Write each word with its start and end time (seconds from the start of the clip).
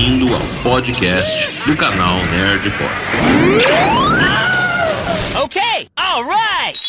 bem-vindo 0.00 0.34
ao 0.34 0.62
podcast 0.62 1.50
do 1.66 1.76
canal 1.76 2.16
Nerdcore. 2.28 2.88
Ok, 5.44 5.60
alright! 5.94 6.80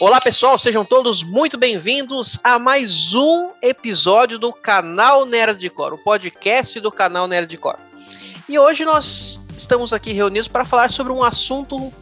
Olá 0.00 0.18
pessoal, 0.22 0.58
sejam 0.58 0.82
todos 0.82 1.22
muito 1.22 1.58
bem-vindos 1.58 2.40
a 2.42 2.58
mais 2.58 3.12
um 3.12 3.50
episódio 3.60 4.38
do 4.38 4.54
canal 4.54 5.26
Nerdcore, 5.26 5.96
o 5.96 5.98
podcast 5.98 6.80
do 6.80 6.90
canal 6.90 7.28
Nerdcore. 7.28 7.76
E 8.48 8.58
hoje 8.58 8.86
nós 8.86 9.38
estamos 9.54 9.92
aqui 9.92 10.10
reunidos 10.14 10.48
para 10.48 10.64
falar 10.64 10.90
sobre 10.90 11.12
um 11.12 11.22
assunto 11.22 11.76
um 11.76 11.92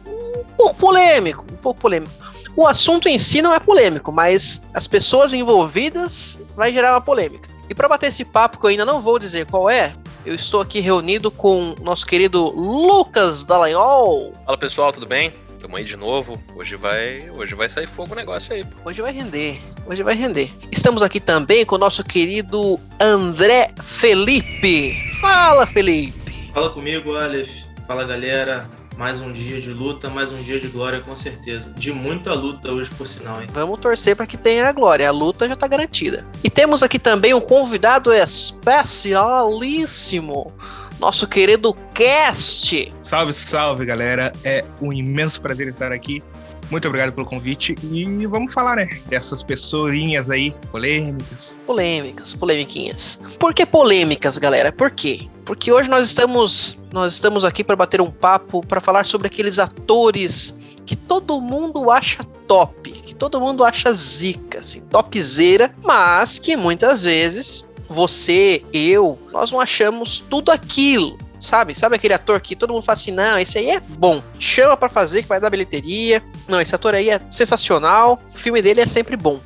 pouco 0.55 0.75
polêmico, 0.75 1.45
um 1.51 1.57
pouco 1.57 1.81
polêmico. 1.81 2.13
O 2.55 2.65
assunto 2.65 3.09
em 3.09 3.19
si 3.19 3.41
não 3.41 3.53
é 3.53 3.59
polêmico, 3.59 4.09
mas 4.09 4.61
as 4.73 4.87
pessoas 4.87 5.33
envolvidas 5.33 6.39
vai 6.55 6.71
gerar 6.71 6.93
uma 6.93 7.01
polêmica. 7.01 7.49
E 7.69 7.75
para 7.75 7.89
bater 7.89 8.07
esse 8.07 8.23
papo, 8.23 8.57
que 8.57 8.65
eu 8.65 8.69
ainda 8.69 8.85
não 8.85 9.01
vou 9.01 9.19
dizer 9.19 9.45
qual 9.45 9.69
é, 9.69 9.93
eu 10.29 10.35
estou 10.35 10.61
aqui 10.61 10.79
reunido 10.79 11.31
com 11.31 11.73
nosso 11.81 12.05
querido 12.05 12.51
Lucas 12.51 13.43
Dallagnol. 13.43 14.31
Fala 14.45 14.57
pessoal, 14.59 14.93
tudo 14.93 15.07
bem? 15.07 15.33
Tamo 15.59 15.75
aí 15.75 15.83
de 15.83 15.97
novo. 15.97 16.39
Hoje 16.55 16.75
vai, 16.75 17.31
hoje 17.31 17.55
vai 17.55 17.67
sair 17.67 17.87
fogo 17.87 18.13
o 18.13 18.15
negócio 18.15 18.53
aí. 18.53 18.63
Hoje 18.85 19.01
vai 19.01 19.11
render, 19.11 19.59
hoje 19.87 20.03
vai 20.03 20.13
render. 20.13 20.51
Estamos 20.71 21.01
aqui 21.01 21.19
também 21.19 21.65
com 21.65 21.75
o 21.75 21.79
nosso 21.79 22.03
querido 22.03 22.79
André 22.99 23.71
Felipe. 23.81 24.93
Fala, 25.19 25.65
Felipe. 25.65 26.51
Fala 26.53 26.69
comigo, 26.69 27.15
Aleph. 27.15 27.49
Fala, 27.87 28.05
galera. 28.05 28.69
Mais 28.99 29.19
um 29.21 29.31
dia 29.31 29.61
de 29.61 29.71
luta, 29.71 30.09
mais 30.09 30.33
um 30.33 30.43
dia 30.43 30.59
de 30.59 30.67
glória, 30.67 30.99
com 30.99 31.15
certeza. 31.15 31.71
De 31.71 31.89
muita 31.89 32.33
luta 32.33 32.69
hoje, 32.69 32.89
por 32.89 33.07
sinal, 33.07 33.41
hein? 33.41 33.47
Vamos 33.53 33.79
torcer 33.79 34.13
para 34.13 34.27
que 34.27 34.35
tenha 34.35 34.67
a 34.67 34.73
glória. 34.73 35.07
A 35.07 35.11
luta 35.11 35.47
já 35.47 35.55
tá 35.55 35.69
garantida. 35.69 36.27
E 36.43 36.49
temos 36.49 36.83
aqui 36.83 36.99
também 36.99 37.33
um 37.33 37.39
convidado 37.39 38.11
especialíssimo. 38.11 40.51
Nosso 40.99 41.25
querido 41.27 41.73
Cast. 41.93 42.91
Salve, 43.01 43.31
salve, 43.31 43.85
galera. 43.85 44.33
É 44.43 44.65
um 44.81 44.91
imenso 44.91 45.41
prazer 45.41 45.69
estar 45.69 45.93
aqui. 45.93 46.21
Muito 46.69 46.87
obrigado 46.87 47.13
pelo 47.13 47.25
convite 47.25 47.75
e 47.91 48.25
vamos 48.27 48.53
falar, 48.53 48.75
né, 48.75 48.87
dessas 49.07 49.41
pessoinhas 49.41 50.29
aí 50.29 50.51
polêmicas. 50.71 51.59
Polêmicas, 51.65 52.33
polemiquinhas. 52.33 53.19
Por 53.39 53.53
que 53.53 53.65
polêmicas, 53.65 54.37
galera? 54.37 54.71
Por 54.71 54.91
quê? 54.91 55.27
Porque 55.45 55.71
hoje 55.71 55.89
nós 55.89 56.05
estamos 56.05 56.79
nós 56.91 57.13
estamos 57.13 57.43
aqui 57.43 57.63
para 57.63 57.75
bater 57.75 58.01
um 58.01 58.11
papo 58.11 58.65
para 58.65 58.81
falar 58.81 59.05
sobre 59.05 59.27
aqueles 59.27 59.57
atores 59.57 60.53
que 60.85 60.95
todo 60.95 61.39
mundo 61.39 61.91
acha 61.91 62.23
top, 62.47 62.91
que 62.91 63.13
todo 63.13 63.39
mundo 63.39 63.63
acha 63.63 63.93
zica, 63.93 64.61
assim, 64.61 64.81
topzera, 64.81 65.71
mas 65.83 66.39
que 66.39 66.57
muitas 66.57 67.03
vezes 67.03 67.63
você, 67.87 68.63
eu, 68.73 69.17
nós 69.31 69.51
não 69.51 69.61
achamos 69.61 70.19
tudo 70.19 70.51
aquilo. 70.51 71.15
Sabe? 71.39 71.73
Sabe 71.73 71.95
aquele 71.95 72.13
ator 72.13 72.39
que 72.41 72.55
todo 72.55 72.73
mundo 72.73 72.83
fala 72.83 72.95
assim: 72.95 73.11
não, 73.11 73.39
esse 73.39 73.57
aí 73.57 73.69
é 73.71 73.79
bom. 73.79 74.21
Chama 74.39 74.75
para 74.75 74.89
fazer 74.89 75.21
que 75.21 75.27
vai 75.27 75.39
dar 75.39 75.49
bilheteria. 75.49 76.21
Não, 76.47 76.59
esse 76.59 76.75
ator 76.75 76.93
aí 76.93 77.09
é 77.09 77.19
sensacional. 77.31 78.21
O 78.33 78.37
filme 78.37 78.61
dele 78.61 78.81
é 78.81 78.85
sempre 78.85 79.15
bom. 79.15 79.39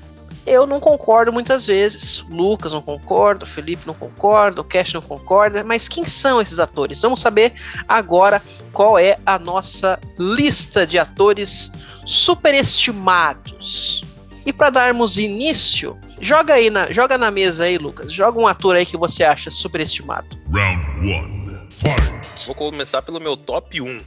Eu 0.46 0.68
não 0.68 0.80
concordo 0.80 1.32
muitas 1.32 1.66
vezes. 1.66 2.24
Lucas 2.30 2.74
não 2.74 2.82
concorda, 2.82 3.46
Felipe 3.46 3.88
não 3.88 3.94
concorda, 3.94 4.60
o 4.60 4.64
Cash 4.64 4.94
não 4.94 5.02
concorda. 5.02 5.64
Mas 5.64 5.88
quem 5.88 6.06
são 6.06 6.42
esses 6.42 6.60
atores? 6.60 7.02
Vamos 7.02 7.22
saber 7.22 7.54
agora 7.88 8.42
qual 8.74 9.00
é 9.00 9.16
a 9.26 9.40
nossa 9.40 9.98
lista 10.18 10.86
de 10.86 11.00
atores 11.00 11.72
superestimados. 12.06 14.04
E 14.46 14.52
para 14.52 14.70
darmos 14.70 15.18
início, 15.18 15.98
joga 16.20 16.56
aí 16.56 16.70
na, 16.70 16.92
joga 16.92 17.18
na 17.18 17.32
mesa 17.32 17.64
aí, 17.64 17.78
Lucas. 17.78 18.12
Joga 18.12 18.38
um 18.38 18.48
ator 18.48 18.76
aí 18.76 18.86
que 18.86 18.98
você 18.98 19.24
acha 19.24 19.50
superestimado. 19.50 20.28
Round 20.52 20.86
1. 21.40 21.43
Fight. 21.74 22.46
Vou 22.46 22.56
começar 22.56 23.02
pelo 23.02 23.20
meu 23.20 23.36
top 23.36 23.82
1. 23.82 24.02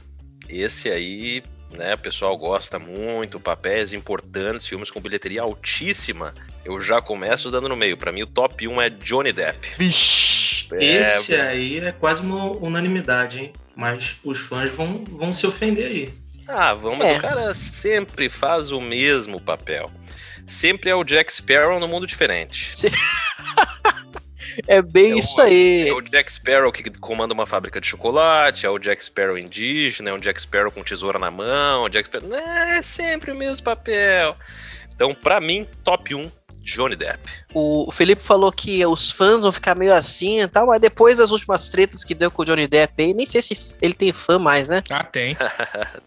Esse 0.49 0.89
aí, 0.89 1.43
né, 1.77 1.93
o 1.93 1.97
pessoal 1.97 2.37
gosta 2.37 2.79
muito, 2.79 3.39
papéis 3.39 3.91
importantes, 3.93 4.65
filmes 4.65 4.89
com 4.89 5.01
bilheteria 5.01 5.41
altíssima. 5.41 6.33
Eu 6.63 6.79
já 6.79 7.01
começo 7.01 7.51
dando 7.51 7.67
no 7.69 7.75
meio. 7.75 7.97
Para 7.97 8.11
mim, 8.11 8.23
o 8.23 8.27
top 8.27 8.67
1 8.67 8.81
é 8.81 8.89
Johnny 8.89 9.33
Depp. 9.33 9.67
Vixe. 9.77 10.67
É, 10.73 10.83
Esse 11.01 11.35
aí 11.35 11.77
é 11.79 11.91
quase 11.91 12.21
uma 12.21 12.45
unanimidade, 12.51 13.39
hein? 13.39 13.53
Mas 13.75 14.15
os 14.23 14.39
fãs 14.39 14.69
vão, 14.71 15.03
vão 15.09 15.31
se 15.31 15.45
ofender 15.47 15.85
aí. 15.87 16.13
Ah, 16.47 16.73
vamos, 16.73 16.97
mas 16.99 17.09
É. 17.09 17.17
o 17.17 17.21
cara 17.21 17.53
sempre 17.55 18.29
faz 18.29 18.71
o 18.71 18.79
mesmo 18.81 19.39
papel. 19.39 19.91
Sempre 20.45 20.89
é 20.89 20.95
o 20.95 21.03
Jack 21.03 21.31
Sparrow 21.33 21.79
no 21.79 21.87
mundo 21.87 22.07
diferente. 22.07 22.73
É 24.65 24.81
bem 24.81 25.11
É 25.11 25.15
o- 25.15 25.19
isso 25.19 25.41
aí. 25.41 25.87
É 25.89 25.93
o 25.93 26.01
Jack 26.01 26.31
Sparrow 26.31 26.71
que 26.71 26.89
comanda 26.99 27.33
uma 27.33 27.45
fábrica 27.45 27.79
de 27.81 27.87
chocolate, 27.87 28.65
é 28.65 28.69
o 28.69 28.79
Jack 28.79 29.03
Sparrow 29.03 29.37
indígena, 29.37 30.09
é 30.09 30.13
um 30.13 30.19
Jack 30.19 30.41
Sparrow 30.41 30.71
com 30.71 30.81
tesoura 30.83 31.19
na 31.19 31.29
mão, 31.29 31.83
o 31.83 31.89
Jack 31.89 32.07
Sparrow... 32.07 32.33
É 32.35 32.81
sempre 32.81 33.31
o 33.31 33.35
mesmo 33.35 33.63
papel. 33.63 34.35
Então, 34.95 35.13
pra 35.13 35.39
mim, 35.39 35.67
top 35.83 36.15
1, 36.15 36.31
Johnny 36.67 36.95
Depp. 36.95 37.19
O 37.53 37.91
Felipe 37.91 38.21
falou 38.21 38.51
que 38.51 38.85
os 38.85 39.09
fãs 39.09 39.41
vão 39.41 39.51
ficar 39.51 39.75
meio 39.75 39.93
assim 39.93 40.41
e 40.41 40.47
tal, 40.47 40.67
mas 40.67 40.81
depois 40.81 41.17
das 41.17 41.31
últimas 41.31 41.69
tretas 41.69 42.03
que 42.03 42.13
deu 42.13 42.29
com 42.29 42.41
o 42.41 42.45
Johnny 42.45 42.67
Depp 42.67 43.01
aí, 43.01 43.13
nem 43.13 43.25
sei 43.25 43.41
se 43.41 43.57
ele 43.81 43.93
tem 43.93 44.11
fã 44.11 44.37
mais, 44.37 44.67
né? 44.69 44.83
Ah, 44.89 45.03
tem. 45.03 45.35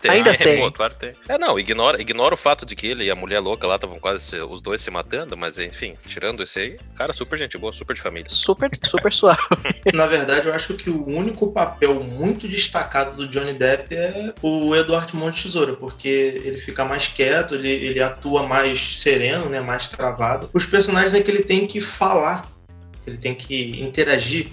Tem, 0.00 0.10
Ainda 0.12 0.34
tem. 0.36 0.60
Pô, 0.60 0.72
claro 0.72 0.94
que 0.94 1.00
tem. 1.00 1.14
É, 1.28 1.36
não, 1.36 1.58
ignora, 1.58 2.00
ignora 2.00 2.32
o 2.34 2.36
fato 2.36 2.64
de 2.64 2.74
que 2.74 2.86
ele 2.86 3.04
e 3.04 3.10
a 3.10 3.14
mulher 3.16 3.40
louca 3.40 3.66
lá 3.66 3.74
estavam 3.74 3.98
quase 3.98 4.24
se- 4.24 4.40
os 4.40 4.62
dois 4.62 4.80
se 4.80 4.90
matando, 4.90 5.36
mas 5.36 5.58
enfim, 5.58 5.94
tirando 6.06 6.42
esse 6.42 6.58
aí, 6.58 6.78
cara, 6.94 7.12
super 7.12 7.38
gente 7.38 7.58
boa, 7.58 7.72
super 7.72 7.94
de 7.94 8.00
família. 8.00 8.28
Super, 8.30 8.70
super 8.82 9.12
suave. 9.12 9.40
Na 9.92 10.06
verdade, 10.06 10.48
eu 10.48 10.54
acho 10.54 10.74
que 10.74 10.88
o 10.88 11.06
único 11.06 11.52
papel 11.52 12.02
muito 12.02 12.48
destacado 12.48 13.14
do 13.14 13.28
Johnny 13.28 13.52
Depp 13.54 13.94
é 13.94 14.32
o 14.42 14.74
Eduardo 14.74 15.30
de 15.30 15.42
Tesoura, 15.42 15.74
porque 15.74 16.08
ele 16.42 16.58
fica 16.58 16.84
mais 16.84 17.08
quieto, 17.08 17.54
ele, 17.54 17.70
ele 17.70 18.00
atua 18.02 18.46
mais 18.46 18.98
sereno, 18.98 19.46
né, 19.50 19.60
mais 19.60 19.86
travado. 19.88 20.49
Os 20.52 20.66
personagens 20.66 21.14
é 21.14 21.22
que 21.22 21.30
ele 21.30 21.42
tem 21.44 21.66
que 21.66 21.80
falar, 21.80 22.46
que 23.04 23.10
ele 23.10 23.18
tem 23.18 23.34
que 23.34 23.80
interagir. 23.82 24.48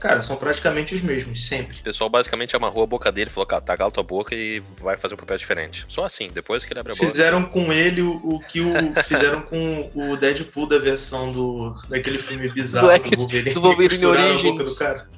Cara, 0.00 0.22
são 0.22 0.36
praticamente 0.36 0.94
os 0.94 1.02
mesmos, 1.02 1.44
sempre. 1.48 1.76
O 1.80 1.82
pessoal 1.82 2.08
basicamente 2.08 2.54
amarrou 2.54 2.84
a 2.84 2.86
boca 2.86 3.10
dele, 3.10 3.28
falou, 3.30 3.44
cara, 3.48 3.60
tá 3.60 3.76
cala 3.76 3.90
tua 3.90 4.04
boca 4.04 4.32
e 4.32 4.62
vai 4.80 4.96
fazer 4.96 5.14
um 5.14 5.16
papel 5.16 5.36
diferente. 5.36 5.84
Só 5.88 6.04
assim, 6.04 6.28
depois 6.32 6.64
que 6.64 6.72
ele 6.72 6.78
abre 6.78 6.92
a 6.92 6.94
boca. 6.94 7.04
Fizeram 7.08 7.42
com 7.44 7.72
ele 7.72 8.00
o, 8.00 8.12
o 8.22 8.38
que 8.38 8.60
o, 8.60 8.70
fizeram 9.02 9.40
com 9.42 9.90
o 9.96 10.16
Deadpool 10.16 10.68
da 10.68 10.78
versão 10.78 11.32
do 11.32 11.74
daquele 11.88 12.18
filme 12.18 12.48
bizarro 12.48 12.86
Do 12.86 13.16
Wolverine. 13.18 13.54
do 13.54 13.60
Wolverine 13.60 14.06
Origins. 14.06 14.42
boca 14.52 14.62
do 14.64 14.74
cara. 14.76 15.08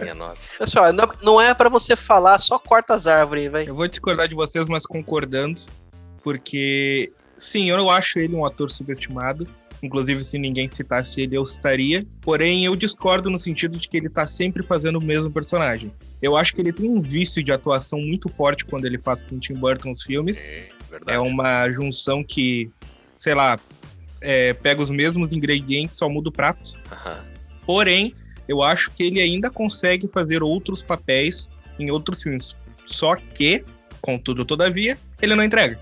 Minha 0.00 0.14
nossa. 0.16 0.56
Pessoal, 0.64 0.90
não- 0.90 1.12
não 1.20 1.38
é 1.38 1.52
pra 1.52 1.68
você 1.68 1.94
falar, 1.94 2.40
só 2.40 2.58
corta 2.58 2.94
as 2.94 3.06
árvores, 3.06 3.52
velho. 3.52 3.68
Eu 3.68 3.74
vou 3.74 3.86
discordar 3.86 4.26
de 4.26 4.34
vocês, 4.34 4.70
mas 4.70 4.86
concordando, 4.86 5.60
porque 6.22 7.12
sim, 7.36 7.70
eu 7.70 7.76
não 7.76 7.90
acho 7.90 8.18
ele 8.18 8.34
um 8.34 8.44
ator 8.44 8.70
subestimado. 8.70 9.46
Inclusive, 9.82 10.24
se 10.24 10.38
ninguém 10.38 10.68
citasse 10.68 11.20
ele, 11.20 11.36
eu 11.36 11.44
citaria. 11.44 12.06
Porém, 12.22 12.64
eu 12.64 12.74
discordo 12.74 13.28
no 13.28 13.36
sentido 13.36 13.78
de 13.78 13.86
que 13.86 13.98
ele 13.98 14.08
tá 14.08 14.24
sempre 14.24 14.62
fazendo 14.62 14.98
o 14.98 15.04
mesmo 15.04 15.30
personagem. 15.30 15.92
Eu 16.22 16.36
acho 16.36 16.54
que 16.54 16.60
ele 16.62 16.72
tem 16.72 16.88
um 16.88 17.00
vício 17.00 17.44
de 17.44 17.52
atuação 17.52 18.00
muito 18.00 18.30
forte 18.30 18.64
quando 18.64 18.86
ele 18.86 18.98
faz 18.98 19.22
com 19.22 19.36
o 19.36 19.38
Tim 19.38 19.54
Burton 19.54 19.90
os 19.90 20.02
filmes. 20.02 20.48
É, 20.48 20.68
verdade. 20.88 21.18
É 21.18 21.20
uma 21.20 21.70
junção 21.70 22.24
que, 22.24 22.70
sei 23.18 23.34
lá, 23.34 23.60
é, 24.22 24.54
pega 24.54 24.82
os 24.82 24.88
mesmos 24.88 25.34
ingredientes, 25.34 25.98
só 25.98 26.08
muda 26.08 26.30
o 26.30 26.32
prato. 26.32 26.72
Porém, 27.66 28.14
eu 28.48 28.62
acho 28.62 28.90
que 28.90 29.02
ele 29.02 29.20
ainda 29.20 29.50
consegue 29.50 30.08
fazer 30.08 30.42
outros 30.42 30.82
papéis 30.82 31.50
em 31.78 31.90
outros 31.90 32.22
filmes. 32.22 32.56
Só 32.86 33.16
que, 33.16 33.64
contudo, 34.00 34.44
todavia, 34.44 34.96
ele 35.20 35.34
não 35.34 35.44
entrega. 35.44 35.78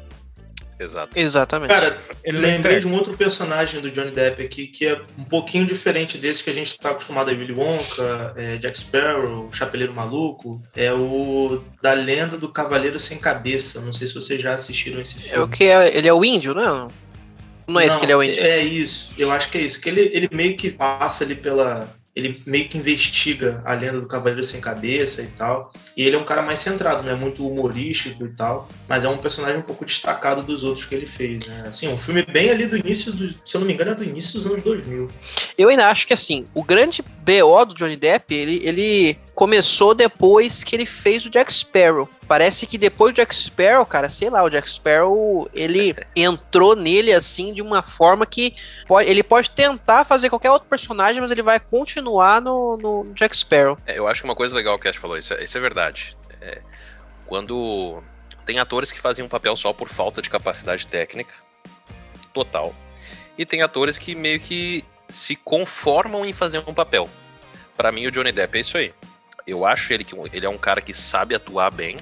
Exato. 0.78 1.18
Exatamente. 1.18 1.68
Cara, 1.68 1.96
Ele 2.24 2.38
não 2.38 2.48
lembrei 2.48 2.80
de 2.80 2.86
um 2.86 2.94
outro 2.94 3.16
personagem 3.16 3.80
do 3.80 3.90
Johnny 3.90 4.10
Depp 4.10 4.42
aqui 4.42 4.66
que 4.66 4.86
é 4.86 5.00
um 5.18 5.24
pouquinho 5.24 5.64
diferente 5.64 6.18
desse 6.18 6.42
que 6.42 6.50
a 6.50 6.52
gente 6.52 6.78
tá 6.78 6.90
acostumado 6.90 7.30
a 7.30 7.32
Willy 7.32 7.52
Wonka, 7.52 8.34
é, 8.36 8.56
Jack 8.56 8.78
Sparrow, 8.78 9.48
Chapeleiro 9.52 9.94
Maluco. 9.94 10.62
É 10.74 10.92
o 10.92 11.62
da 11.80 11.92
lenda 11.92 12.36
do 12.36 12.48
Cavaleiro 12.48 12.98
Sem 12.98 13.18
Cabeça. 13.18 13.80
Não 13.80 13.92
sei 13.92 14.06
se 14.06 14.14
vocês 14.14 14.40
já 14.40 14.54
assistiram 14.54 15.00
esse 15.00 15.20
filme. 15.20 15.36
É 15.36 15.40
o 15.40 15.48
que 15.48 15.64
é, 15.64 15.96
ele 15.96 16.08
é 16.08 16.12
o 16.12 16.24
índio, 16.24 16.54
não? 16.54 16.88
Não 17.66 17.80
é 17.80 17.86
esse 17.86 17.98
que 17.98 18.04
ele 18.04 18.12
é 18.12 18.16
o 18.16 18.22
índio. 18.22 18.42
É 18.42 18.60
isso, 18.60 19.14
eu 19.16 19.30
acho 19.30 19.48
que 19.48 19.58
é 19.58 19.60
isso. 19.62 19.80
Que 19.80 19.88
ele, 19.88 20.10
ele 20.12 20.28
meio 20.32 20.56
que 20.56 20.70
passa 20.70 21.24
ali 21.24 21.34
pela. 21.34 21.88
Ele 22.14 22.42
meio 22.44 22.68
que 22.68 22.76
investiga 22.76 23.62
a 23.64 23.72
lenda 23.72 24.00
do 24.00 24.06
Cavaleiro 24.06 24.44
Sem 24.44 24.60
Cabeça 24.60 25.22
e 25.22 25.28
tal. 25.28 25.72
E 25.96 26.04
ele 26.04 26.14
é 26.14 26.18
um 26.18 26.24
cara 26.24 26.42
mais 26.42 26.58
centrado, 26.58 27.02
né? 27.02 27.14
Muito 27.14 27.46
humorístico 27.46 28.26
e 28.26 28.28
tal. 28.28 28.68
Mas 28.88 29.04
é 29.04 29.08
um 29.08 29.16
personagem 29.16 29.58
um 29.58 29.62
pouco 29.62 29.84
destacado 29.84 30.42
dos 30.42 30.62
outros 30.62 30.84
que 30.84 30.94
ele 30.94 31.06
fez, 31.06 31.46
né? 31.46 31.64
Assim, 31.66 31.88
um 31.88 31.96
filme 31.96 32.22
bem 32.22 32.50
ali 32.50 32.66
do 32.66 32.76
início, 32.76 33.12
do, 33.12 33.28
se 33.28 33.54
eu 33.54 33.60
não 33.60 33.66
me 33.66 33.72
engano, 33.72 33.92
é 33.92 33.94
do 33.94 34.04
início 34.04 34.34
dos 34.34 34.46
anos 34.46 34.62
2000. 34.62 35.08
Eu 35.56 35.68
ainda 35.68 35.88
acho 35.88 36.06
que 36.06 36.12
assim, 36.12 36.44
o 36.54 36.62
grande 36.62 37.02
BO 37.02 37.64
do 37.64 37.74
Johnny 37.74 37.96
Depp, 37.96 38.34
ele, 38.34 38.60
ele 38.62 39.16
começou 39.34 39.94
depois 39.94 40.62
que 40.62 40.76
ele 40.76 40.86
fez 40.86 41.24
o 41.24 41.30
Jack 41.30 41.52
Sparrow. 41.52 42.08
Parece 42.28 42.66
que 42.66 42.78
depois 42.78 43.12
do 43.12 43.16
Jack 43.16 43.34
Sparrow, 43.34 43.84
cara, 43.84 44.08
sei 44.08 44.30
lá, 44.30 44.42
o 44.42 44.50
Jack 44.50 44.70
Sparrow, 44.70 45.48
ele 45.54 45.94
entrou 46.14 46.76
nele 46.76 47.12
assim 47.12 47.52
de 47.52 47.62
uma 47.62 47.82
forma 47.82 48.26
que 48.26 48.54
pode, 48.86 49.10
ele 49.10 49.22
pode 49.22 49.50
tentar 49.50 50.04
fazer 50.04 50.28
qualquer 50.28 50.50
outro 50.50 50.68
personagem, 50.68 51.20
mas 51.20 51.30
ele 51.30 51.42
vai 51.42 51.58
continuar 51.58 52.40
no, 52.40 52.76
no 52.76 53.12
Jack 53.14 53.36
Sparrow. 53.36 53.78
É, 53.86 53.98
eu 53.98 54.06
acho 54.06 54.22
que 54.22 54.28
uma 54.28 54.36
coisa 54.36 54.54
legal 54.54 54.78
que 54.78 54.88
o 54.88 54.92
Cash 54.92 55.00
falou, 55.00 55.16
isso 55.16 55.34
é, 55.34 55.42
isso 55.42 55.56
é 55.56 55.60
verdade. 55.60 56.16
É, 56.40 56.60
quando 57.26 58.02
tem 58.44 58.58
atores 58.58 58.92
que 58.92 59.00
fazem 59.00 59.24
um 59.24 59.28
papel 59.28 59.56
só 59.56 59.72
por 59.72 59.88
falta 59.88 60.20
de 60.20 60.28
capacidade 60.28 60.86
técnica, 60.86 61.34
total. 62.32 62.74
E 63.36 63.46
tem 63.46 63.62
atores 63.62 63.98
que 63.98 64.14
meio 64.14 64.38
que 64.40 64.84
se 65.08 65.36
conformam 65.36 66.24
em 66.24 66.32
fazer 66.32 66.62
um 66.66 66.74
papel. 66.74 67.08
Pra 67.76 67.90
mim, 67.90 68.06
o 68.06 68.10
Johnny 68.10 68.32
Depp 68.32 68.58
é 68.58 68.60
isso 68.60 68.76
aí. 68.76 68.92
Eu 69.46 69.64
acho 69.66 69.92
ele 69.92 70.04
que 70.04 70.14
um- 70.14 70.26
ele 70.32 70.46
é 70.46 70.48
um 70.48 70.58
cara 70.58 70.80
que 70.80 70.94
sabe 70.94 71.34
atuar 71.34 71.70
bem, 71.70 71.96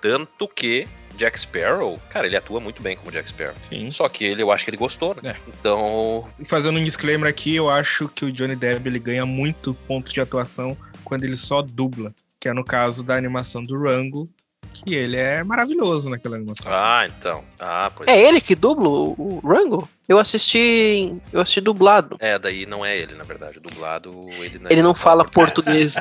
tanto 0.00 0.46
que 0.48 0.86
Jack 1.16 1.38
Sparrow, 1.38 1.98
cara, 2.10 2.26
ele 2.26 2.36
atua 2.36 2.60
muito 2.60 2.80
bem 2.80 2.96
como 2.96 3.10
Jack 3.10 3.28
Sparrow. 3.28 3.54
Sim. 3.68 3.90
Só 3.90 4.08
que 4.08 4.24
ele, 4.24 4.42
eu 4.42 4.52
acho 4.52 4.64
que 4.64 4.70
ele 4.70 4.76
gostou, 4.76 5.16
né? 5.20 5.30
É. 5.30 5.36
Então, 5.48 6.28
E 6.38 6.44
Fazendo 6.44 6.78
um 6.78 6.84
disclaimer 6.84 7.28
aqui, 7.28 7.56
eu 7.56 7.68
acho 7.68 8.08
que 8.08 8.24
o 8.24 8.30
Johnny 8.32 8.54
Depp 8.54 8.86
ele 8.88 8.98
ganha 9.00 9.26
muito 9.26 9.74
pontos 9.74 10.12
de 10.12 10.20
atuação 10.20 10.76
quando 11.04 11.24
ele 11.24 11.36
só 11.36 11.60
dubla. 11.62 12.14
Que 12.38 12.48
é 12.48 12.52
no 12.52 12.64
caso 12.64 13.02
da 13.02 13.16
animação 13.16 13.60
do 13.64 13.76
Rango, 13.82 14.30
que 14.72 14.94
ele 14.94 15.16
é 15.16 15.42
maravilhoso 15.42 16.08
naquela 16.10 16.36
animação. 16.36 16.70
ah, 16.72 17.06
então. 17.06 17.44
Ah, 17.58 17.90
pois 17.94 18.08
É 18.08 18.20
ele 18.20 18.40
que 18.40 18.54
dubla 18.54 18.88
o, 18.88 19.40
Rango? 19.44 19.88
Eu 20.08 20.18
assisti, 20.18 21.14
eu 21.32 21.40
assisti 21.40 21.60
dublado. 21.60 22.16
É, 22.20 22.38
daí 22.38 22.64
não 22.64 22.84
é 22.84 22.96
ele, 22.96 23.14
na 23.14 23.24
verdade. 23.24 23.58
O 23.58 23.60
dublado, 23.60 24.14
ele 24.38 24.58
não, 24.58 24.70
Ele 24.70 24.82
não 24.82 24.94
fala 24.94 25.24
português. 25.24 25.94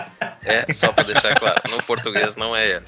É, 0.44 0.72
só 0.74 0.92
pra 0.94 1.04
deixar 1.04 1.36
claro. 1.36 1.62
No 1.70 1.82
português 1.84 2.36
não 2.36 2.56
é 2.56 2.68
ele. 2.76 2.86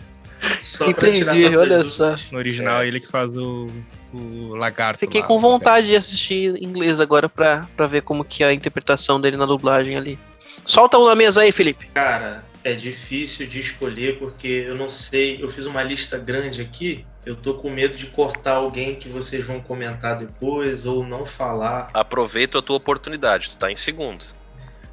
Só 0.63 0.91
pra 0.93 1.09
Entendi, 1.09 1.57
olha 1.57 1.83
dúvidas. 1.83 2.31
No 2.31 2.37
original, 2.37 2.81
É. 2.81 2.87
ele 2.87 3.01
que 3.01 3.07
faz 3.09 3.35
o, 3.35 3.67
o 4.13 4.55
lagarto. 4.55 4.99
Fiquei 4.99 5.19
lá, 5.21 5.27
com 5.27 5.35
né? 5.35 5.41
vontade 5.41 5.87
de 5.87 5.95
assistir 5.97 6.55
em 6.55 6.63
inglês 6.63 6.99
agora 7.01 7.27
pra, 7.27 7.67
pra 7.75 7.87
ver 7.87 8.01
como 8.03 8.23
que 8.23 8.41
é 8.43 8.47
a 8.47 8.53
interpretação 8.53 9.19
dele 9.19 9.35
na 9.35 9.45
dublagem 9.45 9.97
ali. 9.97 10.17
Solta 10.65 10.97
um 10.97 11.05
na 11.07 11.15
mesa 11.15 11.41
aí, 11.41 11.51
Felipe. 11.51 11.87
Cara, 11.93 12.43
é 12.71 12.75
difícil 12.75 13.47
de 13.47 13.59
escolher 13.59 14.19
porque 14.19 14.47
eu 14.47 14.75
não 14.75 14.87
sei. 14.87 15.41
Eu 15.41 15.49
fiz 15.49 15.65
uma 15.65 15.83
lista 15.83 16.17
grande 16.17 16.61
aqui. 16.61 17.05
Eu 17.25 17.35
tô 17.35 17.55
com 17.55 17.69
medo 17.69 17.97
de 17.97 18.07
cortar 18.07 18.53
alguém 18.53 18.95
que 18.95 19.09
vocês 19.09 19.45
vão 19.45 19.59
comentar 19.59 20.17
depois 20.17 20.85
ou 20.85 21.05
não 21.05 21.25
falar. 21.25 21.89
Aproveita 21.93 22.59
a 22.59 22.61
tua 22.61 22.77
oportunidade, 22.77 23.51
tu 23.51 23.57
tá 23.57 23.71
em 23.71 23.75
segundo. 23.75 24.23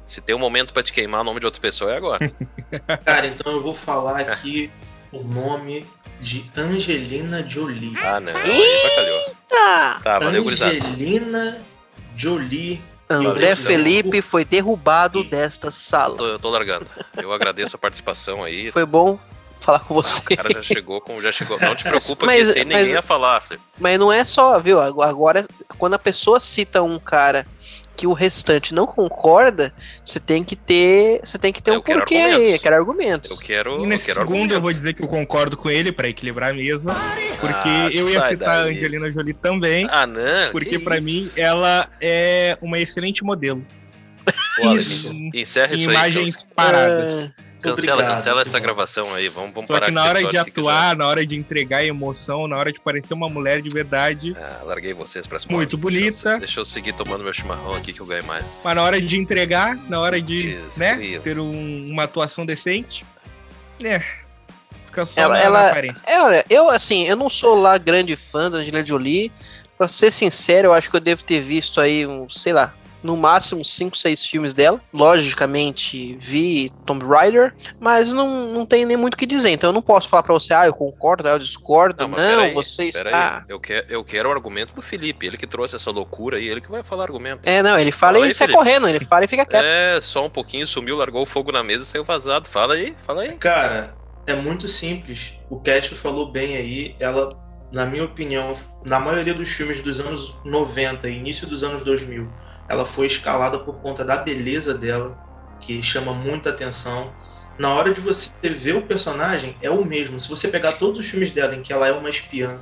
Se 0.05 0.21
tem 0.21 0.35
um 0.35 0.39
momento 0.39 0.73
pra 0.73 0.83
te 0.83 0.93
queimar 0.93 1.21
o 1.21 1.23
nome 1.23 1.39
de 1.39 1.45
outra 1.45 1.61
pessoa, 1.61 1.91
é 1.91 1.97
agora. 1.97 2.31
Cara, 3.03 3.27
então 3.27 3.51
eu 3.51 3.61
vou 3.61 3.75
falar 3.75 4.21
aqui 4.21 4.69
o 5.11 5.23
nome 5.23 5.85
de 6.21 6.45
Angelina 6.55 7.47
Jolie. 7.47 7.93
Ah, 8.01 8.19
não. 8.19 8.35
Aí 8.35 8.61
bacalhou. 8.83 9.35
Tá. 9.49 9.99
Tá, 10.03 10.19
valeu, 10.19 10.43
gurizada. 10.43 10.73
Angelina 10.73 11.59
Jolie. 12.15 12.81
André. 13.09 13.55
Felipe 13.55 14.21
foi 14.21 14.43
derrubado 14.43 15.23
desta 15.23 15.71
sala. 15.71 16.15
Tô- 16.17 16.27
Eu 16.27 16.39
tô 16.39 16.49
largando. 16.49 16.85
Eu 17.15 17.31
agradeço 17.31 17.75
a 17.75 17.79
participação 17.79 18.43
aí. 18.43 18.69
Foi 18.71 18.85
bom 18.85 19.17
falar 19.59 19.79
com 19.79 19.93
você. 19.95 20.33
O 20.33 20.37
cara 20.37 20.51
já 20.53 20.61
chegou 20.63 20.99
com. 21.01 21.21
Já 21.21 21.31
chegou. 21.31 21.59
Não 21.59 21.75
te 21.75 21.83
preocupa 21.87 22.25
Mas- 22.25 22.53
que 22.53 22.59
aí 22.59 22.65
ninguém 22.65 22.83
mas- 22.83 22.89
ia 22.89 23.01
falar, 23.01 23.39
Felipe. 23.41 23.65
Mas 23.79 23.99
não 23.99 24.11
é 24.11 24.23
só, 24.25 24.59
viu? 24.59 24.79
Agora, 24.79 25.45
quando 25.77 25.93
a 25.93 25.99
pessoa 25.99 26.39
cita 26.39 26.81
um 26.83 26.99
cara 26.99 27.45
que 27.97 28.07
o 28.07 28.13
restante 28.13 28.73
não 28.75 28.85
concorda, 28.87 29.73
você 30.05 30.19
tem 30.19 30.43
que 30.43 30.55
ter, 30.55 31.19
você 31.23 31.37
tem 31.37 31.51
que 31.51 31.61
ter 31.61 31.71
Eu 31.71 31.79
um 31.79 31.81
quero 31.81 31.99
porquê 31.99 32.15
aí, 32.15 32.21
argumentos. 32.31 32.53
eu 32.53 32.59
quero 32.61 32.75
argumentos. 32.75 33.31
Eu 33.31 33.37
quero. 33.37 33.83
E 33.83 33.87
nesse 33.87 34.09
eu 34.11 34.15
quero 34.15 34.27
segundo 34.27 34.51
eu 34.51 34.57
argumento. 34.57 34.61
vou 34.61 34.73
dizer 34.73 34.93
que 34.93 35.03
eu 35.03 35.07
concordo 35.07 35.57
com 35.57 35.69
ele 35.69 35.91
pra 35.91 36.07
equilibrar 36.07 36.51
a 36.51 36.53
mesa, 36.53 36.93
porque 37.41 37.67
Ah, 37.67 37.89
eu 37.91 38.09
ia 38.09 38.21
citar 38.29 38.59
a. 38.59 38.61
Angelina 38.69 39.11
Jolie 39.11 39.33
também, 39.33 39.87
Ah, 39.89 40.05
não. 40.07 40.51
porque 40.51 40.79
isso? 40.99 41.05
mim 41.05 41.29
ela 41.35 41.89
é 41.99 42.57
uma 42.61 42.79
excelente 42.79 43.23
modelo 43.23 43.65
Olha, 44.61 44.77
Isso. 44.79 45.11
Encerra 45.33 45.71
em 45.71 45.75
isso 45.75 45.89
aí. 45.89 45.95
imagens 45.95 46.39
então. 46.43 46.49
paradas. 46.55 47.31
Cancela, 47.75 47.93
Obrigado, 47.97 48.17
cancela 48.17 48.41
essa 48.41 48.59
gravação 48.59 49.13
aí. 49.13 49.27
Vamos, 49.29 49.51
vamos 49.53 49.67
Só 49.67 49.73
parar 49.75 49.87
que 49.87 49.91
na 49.93 50.03
hora 50.05 50.23
de 50.23 50.37
atuar, 50.37 50.95
na 50.95 51.07
hora 51.07 51.25
de 51.25 51.37
entregar 51.37 51.83
emoção, 51.85 52.47
na 52.47 52.57
hora 52.57 52.71
de 52.71 52.79
parecer 52.79 53.13
uma 53.13 53.29
mulher 53.29 53.61
de 53.61 53.69
verdade, 53.69 54.35
Ah, 54.39 54.61
larguei 54.63 54.93
vocês 54.93 55.25
pra 55.27 55.37
Muito 55.49 55.75
Deixa 55.75 55.75
eu- 55.75 55.79
bonita. 55.79 56.39
Deixa 56.39 56.59
eu 56.59 56.65
seguir 56.65 56.93
tomando 56.93 57.23
meu 57.23 57.33
chimarrão 57.33 57.73
aqui 57.73 57.93
que 57.93 57.99
eu 57.99 58.05
ganho 58.05 58.25
mais. 58.25 58.61
mas 58.63 58.75
na 58.75 58.81
hora 58.83 58.99
de 59.01 59.17
entregar, 59.17 59.77
na 59.87 59.99
hora 59.99 60.21
de 60.21 60.39
Jesus 60.39 60.77
né, 60.77 61.19
ter 61.23 61.39
um- 61.39 61.89
uma 61.91 62.03
atuação 62.03 62.45
decente, 62.45 63.05
é, 63.83 63.99
fica 64.85 65.05
só 65.05 65.21
Ela- 65.21 65.33
na, 65.33 65.39
na 65.39 65.45
ela- 65.45 65.67
aparência. 65.69 66.09
É, 66.09 66.21
olha, 66.21 66.45
eu 66.49 66.69
assim, 66.69 67.03
eu 67.07 67.15
não 67.15 67.29
sou 67.29 67.55
lá 67.55 67.77
grande 67.77 68.15
fã 68.15 68.49
da 68.49 68.57
Angelina 68.57 68.85
Jolie. 68.85 69.31
Pra 69.77 69.87
ser 69.87 70.11
sincero, 70.11 70.69
eu 70.69 70.73
acho 70.73 70.89
que 70.89 70.95
eu 70.95 70.99
devo 70.99 71.23
ter 71.23 71.39
visto 71.39 71.79
aí 71.79 72.07
um, 72.07 72.27
sei 72.27 72.51
lá, 72.51 72.73
no 73.07 73.15
máximo 73.15 73.63
5, 73.63 73.97
6 73.97 74.25
filmes 74.25 74.53
dela. 74.53 74.79
Logicamente, 74.93 76.15
vi 76.19 76.71
Tomb 76.85 77.05
Raider, 77.05 77.55
mas 77.79 78.11
não, 78.11 78.51
não 78.51 78.65
tem 78.65 78.85
nem 78.85 78.97
muito 78.97 79.13
o 79.13 79.17
que 79.17 79.25
dizer. 79.25 79.49
Então 79.51 79.69
eu 79.69 79.73
não 79.73 79.81
posso 79.81 80.09
falar 80.09 80.23
pra 80.23 80.33
você, 80.33 80.53
ah, 80.53 80.65
eu 80.65 80.73
concordo, 80.73 81.27
ah, 81.27 81.31
eu 81.31 81.39
discordo. 81.39 82.07
Não, 82.07 82.17
Não, 82.17 82.53
você 82.53 82.85
está. 82.85 83.37
aí, 83.37 83.43
eu, 83.47 83.59
quero, 83.59 83.87
eu 83.89 84.03
quero 84.03 84.29
o 84.29 84.31
argumento 84.31 84.75
do 84.75 84.81
Felipe, 84.81 85.25
ele 85.25 85.37
que 85.37 85.47
trouxe 85.47 85.75
essa 85.75 85.89
loucura 85.89 86.37
aí, 86.37 86.47
ele 86.47 86.59
que 86.61 86.69
vai 86.69 86.83
falar 86.83 87.03
argumento. 87.03 87.47
É, 87.47 87.63
não, 87.63 87.79
ele 87.79 87.91
fala 87.91 88.07
Fala 88.13 88.25
e 88.25 88.27
aí, 88.27 88.33
sai 88.33 88.47
Felipe. 88.47 88.63
correndo, 88.63 88.87
ele 88.87 89.05
fala 89.05 89.25
e 89.25 89.27
fica 89.27 89.45
quieto. 89.45 89.63
É, 89.65 90.01
só 90.01 90.25
um 90.25 90.29
pouquinho, 90.29 90.67
sumiu, 90.67 90.97
largou 90.97 91.21
o 91.23 91.25
fogo 91.25 91.51
na 91.51 91.63
mesa 91.63 91.83
e 91.83 91.87
saiu 91.87 92.03
vazado. 92.03 92.47
Fala 92.47 92.73
aí, 92.73 92.93
fala 93.05 93.21
aí. 93.23 93.33
Cara, 93.33 93.95
é 94.25 94.35
muito 94.35 94.67
simples. 94.67 95.33
O 95.49 95.59
Cash 95.59 95.87
falou 95.89 96.31
bem 96.31 96.55
aí. 96.57 96.95
Ela, 96.99 97.29
na 97.71 97.85
minha 97.85 98.03
opinião, 98.03 98.55
na 98.87 98.99
maioria 98.99 99.33
dos 99.33 99.49
filmes 99.49 99.81
dos 99.81 99.99
anos 99.99 100.35
90 100.43 101.07
e 101.09 101.17
início 101.17 101.47
dos 101.47 101.63
anos 101.63 101.83
2000, 101.83 102.27
ela 102.69 102.85
foi 102.85 103.07
escalada 103.07 103.59
por 103.59 103.81
conta 103.81 104.03
da 104.03 104.17
beleza 104.17 104.73
dela, 104.73 105.17
que 105.61 105.81
chama 105.81 106.13
muita 106.13 106.49
atenção. 106.49 107.11
Na 107.57 107.73
hora 107.73 107.93
de 107.93 108.01
você 108.01 108.31
ver 108.43 108.75
o 108.75 108.85
personagem, 108.85 109.55
é 109.61 109.69
o 109.69 109.83
mesmo. 109.83 110.19
Se 110.19 110.29
você 110.29 110.47
pegar 110.47 110.73
todos 110.73 110.99
os 110.99 111.05
filmes 111.05 111.31
dela 111.31 111.55
em 111.55 111.61
que 111.61 111.73
ela 111.73 111.87
é 111.87 111.91
uma 111.91 112.09
espiã, 112.09 112.59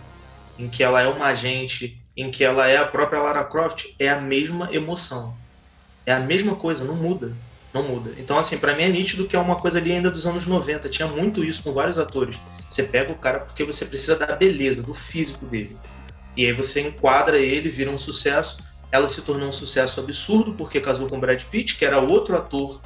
em 0.57 0.69
que 0.69 0.83
ela 0.83 1.01
é 1.01 1.07
uma 1.07 1.25
agente, 1.25 2.01
em 2.15 2.31
que 2.31 2.43
ela 2.43 2.67
é 2.67 2.77
a 2.77 2.85
própria 2.85 3.21
Lara 3.21 3.43
Croft, 3.43 3.85
é 3.99 4.09
a 4.09 4.21
mesma 4.21 4.73
emoção. 4.73 5.35
É 6.05 6.13
a 6.13 6.19
mesma 6.19 6.55
coisa, 6.55 6.85
não 6.85 6.95
muda. 6.95 7.35
Não 7.73 7.83
muda. 7.83 8.13
Então, 8.17 8.37
assim, 8.37 8.57
pra 8.57 8.73
mim 8.73 8.83
é 8.83 8.89
nítido 8.89 9.27
que 9.27 9.35
é 9.35 9.39
uma 9.39 9.57
coisa 9.57 9.79
ali 9.79 9.91
ainda 9.91 10.09
dos 10.09 10.25
anos 10.25 10.45
90. 10.45 10.87
Tinha 10.87 11.09
muito 11.09 11.43
isso 11.43 11.61
com 11.61 11.73
vários 11.73 11.99
atores. 11.99 12.37
Você 12.69 12.83
pega 12.83 13.11
o 13.11 13.17
cara 13.17 13.39
porque 13.39 13.65
você 13.65 13.85
precisa 13.85 14.15
da 14.15 14.33
beleza, 14.33 14.81
do 14.81 14.93
físico 14.93 15.45
dele. 15.45 15.77
E 16.37 16.45
aí 16.45 16.53
você 16.53 16.79
enquadra 16.79 17.37
ele, 17.37 17.67
vira 17.67 17.91
um 17.91 17.97
sucesso. 17.97 18.63
Ela 18.95 19.07
se 19.07 19.21
tornou 19.21 19.49
um 19.49 19.51
sucesso 19.51 19.99
absurdo 19.99 20.53
porque 20.53 20.79
casou 20.79 21.09
com 21.09 21.19
Brad 21.19 21.41
Pitt, 21.43 21.75
que 21.75 21.83
era 21.83 21.99
outro 21.99 22.37
ator 22.37 22.79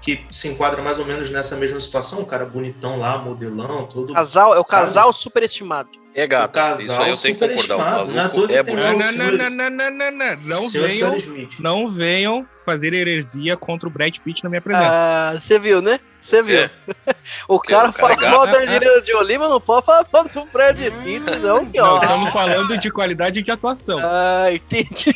que 0.00 0.24
se 0.30 0.46
enquadra 0.46 0.80
mais 0.82 1.00
ou 1.00 1.04
menos 1.04 1.30
nessa 1.30 1.56
mesma 1.56 1.80
situação. 1.80 2.20
Um 2.20 2.24
cara 2.24 2.44
bonitão 2.44 2.96
lá, 2.96 3.18
modelão, 3.18 3.86
todo. 3.86 4.14
Casal, 4.14 4.54
é 4.54 4.60
o 4.60 4.64
Sabe? 4.64 4.68
casal 4.68 5.12
superestimado. 5.12 5.90
É 6.14 6.26
gato, 6.26 6.50
O 6.50 6.52
casal 6.54 6.80
isso 6.80 7.02
aí 7.02 7.10
eu 7.10 7.16
tenho 7.16 7.36
que 7.36 7.48
concordar. 7.48 8.06
Não 8.06 8.22
é 8.22 8.54
é 8.54 8.62
bonito. 8.62 8.86
Não, 8.86 8.96
não, 8.96 9.32
não, 9.32 9.50
não, 9.50 9.90
não, 9.90 10.10
não, 10.12 10.36
não, 10.44 10.68
venham, 10.70 11.16
não 11.58 11.88
venham 11.88 12.48
fazer 12.64 12.94
heresia 12.94 13.56
contra 13.56 13.88
o 13.88 13.92
Brad 13.92 14.16
Pitt 14.18 14.42
na 14.42 14.48
minha 14.48 14.62
presença. 14.62 14.90
Ah, 14.90 15.34
você 15.38 15.58
viu, 15.58 15.82
né? 15.82 16.00
Você 16.20 16.42
viu. 16.42 16.60
É. 16.60 16.70
o 17.46 17.60
cara 17.60 17.90
o 17.90 17.92
cara 17.92 18.14
é 18.14 18.16
fala 18.16 18.30
mal 18.30 18.46
da 18.46 18.58
Angelina 18.58 19.04
Jolie, 19.04 19.38
mas 19.38 19.50
não 19.50 19.60
pode 19.60 19.84
falar 19.84 20.06
mal 20.12 20.24
do 20.24 20.44
Brad 20.46 20.76
Pitt, 20.76 21.30
não, 21.42 21.66
que 21.66 21.78
Nós 21.78 21.98
ó. 21.98 22.02
estamos 22.02 22.30
falando 22.30 22.78
de 22.78 22.90
qualidade 22.90 23.42
de 23.42 23.50
atuação. 23.50 24.00
Ah, 24.02 24.52
entendi. 24.52 25.14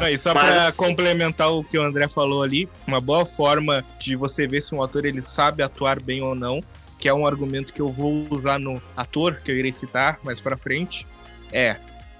Não, 0.00 0.08
e 0.08 0.18
só 0.18 0.34
Mas- 0.34 0.54
pra 0.54 0.72
complementar 0.72 1.50
o 1.52 1.64
que 1.64 1.78
o 1.78 1.82
André 1.82 2.08
falou 2.08 2.42
ali, 2.42 2.68
uma 2.86 3.00
boa 3.00 3.24
forma 3.24 3.84
de 3.98 4.14
você 4.16 4.46
ver 4.46 4.60
se 4.60 4.74
um 4.74 4.82
ator 4.82 5.04
ele 5.04 5.22
sabe 5.22 5.62
atuar 5.62 6.00
bem 6.00 6.22
ou 6.22 6.34
não, 6.34 6.62
que 6.98 7.08
é 7.08 7.14
um 7.14 7.26
argumento 7.26 7.72
que 7.72 7.80
eu 7.80 7.90
vou 7.90 8.26
usar 8.30 8.58
no 8.58 8.80
ator, 8.96 9.36
que 9.44 9.50
eu 9.50 9.56
irei 9.56 9.72
citar 9.72 10.18
mais 10.22 10.40
pra 10.40 10.56
frente, 10.56 11.06
é 11.52 11.76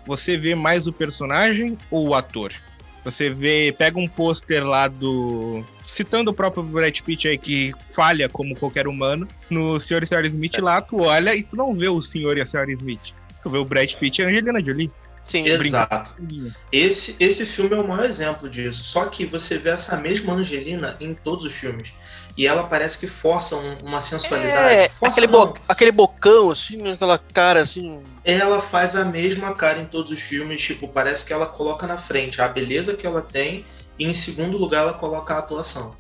você 0.07 0.37
vê 0.37 0.55
mais 0.55 0.87
o 0.87 0.93
personagem 0.93 1.77
ou 1.91 2.09
o 2.09 2.15
ator? 2.15 2.53
Você 3.05 3.31
vê, 3.31 3.73
pega 3.77 3.99
um 4.01 4.09
pôster 4.09 4.65
lá 4.65 4.89
do. 4.89 5.63
Citando 5.85 6.33
o 6.33 6.35
próprio 6.35 6.65
Brad 6.65 6.99
Pitt 7.01 7.29
aí, 7.29 7.39
que 7.39 7.73
falha 7.89 8.29
como 8.29 8.57
qualquer 8.57 8.89
humano, 8.89 9.29
no 9.49 9.79
Sr. 9.79 10.03
e 10.03 10.07
Sra. 10.07 10.27
Smith 10.27 10.59
lá, 10.59 10.81
tu 10.81 11.03
olha 11.03 11.33
e 11.35 11.45
tu 11.45 11.55
não 11.55 11.73
vê 11.73 11.89
o 11.89 12.03
Sr. 12.03 12.37
e 12.39 12.41
a 12.41 12.45
Sra. 12.45 12.69
Smith. 12.73 13.15
Tu 13.45 13.51
vê 13.51 13.59
o 13.59 13.65
Brad 13.65 13.93
Pitt 13.95 14.21
e 14.21 14.25
a 14.25 14.29
Angelina 14.29 14.61
Jolie. 14.65 14.91
Sim, 15.27 15.45
Exato. 15.47 16.15
Esse, 16.71 17.17
esse 17.19 17.45
filme 17.45 17.75
é 17.75 17.79
o 17.81 17.87
maior 17.89 18.05
exemplo 18.05 18.49
disso. 18.49 18.85
Só 18.85 19.07
que 19.07 19.27
você 19.27 19.59
vê 19.59 19.71
essa 19.71 19.97
mesma 19.97 20.33
Angelina 20.35 20.97
em 21.01 21.15
todos 21.15 21.45
os 21.45 21.53
filmes. 21.53 21.93
E 22.37 22.47
ela 22.47 22.65
parece 22.65 22.99
que 22.99 23.07
força 23.07 23.57
um- 23.57 23.79
uma 23.83 24.01
sensualidade. 24.01 24.75
É, 24.75 24.89
Força 24.91 25.13
aquele, 25.15 25.27
bo 25.27 25.55
aquele 25.69 25.91
bocão, 25.91 26.51
assim, 26.51 26.93
aquela 26.93 27.19
cara, 27.19 27.63
assim. 27.63 28.01
Ela 28.25 28.61
faz 28.61 28.95
a 28.95 29.05
mesma 29.05 29.55
cara 29.55 29.81
em 29.81 29.87
todos 29.87 30.11
os 30.13 30.21
filmes. 30.21 30.63
Tipo, 30.63 30.87
parece 30.87 31.25
que 31.25 31.33
ela 31.33 31.47
coloca 31.47 31.87
na 31.87 31.97
frente 31.99 32.41
a 32.41 32.47
beleza 32.47 32.95
que 32.95 33.07
ela 33.07 33.23
tem. 33.23 33.65
E 33.99 34.05
em 34.07 34.13
segundo 34.13 34.57
lugar, 34.59 34.83
ela 34.83 34.93
coloca 34.93 35.35
a 35.35 35.39
atuação. 35.39 35.97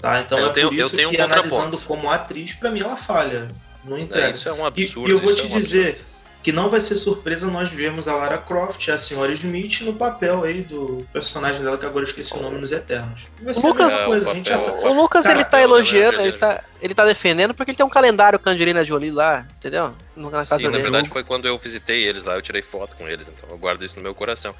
Tá? 0.00 0.20
Então 0.20 0.38
Eu 0.38 0.48
é 0.48 0.52
tenho- 0.52 0.68
por 0.68 0.76
eu 0.78 0.86
isso 0.86 0.94
tenho 0.94 1.08
um 1.08 1.12
que 1.12 1.16
contraponto. 1.18 1.54
analisando 1.56 1.78
como 1.86 2.10
atriz, 2.10 2.52
pra 2.52 2.70
mim 2.70 2.80
ela 2.80 2.96
falha. 2.96 3.48
Não 3.82 3.96
É, 3.96 4.00
entrega. 4.02 4.30
isso 4.30 4.48
é 4.48 4.52
um 4.52 4.64
absurdo. 4.66 5.08
e 5.08 5.12
eu 5.12 5.18
vou 5.18 5.32
isso 5.32 5.42
te 5.46 5.52
é 5.52 5.56
um 5.56 5.58
dizer 5.58 5.88
absurdo. 5.88 6.15
Que 6.42 6.52
não 6.52 6.70
vai 6.70 6.78
ser 6.78 6.94
surpresa 6.94 7.48
nós 7.50 7.68
vermos 7.70 8.06
a 8.06 8.14
Lara 8.14 8.38
Croft, 8.38 8.88
a 8.88 8.96
senhora 8.96 9.32
Smith, 9.32 9.80
no 9.80 9.92
papel 9.94 10.44
aí 10.44 10.62
do 10.62 11.04
personagem 11.12 11.60
dela, 11.62 11.76
que 11.76 11.84
agora 11.84 12.04
eu 12.04 12.08
esqueci 12.08 12.34
o 12.36 12.40
nome 12.40 12.58
nos 12.58 12.70
Eternos. 12.70 13.22
Ser 13.52 13.66
Lucas- 13.66 14.00
coisa, 14.02 14.28
É, 14.28 14.30
a 14.30 14.32
o 14.32 14.36
gente 14.36 14.48
já 14.48 14.56
papel- 14.56 14.74
sabe. 14.74 14.86
O 14.88 14.92
Lucas, 14.92 15.24
Cara, 15.24 15.34
ele 15.34 15.44
tá 15.44 15.60
elogiando, 15.60 16.20
ele 16.20 16.32
tá, 16.38 16.62
ele 16.80 16.94
tá 16.94 17.04
defendendo 17.04 17.52
porque 17.52 17.72
ele 17.72 17.76
tem 17.76 17.84
um 17.84 17.90
calendário 17.90 18.38
com 18.38 18.48
a 18.48 18.52
Angelina 18.52 18.84
Jolie 18.84 19.10
lá, 19.10 19.44
entendeu? 19.56 19.92
Na 20.14 20.30
casa 20.30 20.58
Sim, 20.58 20.64
na 20.66 20.70
dele. 20.70 20.82
verdade 20.84 21.08
foi 21.08 21.24
quando 21.24 21.46
eu 21.48 21.58
visitei 21.58 22.04
eles 22.06 22.24
lá, 22.24 22.34
eu 22.36 22.42
tirei 22.42 22.62
foto 22.62 22.96
com 22.96 23.08
eles, 23.08 23.28
então 23.28 23.48
eu 23.50 23.58
guardo 23.58 23.84
isso 23.84 23.96
no 23.96 24.02
meu 24.04 24.14
coração. 24.14 24.54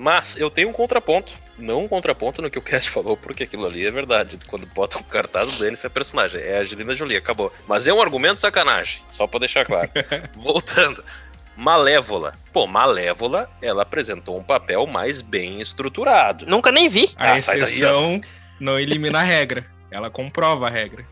Mas 0.00 0.34
eu 0.34 0.48
tenho 0.48 0.70
um 0.70 0.72
contraponto, 0.72 1.30
não 1.58 1.84
um 1.84 1.88
contraponto 1.88 2.40
no 2.40 2.50
que 2.50 2.58
o 2.58 2.62
Cast 2.62 2.88
falou, 2.88 3.18
porque 3.18 3.44
aquilo 3.44 3.66
ali 3.66 3.86
é 3.86 3.90
verdade. 3.90 4.38
Quando 4.46 4.66
bota 4.66 4.98
um 4.98 5.02
cartaz 5.02 5.46
do 5.52 5.58
Dennis 5.62 5.84
é 5.84 5.90
personagem, 5.90 6.40
é 6.40 6.56
a 6.56 6.60
Angelina 6.62 6.96
Jolie, 6.96 7.18
acabou. 7.18 7.52
Mas 7.68 7.86
é 7.86 7.92
um 7.92 8.00
argumento 8.00 8.40
sacanagem, 8.40 9.02
só 9.10 9.26
pra 9.26 9.40
deixar 9.40 9.66
claro. 9.66 9.90
Voltando. 10.34 11.04
Malévola. 11.54 12.32
Pô, 12.50 12.66
Malévola, 12.66 13.46
ela 13.60 13.82
apresentou 13.82 14.38
um 14.38 14.42
papel 14.42 14.86
mais 14.86 15.20
bem 15.20 15.60
estruturado. 15.60 16.46
Nunca 16.46 16.72
nem 16.72 16.88
vi. 16.88 17.10
A 17.14 17.24
Ah, 17.24 17.26
daí, 17.32 17.60
exceção 17.60 18.22
não 18.58 18.80
elimina 18.80 19.18
a 19.18 19.22
regra. 19.22 19.66
Ela 19.90 20.08
comprova 20.08 20.66
a 20.66 20.70
regra. 20.70 21.04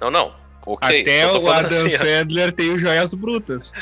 Não, 0.00 0.08
não. 0.08 0.32
Ok. 0.64 1.00
Até 1.00 1.26
o 1.26 1.50
Adam 1.50 1.86
assim, 1.86 1.96
ó. 1.96 1.98
Sandler 1.98 2.52
tem 2.52 2.70
o 2.70 2.78
Joias 2.78 3.12
Brutas. 3.12 3.72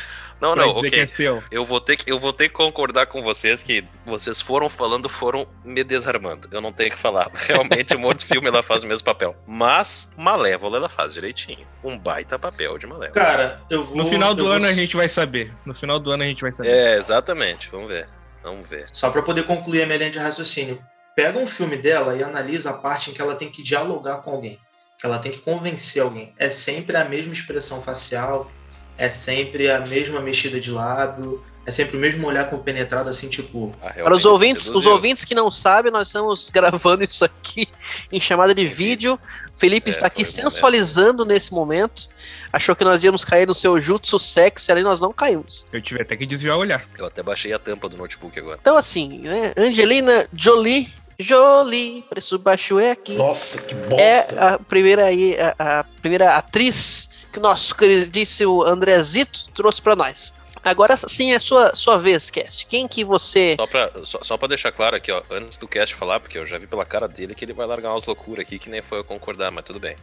Não, 0.48 0.56
não, 0.56 0.70
ok. 0.70 0.90
que 1.06 1.26
é. 1.26 1.42
Eu 1.50 1.64
vou, 1.64 1.80
ter 1.80 1.96
que, 1.96 2.10
eu 2.10 2.18
vou 2.18 2.32
ter 2.32 2.48
que 2.48 2.54
concordar 2.54 3.06
com 3.06 3.22
vocês 3.22 3.62
que 3.62 3.84
vocês 4.04 4.40
foram 4.40 4.68
falando, 4.68 5.08
foram 5.08 5.46
me 5.64 5.82
desarmando. 5.82 6.48
Eu 6.50 6.60
não 6.60 6.72
tenho 6.72 6.90
que 6.90 6.96
falar. 6.96 7.30
Realmente, 7.34 7.96
um 7.96 8.04
outro 8.04 8.26
filme 8.26 8.48
ela 8.48 8.62
faz 8.62 8.82
o 8.82 8.86
mesmo 8.86 9.04
papel. 9.04 9.34
Mas 9.46 10.10
Malévola 10.16 10.76
ela 10.76 10.88
faz 10.88 11.14
direitinho. 11.14 11.66
Um 11.82 11.98
baita 11.98 12.38
papel 12.38 12.76
de 12.78 12.86
Malévola. 12.86 13.12
Cara, 13.14 13.60
eu 13.70 13.84
vou. 13.84 13.96
No 13.96 14.06
final 14.08 14.34
do 14.34 14.42
eu 14.42 14.46
vou- 14.46 14.54
ano 14.54 14.66
a 14.66 14.72
gente 14.72 14.96
vai 14.96 15.08
saber. 15.08 15.52
No 15.64 15.74
final 15.74 15.98
do 15.98 16.10
ano 16.10 16.22
a 16.22 16.26
gente 16.26 16.42
vai 16.42 16.50
saber. 16.52 16.68
É, 16.70 16.94
exatamente. 16.96 17.68
Vamos 17.70 17.88
ver. 17.88 18.08
Vamos 18.42 18.68
ver. 18.68 18.86
Só 18.92 19.10
pra 19.10 19.22
poder 19.22 19.44
concluir 19.44 19.82
a 19.82 19.86
minha 19.86 19.98
linha 19.98 20.10
de 20.10 20.18
raciocínio. 20.18 20.78
Pega 21.16 21.38
um 21.38 21.46
filme 21.46 21.76
dela 21.76 22.16
e 22.16 22.22
analisa 22.22 22.70
a 22.70 22.74
parte 22.74 23.10
em 23.10 23.14
que 23.14 23.22
ela 23.22 23.34
tem 23.36 23.50
que 23.50 23.62
dialogar 23.62 24.18
com 24.18 24.30
alguém. 24.32 24.58
Que 24.98 25.06
ela 25.06 25.18
tem 25.18 25.32
que 25.32 25.38
convencer 25.38 26.02
alguém. 26.02 26.34
É 26.38 26.48
sempre 26.50 26.96
a 26.96 27.04
mesma 27.04 27.32
expressão 27.32 27.80
facial, 27.80 28.50
é 28.98 29.08
sempre 29.08 29.70
a 29.70 29.80
mesma 29.80 30.20
mexida 30.20 30.60
de 30.60 30.70
lábio, 30.70 31.42
é 31.66 31.70
sempre 31.70 31.96
o 31.96 32.00
mesmo 32.00 32.26
olhar 32.26 32.48
compenetrado, 32.50 33.08
assim, 33.08 33.28
tipo. 33.28 33.74
Ah, 33.82 33.90
Para 33.90 34.14
os 34.14 34.24
ouvintes, 34.26 34.68
os 34.68 34.84
ouvintes 34.84 35.24
que 35.24 35.34
não 35.34 35.50
sabem, 35.50 35.90
nós 35.90 36.08
estamos 36.08 36.50
gravando 36.52 37.02
isso 37.04 37.24
aqui 37.24 37.66
em 38.12 38.20
chamada 38.20 38.54
de 38.54 38.66
vídeo. 38.68 39.18
Felipe 39.56 39.88
É, 39.88 39.92
está 39.92 40.06
aqui 40.06 40.24
foi 40.24 40.32
o 40.34 40.36
momento. 40.36 40.52
sensualizando 40.52 41.24
nesse 41.24 41.52
momento. 41.54 42.08
Achou 42.52 42.76
que 42.76 42.84
nós 42.84 43.02
íamos 43.02 43.24
cair 43.24 43.46
no 43.46 43.54
seu 43.54 43.80
jutsu 43.80 44.18
sexy, 44.18 44.70
ali 44.70 44.82
nós 44.82 45.00
não 45.00 45.12
caímos. 45.12 45.64
Eu 45.72 45.80
tive 45.80 46.02
até 46.02 46.16
que 46.16 46.26
desviar 46.26 46.56
o 46.56 46.60
olhar. 46.60 46.84
Eu 46.98 47.06
até 47.06 47.22
baixei 47.22 47.52
a 47.52 47.58
tampa 47.58 47.88
do 47.88 47.96
notebook 47.96 48.38
agora. 48.38 48.58
Então 48.60 48.76
assim, 48.76 49.20
né? 49.20 49.52
Angelina 49.56 50.28
Jolie, 50.34 50.92
Jolie, 51.18 52.02
preço 52.10 52.38
baixo 52.38 52.78
é 52.78 52.90
aqui. 52.90 53.14
Nossa, 53.14 53.56
que 53.58 53.74
bosta. 53.74 54.02
É 54.02 54.26
a 54.38 54.58
primeira 54.58 55.06
aí, 55.06 55.36
a, 55.58 55.80
a 55.80 55.84
primeira 55.84 56.34
atriz 56.36 57.08
que 57.34 57.38
o 57.40 57.42
nosso 57.42 57.74
queridíssimo 57.74 58.62
Andrezito 58.62 59.46
trouxe 59.52 59.82
para 59.82 59.96
nós. 59.96 60.32
Agora 60.62 60.96
sim 60.96 61.32
é 61.34 61.38
sua 61.38 61.74
sua 61.74 61.98
vez, 61.98 62.30
Cast. 62.30 62.64
Quem 62.64 62.88
que 62.88 63.04
você 63.04 63.54
Só 63.58 63.66
pra, 63.66 63.90
só, 64.02 64.18
só 64.22 64.36
pra 64.38 64.48
deixar 64.48 64.72
claro 64.72 64.96
aqui, 64.96 65.12
ó, 65.12 65.22
antes 65.30 65.58
do 65.58 65.68
cast 65.68 65.94
falar, 65.94 66.20
porque 66.20 66.38
eu 66.38 66.46
já 66.46 66.56
vi 66.56 66.66
pela 66.66 66.86
cara 66.86 67.06
dele 67.06 67.34
que 67.34 67.44
ele 67.44 67.52
vai 67.52 67.66
largar 67.66 67.90
umas 67.90 68.06
loucuras 68.06 68.46
aqui 68.46 68.58
que 68.58 68.70
nem 68.70 68.80
foi 68.80 68.98
eu 68.98 69.04
concordar, 69.04 69.50
mas 69.50 69.62
tudo 69.66 69.78
bem. 69.78 69.94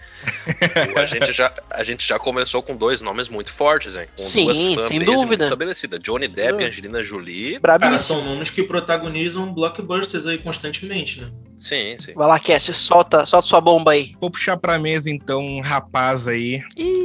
A, 0.96 1.06
gente 1.06 1.34
já, 1.34 1.52
a 1.68 1.84
gente 1.84 2.08
já 2.08 2.20
começou 2.20 2.62
com 2.62 2.76
dois 2.76 3.02
nomes 3.02 3.28
muito 3.28 3.52
fortes, 3.52 3.96
hein? 3.96 4.06
Com 4.16 4.22
Sim, 4.24 4.46
duas 4.46 4.86
sem 4.86 5.00
dúvida. 5.00 5.26
muito 5.26 5.42
estabelecidas. 5.42 6.00
Johnny 6.00 6.28
Sem 6.28 6.36
Depp 6.36 6.50
dúvida. 6.52 6.64
e 6.64 6.68
Angelina 6.70 7.02
Jolie. 7.04 7.60
Cara, 7.60 7.98
são 7.98 8.24
nomes 8.24 8.52
que 8.52 8.62
protagonizam 8.62 9.52
blockbusters 9.52 10.28
aí 10.28 10.38
constantemente, 10.38 11.22
né? 11.22 11.32
Sim, 11.58 11.96
sim. 11.98 12.14
Vai 12.14 12.28
lá, 12.28 12.40
Cast, 12.40 12.72
solta, 12.74 13.26
solta 13.26 13.48
sua 13.48 13.62
bomba 13.62 13.94
aí. 13.94 14.12
Vou 14.22 14.30
puxar 14.30 14.58
pra 14.58 14.78
mesa 14.78 15.10
então 15.10 15.44
um 15.44 15.62
rapaz 15.62 16.28
aí. 16.28 16.62
Eita. 16.78 17.01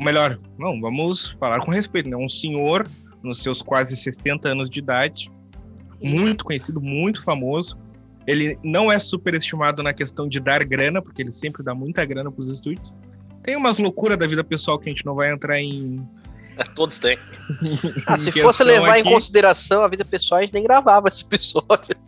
Ou 0.00 0.04
melhor, 0.04 0.40
não, 0.58 0.80
vamos 0.80 1.32
falar 1.38 1.60
com 1.60 1.70
respeito, 1.70 2.08
né? 2.08 2.16
Um 2.16 2.26
senhor 2.26 2.88
nos 3.22 3.42
seus 3.42 3.60
quase 3.60 3.94
60 3.94 4.48
anos 4.48 4.70
de 4.70 4.78
idade, 4.78 5.30
muito 6.02 6.42
conhecido, 6.42 6.80
muito 6.80 7.22
famoso. 7.22 7.78
Ele 8.26 8.56
não 8.64 8.90
é 8.90 8.98
superestimado 8.98 9.82
na 9.82 9.92
questão 9.92 10.26
de 10.26 10.40
dar 10.40 10.64
grana, 10.64 11.02
porque 11.02 11.20
ele 11.20 11.30
sempre 11.30 11.62
dá 11.62 11.74
muita 11.74 12.02
grana 12.06 12.32
pros 12.32 12.48
estúdios. 12.48 12.96
Tem 13.42 13.54
umas 13.56 13.78
loucuras 13.78 14.16
da 14.16 14.26
vida 14.26 14.42
pessoal 14.42 14.78
que 14.78 14.88
a 14.88 14.90
gente 14.90 15.04
não 15.04 15.14
vai 15.14 15.30
entrar 15.30 15.60
em. 15.60 16.02
Todos 16.74 16.98
têm. 16.98 17.16
Ah, 18.06 18.14
em 18.14 18.18
se 18.18 18.30
fosse 18.32 18.62
levar 18.64 18.98
em 18.98 19.00
aqui. 19.00 19.10
consideração 19.10 19.82
a 19.82 19.88
vida 19.88 20.04
pessoal, 20.04 20.40
a 20.40 20.44
gente 20.44 20.52
nem 20.54 20.62
gravava 20.62 21.08
esse 21.08 21.22
episódio. 21.22 21.96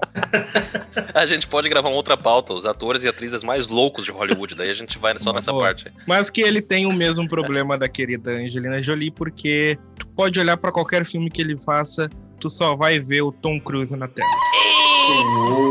A 1.14 1.24
gente 1.26 1.46
pode 1.48 1.68
gravar 1.68 1.88
uma 1.88 1.96
outra 1.96 2.16
pauta, 2.16 2.52
os 2.52 2.64
atores 2.66 3.02
e 3.02 3.08
atrizes 3.08 3.42
mais 3.42 3.66
loucos 3.68 4.04
de 4.04 4.10
Hollywood, 4.10 4.54
daí 4.54 4.68
a 4.70 4.74
gente 4.74 4.98
vai 4.98 5.18
só 5.18 5.30
Uma 5.30 5.36
nessa 5.36 5.50
boa. 5.52 5.64
parte. 5.64 5.88
aí. 5.88 5.94
Mas 6.06 6.28
que 6.30 6.40
ele 6.42 6.60
tem 6.62 6.86
o 6.86 6.92
mesmo 6.92 7.26
problema 7.28 7.76
da 7.78 7.88
querida 7.88 8.30
Angelina 8.32 8.82
Jolie, 8.82 9.10
porque 9.10 9.78
tu 9.98 10.06
pode 10.08 10.38
olhar 10.38 10.56
pra 10.58 10.70
qualquer 10.70 11.04
filme 11.06 11.30
que 11.30 11.40
ele 11.40 11.58
faça, 11.58 12.08
tu 12.38 12.50
só 12.50 12.76
vai 12.76 13.00
ver 13.00 13.22
o 13.22 13.32
Tom 13.32 13.58
Cruise 13.60 13.96
na 13.96 14.06
tela. 14.08 14.28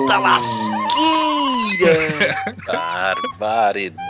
Eita 0.07 0.17
lasqueira! 0.17 2.35
Barbaridade. 2.65 4.01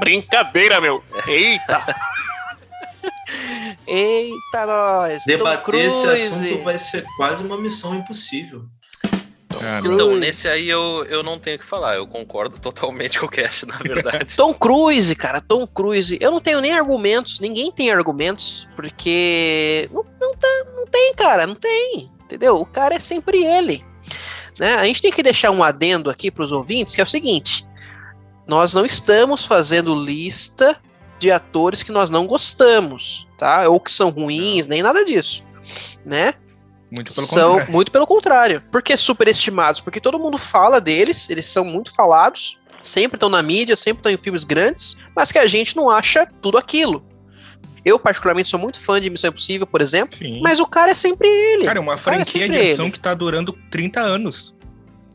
Brincadeira, 0.00 0.80
meu. 0.80 1.02
Eita. 1.26 1.94
Eita, 3.86 4.66
nós. 4.66 5.22
Debater 5.24 5.74
esse 5.86 6.02
Tom 6.02 6.12
assunto 6.12 6.38
Cruise. 6.38 6.64
vai 6.64 6.78
ser 6.78 7.04
quase 7.16 7.42
uma 7.42 7.56
missão 7.56 7.94
impossível. 7.94 8.64
Então, 9.84 10.16
nesse 10.16 10.48
aí 10.48 10.68
eu, 10.68 11.04
eu 11.08 11.22
não 11.22 11.38
tenho 11.38 11.56
o 11.56 11.58
que 11.58 11.64
falar, 11.64 11.96
eu 11.96 12.06
concordo 12.06 12.58
totalmente 12.60 13.18
com 13.18 13.26
o 13.26 13.28
cast, 13.28 13.66
na 13.66 13.76
verdade. 13.76 14.34
Tom 14.36 14.54
Cruise, 14.54 15.14
cara, 15.14 15.40
Tom 15.40 15.66
Cruise. 15.66 16.16
Eu 16.20 16.30
não 16.30 16.40
tenho 16.40 16.60
nem 16.60 16.72
argumentos, 16.72 17.40
ninguém 17.40 17.70
tem 17.70 17.90
argumentos, 17.90 18.66
porque 18.74 19.88
não, 19.92 20.04
não, 20.20 20.32
tá- 20.32 20.64
não 20.74 20.86
tem, 20.86 21.12
cara, 21.14 21.46
não 21.46 21.54
tem. 21.54 22.10
Entendeu? 22.24 22.56
O 22.56 22.64
cara 22.64 22.94
é 22.94 23.00
sempre 23.00 23.44
ele. 23.44 23.84
Né? 24.58 24.74
A 24.76 24.84
gente 24.84 25.02
tem 25.02 25.12
que 25.12 25.22
deixar 25.22 25.50
um 25.50 25.64
adendo 25.64 26.08
aqui 26.08 26.30
para 26.30 26.44
os 26.44 26.52
ouvintes, 26.52 26.94
que 26.94 27.00
é 27.00 27.04
o 27.04 27.08
seguinte: 27.08 27.66
nós 28.46 28.72
não 28.72 28.86
estamos 28.86 29.44
fazendo 29.44 29.94
lista 29.94 30.78
de 31.20 31.30
atores 31.30 31.82
que 31.84 31.92
nós 31.92 32.10
não 32.10 32.26
gostamos, 32.26 33.28
tá? 33.38 33.68
Ou 33.68 33.78
que 33.78 33.92
são 33.92 34.10
ruins, 34.10 34.66
nem 34.66 34.82
nada 34.82 35.04
disso, 35.04 35.44
né? 36.04 36.34
muito 36.90 37.14
pelo 37.14 37.26
são 37.26 37.50
contrário. 37.52 37.72
muito 37.72 37.92
pelo 37.92 38.06
contrário. 38.06 38.62
Porque 38.70 38.96
superestimados, 38.96 39.80
porque 39.80 40.00
todo 40.00 40.18
mundo 40.18 40.36
fala 40.36 40.80
deles, 40.80 41.30
eles 41.30 41.46
são 41.46 41.64
muito 41.64 41.92
falados, 41.94 42.58
sempre 42.82 43.16
estão 43.16 43.28
na 43.28 43.42
mídia, 43.42 43.76
sempre 43.76 44.00
estão 44.00 44.12
em 44.12 44.18
filmes 44.18 44.44
grandes, 44.44 44.96
mas 45.14 45.30
que 45.30 45.38
a 45.38 45.46
gente 45.46 45.76
não 45.76 45.88
acha 45.88 46.26
tudo 46.42 46.58
aquilo. 46.58 47.04
Eu, 47.84 47.98
particularmente, 47.98 48.48
sou 48.48 48.58
muito 48.58 48.78
fã 48.78 49.00
de 49.00 49.08
Missão 49.08 49.30
Impossível, 49.30 49.66
por 49.66 49.80
exemplo, 49.80 50.18
Sim. 50.18 50.40
mas 50.42 50.60
o 50.60 50.66
cara 50.66 50.90
é 50.90 50.94
sempre 50.94 51.28
ele. 51.28 51.64
Cara, 51.64 51.78
é 51.78 51.82
uma 51.82 51.94
é 51.94 51.96
franquia 51.96 52.48
de 52.48 52.54
sempre 52.54 52.72
ação 52.72 52.86
ele. 52.86 52.92
que 52.92 53.00
tá 53.00 53.14
durando 53.14 53.56
30 53.70 54.00
anos. 54.00 54.54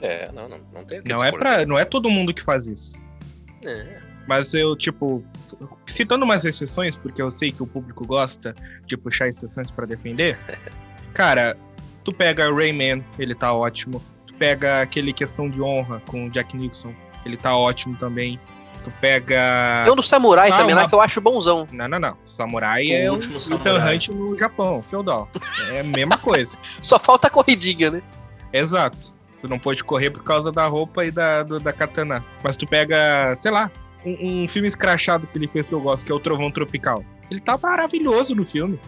É, 0.01 0.31
não, 0.31 0.50
não, 0.50 0.59
não 0.74 0.85
tem 0.85 1.01
que 1.01 1.09
Não 1.09 1.24
é, 1.24 1.31
pra, 1.31 1.65
não 1.65 1.77
é 1.77 1.85
todo 1.85 2.09
mundo 2.09 2.33
que 2.33 2.41
faz 2.41 2.67
isso. 2.67 3.01
É. 3.63 4.04
Mas 4.27 4.53
eu, 4.53 4.75
tipo, 4.75 5.24
citando 5.86 6.25
umas 6.25 6.44
exceções, 6.46 6.98
porque 6.98 7.22
eu 7.22 7.29
sei 7.29 7.51
que 7.51 7.62
o 7.62 7.67
público 7.67 8.05
gosta 8.08 8.55
de 8.86 8.98
puxar 8.98 9.27
exceções 9.27 9.70
pra 9.70 9.86
defender. 9.86 10.38
Cara, 11.13 11.55
tu 12.03 12.12
pega 12.12 12.51
Rayman, 12.53 13.03
ele 13.20 13.36
tá 13.36 13.53
ótimo. 13.53 14.01
Tu 14.27 14.34
pega 14.34 14.82
aquele 14.82 15.13
Questão 15.13 15.50
de 15.50 15.62
Honra 15.62 16.01
com 16.08 16.25
o 16.25 16.29
Jack 16.29 16.58
Nixon, 16.58 16.94
ele 17.25 17.38
tá 17.38 17.55
ótimo 17.55 17.96
também. 17.98 18.39
Tu 18.84 18.91
pega. 19.01 19.82
Tem 19.84 19.91
um 19.94 19.96
do 19.96 20.03
Samurai 20.03 20.50
Ah, 20.51 20.58
também 20.58 20.75
lá 20.75 20.82
uma- 20.84 20.89
que 20.89 20.94
eu 20.94 21.01
acho 21.01 21.20
bonzão. 21.20 21.65
Não, 21.72 21.88
não, 21.88 22.00
não. 22.00 22.17
Samurai 22.27 22.86
O 22.86 22.91
é 22.94 23.10
o 23.10 23.13
último 23.15 23.38
Ethan. 23.38 23.91
Hunt 23.94 24.08
no 24.10 24.38
Japão, 24.38 24.84
feudal. 24.88 25.27
É 25.72 25.79
a 25.79 25.84
mesma 25.84 26.17
coisa. 26.20 26.58
Só 26.82 27.00
falta 27.00 27.25
a 27.27 27.29
corridinha, 27.32 27.89
né? 27.89 28.01
Exato. 28.53 29.13
Tu 29.41 29.48
não 29.50 29.58
pode 29.58 29.84
correr 29.84 30.12
por 30.12 30.24
causa 30.24 30.51
da 30.51 30.67
roupa 30.67 31.03
e 31.03 31.10
da, 31.12 31.41
do- 31.41 31.60
da 31.60 31.74
katana. 31.74 32.24
Mas 32.44 32.55
tu 32.58 32.67
pega, 32.67 33.36
sei 33.36 33.50
lá, 33.51 33.72
um, 34.05 34.43
um 34.43 34.47
filme 34.47 34.67
escrachado 34.67 35.25
que 35.27 35.38
ele 35.38 35.47
fez 35.47 35.67
que 35.67 35.74
eu 35.74 35.79
gosto, 35.81 36.05
que 36.05 36.12
é 36.12 36.15
o 36.15 36.19
Trovão 36.19 36.51
Tropical. 36.51 37.03
Ele 37.29 37.39
tá 37.39 37.57
maravilhoso 37.62 38.35
no 38.35 38.45
filme. 38.45 38.79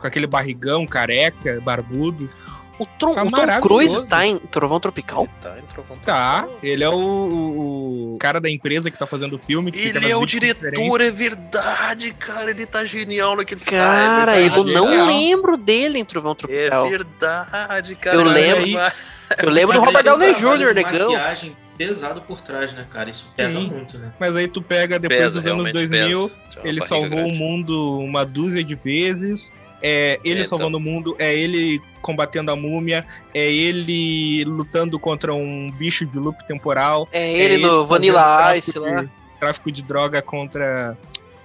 Com 0.00 0.06
aquele 0.06 0.26
barrigão, 0.26 0.84
careca, 0.86 1.60
barbudo. 1.60 2.28
O, 2.76 2.84
Tron, 2.84 3.14
Tá 3.14 3.22
o 3.22 3.30
Tom. 3.30 3.60
Cruise 3.60 4.08
tá 4.08 4.26
em 4.26 4.36
Trovão 4.36 4.80
Tropical. 4.80 5.28
Tá, 5.40 5.56
entrou 5.60 5.86
vontade. 5.88 6.04
Tá, 6.04 6.48
ele 6.60 6.82
é 6.82 6.88
o, 6.88 6.92
o- 6.92 8.14
o 8.14 8.18
cara 8.18 8.40
da 8.40 8.50
empresa 8.50 8.90
que 8.90 8.98
tá 8.98 9.06
fazendo 9.06 9.36
o 9.36 9.38
filme. 9.38 9.70
Ele 9.72 10.10
é 10.10 10.16
o 10.16 10.26
diretor, 10.26 11.00
é 11.00 11.10
verdade, 11.12 12.12
cara. 12.14 12.50
Ele 12.50 12.66
tá 12.66 12.84
genial 12.84 13.36
no 13.36 13.44
que 13.44 13.54
ele 13.54 13.60
Cara, 13.60 14.32
faz. 14.32 14.42
é 14.42 14.46
eu 14.48 14.64
verdade. 14.64 14.72
não 14.74 15.06
lembro 15.06 15.56
dele 15.56 16.00
em 16.00 16.04
Trovão 16.04 16.32
É 16.32 16.34
Tropical. 16.34 16.90
verdade, 16.90 17.94
cara. 17.94 18.16
Eu 18.16 18.20
Ele 18.22 18.30
lembro- 18.30 18.80
é 18.80 18.92
Eu 19.40 19.50
lembro 19.50 19.72
do 19.78 19.80
Robert 19.84 20.00
ele 20.00 20.10
Downey 20.10 20.34
Jr., 20.34 20.74
negão. 20.74 21.12
maquiagem 21.12 21.56
pesado 21.76 22.20
por 22.22 22.40
trás, 22.40 22.72
né, 22.72 22.86
cara? 22.90 23.10
Isso 23.10 23.32
pesa 23.36 23.58
Sim. 23.58 23.66
muito, 23.68 23.98
né? 23.98 24.12
Mas 24.18 24.34
aí 24.36 24.48
tu 24.48 24.60
pega 24.62 24.98
depois 24.98 25.18
Pesa, 25.20 25.34
dos 25.40 25.46
anos 25.46 25.66
realmente 25.68 25.72
2000, 25.90 26.28
pesa. 26.28 26.40
Tinha 26.50 26.62
uma 26.62 26.68
ele 26.68 26.80
salvou 26.82 27.10
grande. 27.10 27.32
o 27.32 27.36
mundo 27.36 27.98
uma 28.00 28.24
dúzia 28.24 28.62
de 28.64 28.74
vezes. 28.74 29.52
É 29.86 30.18
ele 30.24 30.40
É, 30.40 30.44
então. 30.44 30.56
salvando 30.56 30.78
o 30.78 30.80
mundo, 30.80 31.14
é 31.18 31.34
ele 31.36 31.78
combatendo 32.00 32.50
a 32.50 32.56
múmia, 32.56 33.04
é 33.34 33.52
ele 33.52 34.42
lutando 34.44 34.98
contra 34.98 35.34
um 35.34 35.66
bicho 35.72 36.06
de 36.06 36.18
loop 36.18 36.42
temporal. 36.46 37.06
É 37.12 37.32
é 37.32 37.38
ele 37.38 37.58
no 37.58 37.86
Vanilla 37.86 38.56
Ice 38.56 38.78
lá. 38.78 39.02
de- 39.02 39.10
Tráfico 39.38 39.70
de 39.70 39.82
droga 39.82 40.22
contra. 40.22 40.96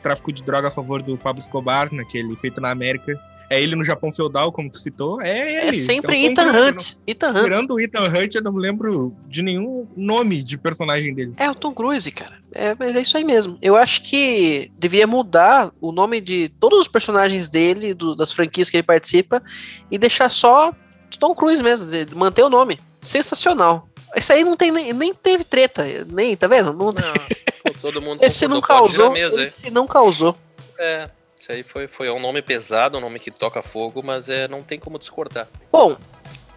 Tráfico 0.02 0.32
de 0.32 0.42
droga 0.42 0.70
a 0.70 0.72
favor 0.72 1.02
do 1.02 1.18
Pablo 1.18 1.40
Escobar, 1.42 1.90
naquele 1.94 2.38
feito 2.38 2.62
na 2.62 2.70
América. 2.72 3.20
É 3.50 3.60
ele 3.62 3.76
no 3.76 3.84
Japão 3.84 4.14
feudal, 4.14 4.52
como 4.52 4.70
tu 4.70 4.78
citou. 4.78 5.20
É 5.22 5.30
É 5.40 5.68
ele. 5.70 5.80
sempre 5.80 6.16
É 6.16 6.32
o 6.32 6.36
Tom 6.36 6.42
Ethan 6.44 6.52
Hunt. 6.70 6.94
Ethan 7.08 7.32
não- 7.34 7.42
Hunt. 7.42 7.46
Tirando 7.50 7.74
o 7.74 7.80
Ethan 7.80 8.04
Hunt, 8.08 8.36
eu 8.36 8.42
não 8.44 8.52
me 8.54 8.62
lembro 8.62 9.16
de 9.28 9.42
nenhum 9.42 9.88
nome 9.98 10.44
de 10.44 10.58
personagem 10.58 11.14
dele. 11.16 11.34
É 11.38 11.50
o 11.50 11.56
Tom 11.56 11.74
Cruise, 11.74 12.12
cara. 12.12 12.38
É, 12.54 12.76
mas 12.78 12.96
é 12.96 13.02
isso 13.02 13.18
aí 13.18 13.24
mesmo. 13.24 13.58
Eu 13.62 13.76
acho 13.76 14.04
que 14.04 14.72
deveria 14.78 15.08
mudar 15.08 15.72
o 15.82 15.92
nome 15.92 16.22
de 16.22 16.50
todos 16.60 16.80
os 16.80 16.88
personagens 16.88 17.50
dele, 17.50 17.94
do- 17.94 18.16
das 18.16 18.32
franquias 18.32 18.70
que 18.70 18.78
ele 18.78 18.84
participa, 18.84 19.42
e 19.90 19.98
deixar 19.98 20.30
só 20.30 20.72
Tom 21.20 21.34
Cruise 21.34 21.62
mesmo, 21.64 21.88
de- 21.90 22.06
de 22.06 22.16
manter 22.16 22.44
o 22.44 22.50
nome. 22.50 22.80
Sensacional. 23.02 23.88
Isso 24.16 24.32
aí 24.32 24.44
não 24.44 24.56
tem 24.56 24.72
nem, 24.72 24.94
nem 24.94 25.14
teve 25.14 25.44
treta, 25.44 25.86
nem, 26.08 26.36
tá 26.36 26.48
vendo? 26.48 26.72
Não, 26.74 26.88
Não, 26.92 27.74
todo 27.82 28.02
mundo 28.02 28.20
esse 28.24 28.48
não 28.48 28.62
causou. 28.62 29.08
a 29.08 29.12
mesa. 29.12 29.44
Esse 29.44 29.70
não 29.70 29.86
causou. 29.88 30.36
É, 30.78 31.10
isso 31.40 31.52
aí 31.54 31.64
foi, 31.64 31.88
foi 31.88 32.10
um 32.12 32.20
nome 32.20 32.42
pesado, 32.42 32.98
um 32.98 33.02
nome 33.02 33.18
que 33.18 33.32
toca 33.32 33.64
fogo, 33.64 34.04
mas 34.04 34.28
é, 34.28 34.46
não 34.48 34.62
tem 34.62 34.78
como 34.78 35.00
discordar. 35.00 35.48
Bom, 35.72 35.96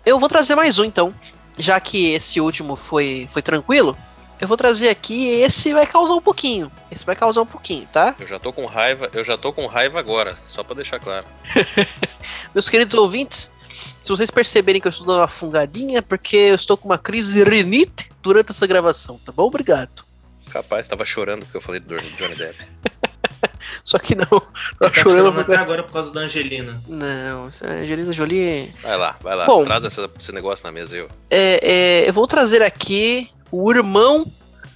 eu 0.05 0.19
vou 0.19 0.29
trazer 0.29 0.57
mais 0.57 0.79
um 0.81 0.85
então. 0.85 1.15
Já 1.57 1.79
que 1.79 2.13
esse 2.13 2.41
último 2.41 2.75
foi, 2.75 3.29
foi 3.31 3.43
tranquilo, 3.43 3.97
eu 4.41 4.49
vou 4.49 4.57
trazer 4.57 4.89
aqui. 4.89 5.29
Esse 5.29 5.73
vai 5.73 5.87
causar 5.87 6.15
um 6.15 6.21
pouquinho. 6.21 6.73
Esse 6.91 7.05
vai 7.05 7.15
causar 7.15 7.43
um 7.43 7.47
pouquinho, 7.47 7.87
tá? 7.93 8.17
Eu 8.19 8.27
já 8.27 8.41
tô 8.41 8.53
com 8.53 8.67
raiva, 8.67 9.09
eu 9.13 9.23
já 9.23 9.39
tô 9.39 9.53
com 9.53 9.67
raiva 9.67 10.01
agora, 10.01 10.37
só 10.45 10.65
pra 10.65 10.75
deixar 10.75 10.99
claro. 10.99 11.27
Meus 12.53 12.69
queridos 12.69 12.95
ouvintes, 12.99 13.53
se 14.03 14.09
vocês 14.09 14.33
perceberem 14.33 14.81
que 14.81 14.89
eu 14.89 14.91
estou 14.91 15.07
dando 15.07 15.21
uma 15.21 15.29
fungadinha, 15.29 15.99
é 15.99 16.03
porque 16.03 16.37
eu 16.37 16.57
estou 16.57 16.77
com 16.77 16.89
uma 16.89 16.99
crise 16.99 17.45
rinite 17.45 18.11
durante 18.21 18.51
essa 18.51 18.67
gravação, 18.67 19.21
tá 19.25 19.31
bom? 19.31 19.45
Obrigado. 19.45 20.05
Capaz, 20.51 20.89
tava 20.89 21.05
chorando 21.05 21.45
porque 21.45 21.57
eu 21.57 21.63
falei 21.63 21.79
do 21.79 21.97
Johnny 21.97 22.35
Depp. 22.35 22.67
Só 23.85 23.99
que 23.99 24.15
não, 24.15 24.25
tô 24.27 24.41
tá 24.79 24.93
chorando 24.95 25.41
até 25.41 25.57
agora 25.57 25.83
por 25.83 25.93
causa 25.93 26.13
da 26.13 26.21
Angelina. 26.23 26.83
Não, 26.89 27.49
essa 27.49 27.67
Angelina 27.67 28.13
Jolie... 28.13 28.73
Vai 28.83 28.97
lá, 28.97 29.17
vai 29.21 29.37
lá, 29.37 29.47
Bom. 29.47 29.65
traz 29.65 29.85
essa- 29.85 30.09
esse 30.19 30.33
negócio 30.33 30.65
na 30.65 30.73
mesa 30.73 30.95
aí, 30.95 31.03
ó. 31.03 31.07
É, 31.31 31.61
é, 32.05 32.09
eu 32.09 32.13
vou 32.13 32.27
trazer 32.27 32.63
aqui 32.63 33.29
o 33.51 33.71
irmão 33.73 34.27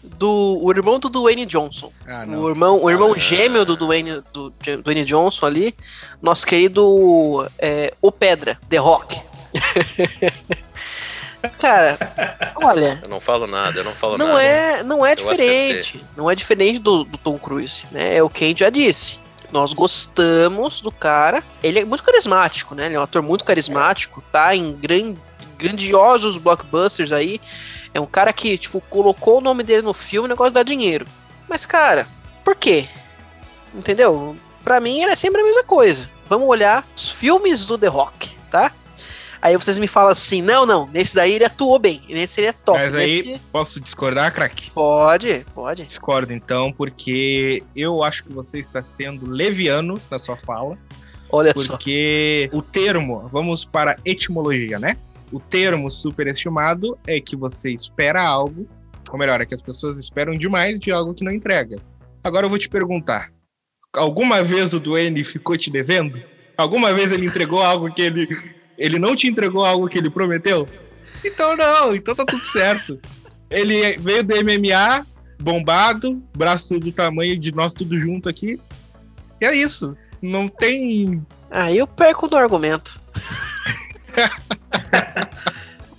do 0.02 0.60
o 0.62 0.70
irmão 0.70 1.00
do 1.00 1.08
Dwayne 1.08 1.44
Johnson. 1.44 1.92
Ah, 2.06 2.24
O 2.28 2.48
irmão, 2.48 2.82
o 2.82 2.88
irmão 2.88 3.12
Ah. 3.14 3.18
gêmeo 3.18 3.64
do 3.64 3.76
Dwayne, 3.76 4.22
do 4.32 4.52
Dwayne 4.82 5.04
Johnson 5.04 5.44
ali, 5.46 5.74
nosso 6.22 6.46
querido 6.46 7.46
é, 7.58 7.92
O 8.00 8.12
Pedra, 8.12 8.56
The 8.68 8.76
Rock. 8.78 9.20
Cara, 11.58 11.98
olha, 12.56 12.98
Eu 13.02 13.08
não 13.08 13.20
falo 13.20 13.46
nada, 13.46 13.80
eu 13.80 13.84
não 13.84 13.92
falo 13.92 14.16
não 14.18 14.28
nada. 14.28 14.42
é, 14.42 14.82
não 14.82 15.04
é 15.04 15.12
Eu 15.12 15.16
diferente. 15.16 16.04
Não 16.16 16.30
é 16.30 16.34
diferente 16.34 16.78
do, 16.78 17.04
do 17.04 17.16
Tom 17.18 17.38
Cruise, 17.38 17.84
né? 17.90 18.16
É 18.16 18.22
o 18.22 18.30
gente 18.34 18.60
já 18.60 18.70
disse. 18.70 19.18
Nós 19.52 19.72
gostamos 19.72 20.80
do 20.80 20.90
cara. 20.90 21.42
Ele 21.62 21.80
é 21.80 21.84
muito 21.84 22.02
carismático, 22.02 22.74
né? 22.74 22.86
Ele 22.86 22.96
é 22.96 23.00
um 23.00 23.02
ator 23.02 23.22
muito 23.22 23.44
carismático, 23.44 24.22
tá 24.32 24.54
em 24.54 24.72
gran- 24.72 25.14
grandiosos 25.56 26.36
blockbusters 26.36 27.12
aí. 27.12 27.40
É 27.94 28.00
um 28.00 28.06
cara 28.06 28.32
que, 28.32 28.58
tipo, 28.58 28.80
colocou 28.82 29.38
o 29.38 29.40
nome 29.40 29.62
dele 29.62 29.82
no 29.82 29.94
filme, 29.94 30.26
o 30.26 30.28
negócio 30.28 30.52
dá 30.52 30.62
dinheiro. 30.62 31.06
Mas, 31.48 31.64
cara, 31.64 32.06
por 32.44 32.54
quê? 32.56 32.86
Entendeu? 33.74 34.36
Pra 34.64 34.80
mim, 34.80 35.00
ele 35.00 35.12
é 35.12 35.16
sempre 35.16 35.40
a 35.40 35.44
mesma 35.44 35.62
coisa. 35.64 36.08
Vamos 36.28 36.48
olhar 36.48 36.84
os 36.96 37.10
filmes 37.10 37.64
do 37.64 37.78
The 37.78 37.86
Rock, 37.86 38.36
tá? 38.50 38.72
Aí 39.46 39.56
vocês 39.56 39.78
me 39.78 39.86
falam 39.86 40.10
assim, 40.10 40.42
não, 40.42 40.66
não, 40.66 40.88
nesse 40.88 41.14
daí 41.14 41.34
ele 41.34 41.44
atuou 41.44 41.78
bem, 41.78 42.02
nesse 42.08 42.40
ele 42.40 42.48
é 42.48 42.52
top. 42.52 42.80
Mas 42.80 42.96
aí, 42.96 43.22
nesse- 43.22 43.40
posso 43.52 43.80
discordar, 43.80 44.34
craque? 44.34 44.72
Pode, 44.72 45.46
pode. 45.54 45.84
Discordo 45.84 46.32
então, 46.32 46.72
porque 46.72 47.62
eu 47.76 48.02
acho 48.02 48.24
que 48.24 48.32
você 48.32 48.58
está 48.58 48.82
sendo 48.82 49.24
leviano 49.30 50.00
na 50.10 50.18
sua 50.18 50.36
fala, 50.36 50.76
Olha 51.30 51.52
só. 51.56 51.74
porque 51.74 52.50
o 52.52 52.60
termo, 52.60 53.28
vamos 53.32 53.64
para 53.64 53.92
a 53.92 53.96
etimologia, 54.04 54.80
né? 54.80 54.96
O 55.30 55.38
termo 55.38 55.88
superestimado 55.90 56.98
é 57.06 57.20
que 57.20 57.36
você 57.36 57.70
espera 57.70 58.20
algo, 58.20 58.68
ou 59.08 59.16
melhor, 59.16 59.40
é 59.40 59.46
que 59.46 59.54
as 59.54 59.62
pessoas 59.62 59.96
esperam 59.96 60.36
demais 60.36 60.80
de 60.80 60.90
algo 60.90 61.14
que 61.14 61.22
não 61.22 61.30
entrega. 61.30 61.76
Agora 62.24 62.46
eu 62.46 62.50
vou 62.50 62.58
te 62.58 62.68
perguntar: 62.68 63.30
alguma 63.92 64.42
vez 64.42 64.72
o 64.72 64.80
Duane 64.80 65.22
ficou 65.22 65.56
te 65.56 65.70
devendo? 65.70 66.20
Alguma 66.56 66.92
vez 66.92 67.12
ele 67.12 67.26
entregou 67.26 67.62
algo 67.62 67.92
que 67.94 68.02
ele. 68.02 68.28
Ele 68.78 68.98
não 68.98 69.16
te 69.16 69.26
entregou 69.26 69.64
algo 69.64 69.88
que 69.88 69.98
ele 69.98 70.10
prometeu? 70.10 70.68
Então 71.24 71.56
não, 71.56 71.94
então 71.94 72.14
tá 72.14 72.24
tudo 72.24 72.44
certo. 72.44 73.00
Ele 73.50 73.96
veio 73.98 74.22
do 74.22 74.34
MMA, 74.34 75.06
bombado, 75.38 76.22
braço 76.36 76.78
do 76.78 76.92
tamanho 76.92 77.38
de 77.38 77.54
nós 77.54 77.74
tudo 77.74 77.98
junto 77.98 78.28
aqui. 78.28 78.60
E 79.40 79.46
é 79.46 79.54
isso. 79.54 79.96
Não 80.20 80.48
tem. 80.48 81.24
Aí 81.50 81.78
eu 81.78 81.86
perco 81.86 82.28
no 82.28 82.36
argumento. 82.36 83.00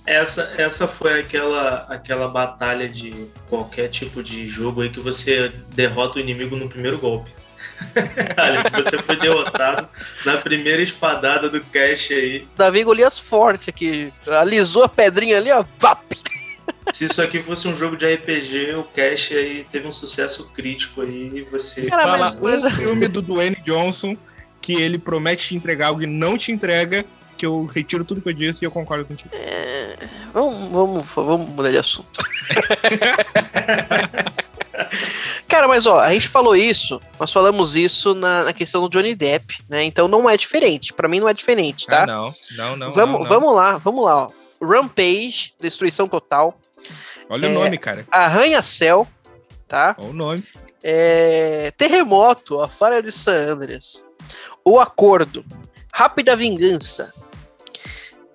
Essa, 0.08 0.54
essa 0.56 0.88
foi 0.88 1.20
aquela, 1.20 1.80
aquela 1.80 2.28
batalha 2.28 2.88
de 2.88 3.26
qualquer 3.46 3.88
tipo 3.88 4.22
de 4.22 4.48
jogo 4.48 4.80
aí 4.80 4.88
que 4.88 5.00
você 5.00 5.52
derrota 5.74 6.16
o 6.16 6.20
inimigo 6.20 6.56
no 6.56 6.66
primeiro 6.66 6.96
golpe. 6.96 7.30
Olha, 8.38 8.82
você 8.82 8.98
foi 8.98 9.16
derrotado 9.16 9.88
na 10.24 10.38
primeira 10.38 10.82
espadada 10.82 11.48
do 11.48 11.60
Cash 11.60 12.10
aí. 12.10 12.46
Davi 12.56 12.84
Golias 12.84 13.18
forte 13.18 13.70
aqui. 13.70 14.12
Alisou 14.26 14.84
a 14.84 14.88
pedrinha 14.88 15.38
ali, 15.38 15.50
ó. 15.50 15.64
Vap! 15.78 16.02
Se 16.92 17.04
isso 17.04 17.22
aqui 17.22 17.40
fosse 17.40 17.68
um 17.68 17.76
jogo 17.76 17.96
de 17.96 18.12
RPG, 18.14 18.74
o 18.74 18.82
Cash 18.84 19.32
aí 19.32 19.66
teve 19.70 19.86
um 19.86 19.92
sucesso 19.92 20.50
crítico 20.52 21.02
aí 21.02 21.46
você. 21.50 21.86
Cara, 21.86 22.02
Fala 22.02 22.18
mas- 22.18 22.34
mas- 22.40 22.64
um 22.64 22.70
filme 22.70 23.08
do 23.08 23.22
Dwayne 23.22 23.56
Johnson 23.64 24.16
que 24.60 24.74
ele 24.74 24.98
promete 24.98 25.48
te 25.48 25.56
entregar 25.56 25.88
algo 25.88 26.02
e 26.02 26.06
não 26.06 26.36
te 26.36 26.50
entrega, 26.50 27.04
que 27.36 27.46
eu 27.46 27.64
retiro 27.66 28.04
tudo 28.04 28.20
que 28.20 28.28
eu 28.28 28.32
disse 28.32 28.64
e 28.64 28.66
eu 28.66 28.70
concordo 28.70 29.04
contigo. 29.04 29.30
É, 29.32 29.96
vamos, 30.32 30.70
vamos, 30.72 31.06
vamos 31.14 31.48
mudar 31.50 31.70
de 31.70 31.78
assunto. 31.78 32.18
Cara, 35.58 35.66
mas 35.66 35.86
ó, 35.86 35.98
a 35.98 36.12
gente 36.12 36.28
falou 36.28 36.54
isso, 36.54 37.00
nós 37.18 37.32
falamos 37.32 37.74
isso 37.74 38.14
na, 38.14 38.44
na 38.44 38.52
questão 38.52 38.80
do 38.80 38.88
Johnny 38.88 39.12
Depp, 39.12 39.58
né? 39.68 39.82
Então 39.82 40.06
não 40.06 40.30
é 40.30 40.36
diferente. 40.36 40.92
Pra 40.92 41.08
mim 41.08 41.18
não 41.18 41.28
é 41.28 41.34
diferente, 41.34 41.84
tá? 41.84 42.04
Ah, 42.04 42.06
não, 42.06 42.34
não, 42.56 42.76
não. 42.76 42.90
vamos, 42.92 43.12
não, 43.14 43.18
não. 43.18 43.28
vamos 43.28 43.54
lá, 43.56 43.76
vamos 43.76 44.04
lá, 44.04 44.26
ó. 44.26 44.30
Rampage, 44.64 45.54
Destruição 45.60 46.06
Total, 46.06 46.56
Olha 47.28 47.46
é- 47.46 47.50
o 47.50 47.52
nome, 47.52 47.76
cara. 47.76 48.06
Arranha-Céu, 48.08 49.04
tá? 49.66 49.96
Olha 49.98 50.10
o 50.10 50.12
nome. 50.12 50.44
É, 50.80 51.72
Terremoto, 51.76 52.60
a 52.60 52.68
Falha 52.68 53.02
de 53.02 53.10
San 53.10 53.54
Andreas. 53.54 54.04
O 54.64 54.78
Acordo. 54.78 55.44
Rápida 55.92 56.36
Vingança. 56.36 57.12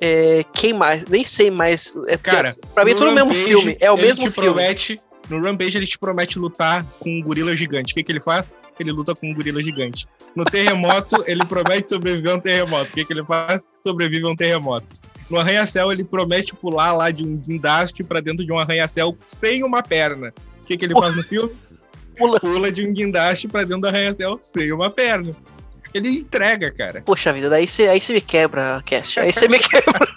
É, 0.02 0.44
quem 0.52 0.74
mais? 0.74 1.06
Nem 1.06 1.24
sei 1.24 1.50
mais. 1.50 1.94
É, 2.06 2.18
Cara, 2.18 2.54
pra 2.76 2.84
mim 2.84 2.92
é 2.92 2.96
tudo 2.96 3.12
o 3.12 3.16
mesmo 3.16 3.34
filme. 3.34 3.78
É 3.80 3.90
o 3.90 3.96
mesmo 3.96 4.30
filme. 4.30 4.50
Promete, 4.50 5.00
no 5.30 5.42
Rampage 5.42 5.78
ele 5.78 5.88
te 5.88 5.98
promete 5.98 6.38
lutar 6.38 6.86
com 7.00 7.10
um 7.10 7.22
gorila 7.22 7.56
gigante. 7.56 7.94
O 7.94 7.96
que, 7.96 8.04
que 8.04 8.12
ele 8.12 8.22
faz? 8.22 8.56
Ele 8.80 8.92
luta 8.92 9.16
com 9.16 9.30
um 9.30 9.34
gorila 9.34 9.64
gigante. 9.64 10.06
No 10.36 10.44
terremoto, 10.44 11.24
ele 11.28 11.46
promete 11.46 11.90
sobreviver 11.90 12.32
a 12.32 12.36
um 12.36 12.40
terremoto. 12.40 12.92
O 12.92 12.94
que, 12.94 13.06
que 13.06 13.14
ele 13.14 13.24
faz? 13.24 13.70
Sobrevive 13.82 14.26
a 14.26 14.30
um 14.30 14.36
terremoto. 14.36 14.88
No 15.30 15.40
arranha-céu, 15.40 15.92
ele 15.92 16.04
promete 16.04 16.54
pular 16.56 16.92
lá 16.92 17.10
de 17.10 17.24
um 17.24 17.38
guindaste 17.38 18.04
pra 18.04 18.20
dentro 18.20 18.46
de 18.46 18.52
um 18.52 18.60
arranha-céu 18.60 19.18
sem 19.26 19.64
uma 19.64 19.82
perna. 19.82 20.34
O 20.62 20.66
que, 20.66 20.78
que 20.78 20.86
ele 20.86 20.94
faz 20.94 21.16
no 21.16 21.24
filme? 21.24 21.56
Pula. 22.18 22.40
Pula 22.40 22.72
de 22.72 22.86
um 22.86 22.94
guindaste 22.94 23.48
pra 23.48 23.62
dentro 23.62 23.82
do 23.82 23.88
arranha-céu 23.88 24.38
sem 24.42 24.72
uma 24.72 24.90
perna. 24.90 25.32
Ele 25.94 26.10
entrega, 26.10 26.72
cara. 26.72 27.02
Poxa 27.06 27.32
vida, 27.32 27.50
daí 27.50 27.68
você 27.68 27.88
aí 27.88 28.02
você 28.02 28.14
me 28.14 28.22
quebra, 28.22 28.82
Cast. 28.84 29.20
Aí 29.20 29.32
você 29.32 29.48
me 29.48 29.60
quebra. 29.60 30.08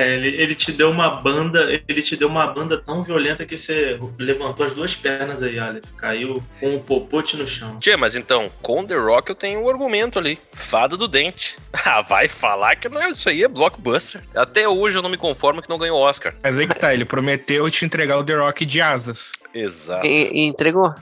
É, 0.00 0.14
ele, 0.14 0.28
ele 0.28 0.54
te 0.54 0.72
deu 0.72 0.90
uma 0.90 1.10
banda, 1.10 1.68
ele 1.86 2.00
te 2.00 2.16
deu 2.16 2.26
uma 2.26 2.46
banda 2.46 2.78
tão 2.78 3.02
violenta 3.02 3.44
que 3.44 3.54
você 3.54 4.00
levantou 4.18 4.64
as 4.64 4.72
duas 4.72 4.96
pernas 4.96 5.42
aí, 5.42 5.58
olha. 5.58 5.82
Caiu 5.98 6.42
com 6.58 6.74
o 6.74 6.80
popote 6.80 7.36
no 7.36 7.46
chão. 7.46 7.78
Tchê, 7.78 7.98
mas 7.98 8.16
então, 8.16 8.50
com 8.62 8.86
The 8.86 8.94
Rock 8.96 9.28
eu 9.28 9.34
tenho 9.34 9.60
um 9.60 9.68
argumento 9.68 10.18
ali. 10.18 10.38
Fada 10.52 10.96
do 10.96 11.06
dente. 11.06 11.58
Ah, 11.82 12.02
vai 12.02 12.28
falar 12.28 12.76
que 12.76 12.88
não, 12.88 13.08
isso 13.08 13.28
aí 13.28 13.42
é 13.42 13.48
blockbuster. 13.48 14.22
Até 14.34 14.68
hoje 14.68 14.98
eu 14.98 15.02
não 15.02 15.08
me 15.08 15.16
conformo 15.16 15.62
que 15.62 15.68
não 15.68 15.78
ganhou 15.78 15.98
Oscar. 15.98 16.34
Mas 16.42 16.58
aí 16.58 16.66
que 16.66 16.78
tá, 16.78 16.92
ele 16.92 17.04
prometeu 17.04 17.68
te 17.70 17.84
entregar 17.84 18.18
o 18.18 18.24
The 18.24 18.36
Rock 18.36 18.66
de 18.66 18.80
asas. 18.80 19.32
Exato. 19.52 20.06
E, 20.06 20.30
e 20.30 20.40
entregou? 20.42 20.94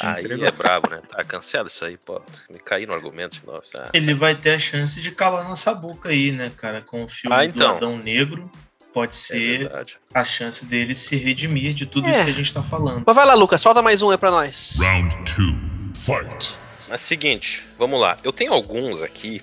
Aí 0.00 0.20
Entregou. 0.20 0.46
é 0.46 0.50
brabo, 0.50 0.90
né? 0.90 1.00
Tá 1.08 1.24
cansado 1.24 1.66
isso 1.68 1.84
aí, 1.84 1.96
pô. 1.96 2.20
Me 2.50 2.58
caí 2.58 2.86
no 2.86 2.94
argumento 2.94 3.38
de 3.40 3.46
novo. 3.46 3.62
Ah, 3.76 3.90
Ele 3.92 4.14
vai 4.14 4.34
ter 4.34 4.54
a 4.54 4.58
chance 4.58 5.00
de 5.00 5.10
calar 5.10 5.42
nossa 5.48 5.74
boca 5.74 6.08
aí, 6.10 6.30
né, 6.32 6.52
cara? 6.56 6.82
Com 6.82 7.04
o 7.04 7.08
filme 7.08 7.34
Ah, 7.36 7.40
do 7.40 7.44
então. 7.44 7.76
Adão 7.76 7.96
Negro. 7.98 8.50
pode 8.92 9.10
É 9.10 9.14
ser 9.18 9.58
verdade. 9.58 9.98
a 10.14 10.24
chance 10.24 10.64
dele 10.66 10.94
se 10.94 11.16
redimir 11.16 11.74
de 11.74 11.86
tudo 11.86 12.08
É. 12.08 12.10
isso 12.10 12.24
que 12.24 12.30
a 12.30 12.32
gente 12.34 12.54
tá 12.54 12.62
falando. 12.62 13.02
Mas 13.06 13.14
vai 13.16 13.26
lá, 13.26 13.34
Lucas, 13.34 13.60
solta 13.60 13.82
mais 13.82 14.02
um 14.02 14.10
aí 14.10 14.18
pra 14.18 14.30
nós. 14.30 14.76
Round 14.78 15.14
two. 15.24 15.54
Fight. 15.94 16.56
Mas 16.88 17.00
seguinte, 17.02 17.64
vamos 17.78 18.00
lá. 18.00 18.16
Eu 18.24 18.32
tenho 18.32 18.52
alguns 18.52 19.02
aqui. 19.02 19.42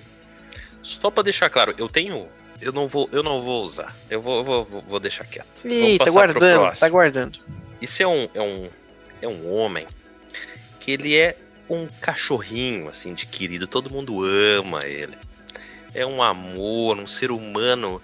Só 0.82 1.10
pra 1.10 1.22
deixar 1.22 1.48
claro, 1.50 1.74
eu 1.78 1.88
tenho. 1.88 2.28
Eu 2.60 2.72
não 2.72 2.88
vou, 2.88 3.08
eu 3.12 3.22
não 3.22 3.40
vou 3.42 3.62
usar. 3.62 3.94
Eu 4.08 4.20
vou, 4.20 4.38
eu 4.38 4.44
vou, 4.44 4.82
vou- 4.86 5.00
deixar 5.00 5.24
quieto. 5.24 5.66
Ih, 5.70 5.98
tá 5.98 6.10
guardando, 6.10 6.78
tá 6.78 6.88
guardando. 6.88 7.38
Isso 7.82 8.02
é 8.02 8.06
um, 8.06 8.28
é 8.34 8.40
um, 8.40 8.68
é 9.22 9.28
um 9.28 9.54
homem 9.54 9.86
que 10.86 10.92
ele 10.92 11.16
é 11.16 11.36
um 11.68 11.88
cachorrinho, 12.00 12.88
assim, 12.88 13.12
de 13.12 13.26
querido. 13.26 13.66
Todo 13.66 13.90
mundo 13.90 14.22
ama 14.24 14.86
ele. 14.86 15.14
É 15.92 16.06
um 16.06 16.22
amor, 16.22 16.96
um 16.96 17.08
ser 17.08 17.32
humano 17.32 18.00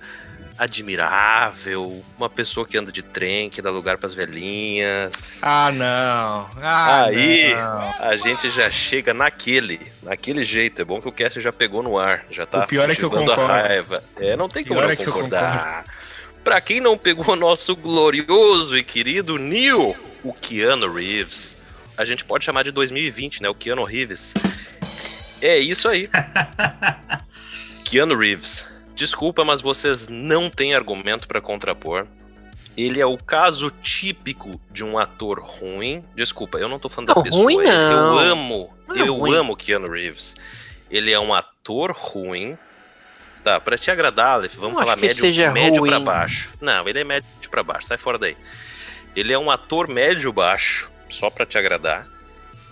admirável, 0.59 2.05
uma 2.19 2.29
pessoa 2.29 2.67
que 2.67 2.77
anda 2.77 2.91
de 2.91 3.03
trem, 3.03 3.49
que 3.49 3.63
dá 3.63 3.71
lugar 3.71 3.99
pras 3.99 4.15
velhinhas. 4.15 5.39
Ah, 5.41 5.71
não. 5.71 6.51
Ah, 6.61 7.05
Aí, 7.05 7.55
não. 7.55 7.95
a 8.01 8.17
gente 8.17 8.51
já 8.51 8.69
chega 8.69 9.15
naquele, 9.15 9.81
naquele 10.03 10.45
jeito. 10.45 10.83
É 10.83 10.85
bom 10.85 11.01
que 11.01 11.09
o 11.09 11.13
Cast 11.13 11.41
já 11.41 11.53
pegou 11.53 11.85
no 11.85 11.97
ar, 11.97 12.25
já 12.33 12.45
tá 12.45 12.65
O 12.65 12.67
pior 12.67 12.91
é 12.91 12.97
que 12.97 13.03
eu 13.05 13.11
concordo. 13.11 13.47
raiva. 13.47 14.03
É, 14.17 14.35
não 14.37 14.49
tem 14.49 14.63
O 14.65 14.67
como 14.67 14.81
não 14.81 14.91
é 14.91 14.97
concordar. 14.97 15.85
Pra 16.43 16.61
quem 16.61 16.81
não 16.81 16.99
pegou 16.99 17.37
nosso 17.37 17.77
glorioso 17.77 18.77
e 18.77 18.83
querido 18.83 19.39
Neil, 19.39 19.95
o 20.25 20.33
Keanu 20.33 20.93
Reeves, 20.93 21.57
a 21.97 22.05
gente 22.05 22.25
pode 22.25 22.45
chamar 22.45 22.63
de 22.65 22.71
2020, 22.71 23.43
né? 23.43 23.49
O 23.49 23.55
Keanu 23.55 23.85
Reeves. 23.85 24.35
É 25.41 25.59
isso 25.59 25.89
aí. 25.89 26.09
Keanu 27.85 28.17
Reeves. 28.17 28.67
Desculpa, 28.95 29.45
mas 29.45 29.61
vocês 29.61 30.09
não 30.09 30.49
têm 30.49 30.75
argumento 30.75 31.27
pra 31.27 31.41
contrapor. 31.41 32.07
Ele 32.77 33.01
é 33.01 33.07
o 33.07 33.19
caso 33.19 33.71
típico 33.83 34.61
de 34.71 34.83
um 34.85 34.99
ator 34.99 35.41
ruim. 35.41 36.05
Desculpa, 36.15 36.59
eu 36.59 36.69
não 36.69 36.79
tô 36.79 36.89
falando 36.89 37.09
da 37.09 37.15
Não, 37.15 37.23
pessoa. 37.23 37.43
ruim 37.43 37.59
ele- 37.59 37.71
não. 37.71 38.13
Eu 38.13 38.19
amo, 38.33 38.75
Não 38.89 38.97
é 38.97 39.01
eu 39.09 39.15
ruim. 39.17 39.35
amo 39.35 39.57
Keanu 39.57 39.91
Reeves. 39.91 40.35
Ele 40.91 41.13
é 41.13 41.21
um 41.21 41.35
ator 41.35 41.93
ruim. 41.93 42.57
Tá, 43.45 43.59
pra 43.59 43.77
te 43.77 43.91
agradar, 43.91 44.35
Aleph, 44.35 44.55
vamos 44.55 44.75
Não 44.75 44.81
falar 44.81 44.97
médio, 44.97 45.25
médio 45.53 46.01
baixo. 46.01 46.53
Não, 46.61 46.89
ele 46.89 47.01
é 47.01 47.05
médio 47.05 47.29
pra 47.51 47.63
baixo, 47.65 47.89
sai 47.89 47.99
fora 47.99 48.17
daí. 48.17 48.37
Ele 49.17 49.33
é 49.33 49.39
um 49.39 49.51
ator 49.51 49.89
médio-baixo, 49.89 50.89
só 51.13 51.31
pra 51.31 51.47
te 51.47 51.57
agradar. 51.59 52.07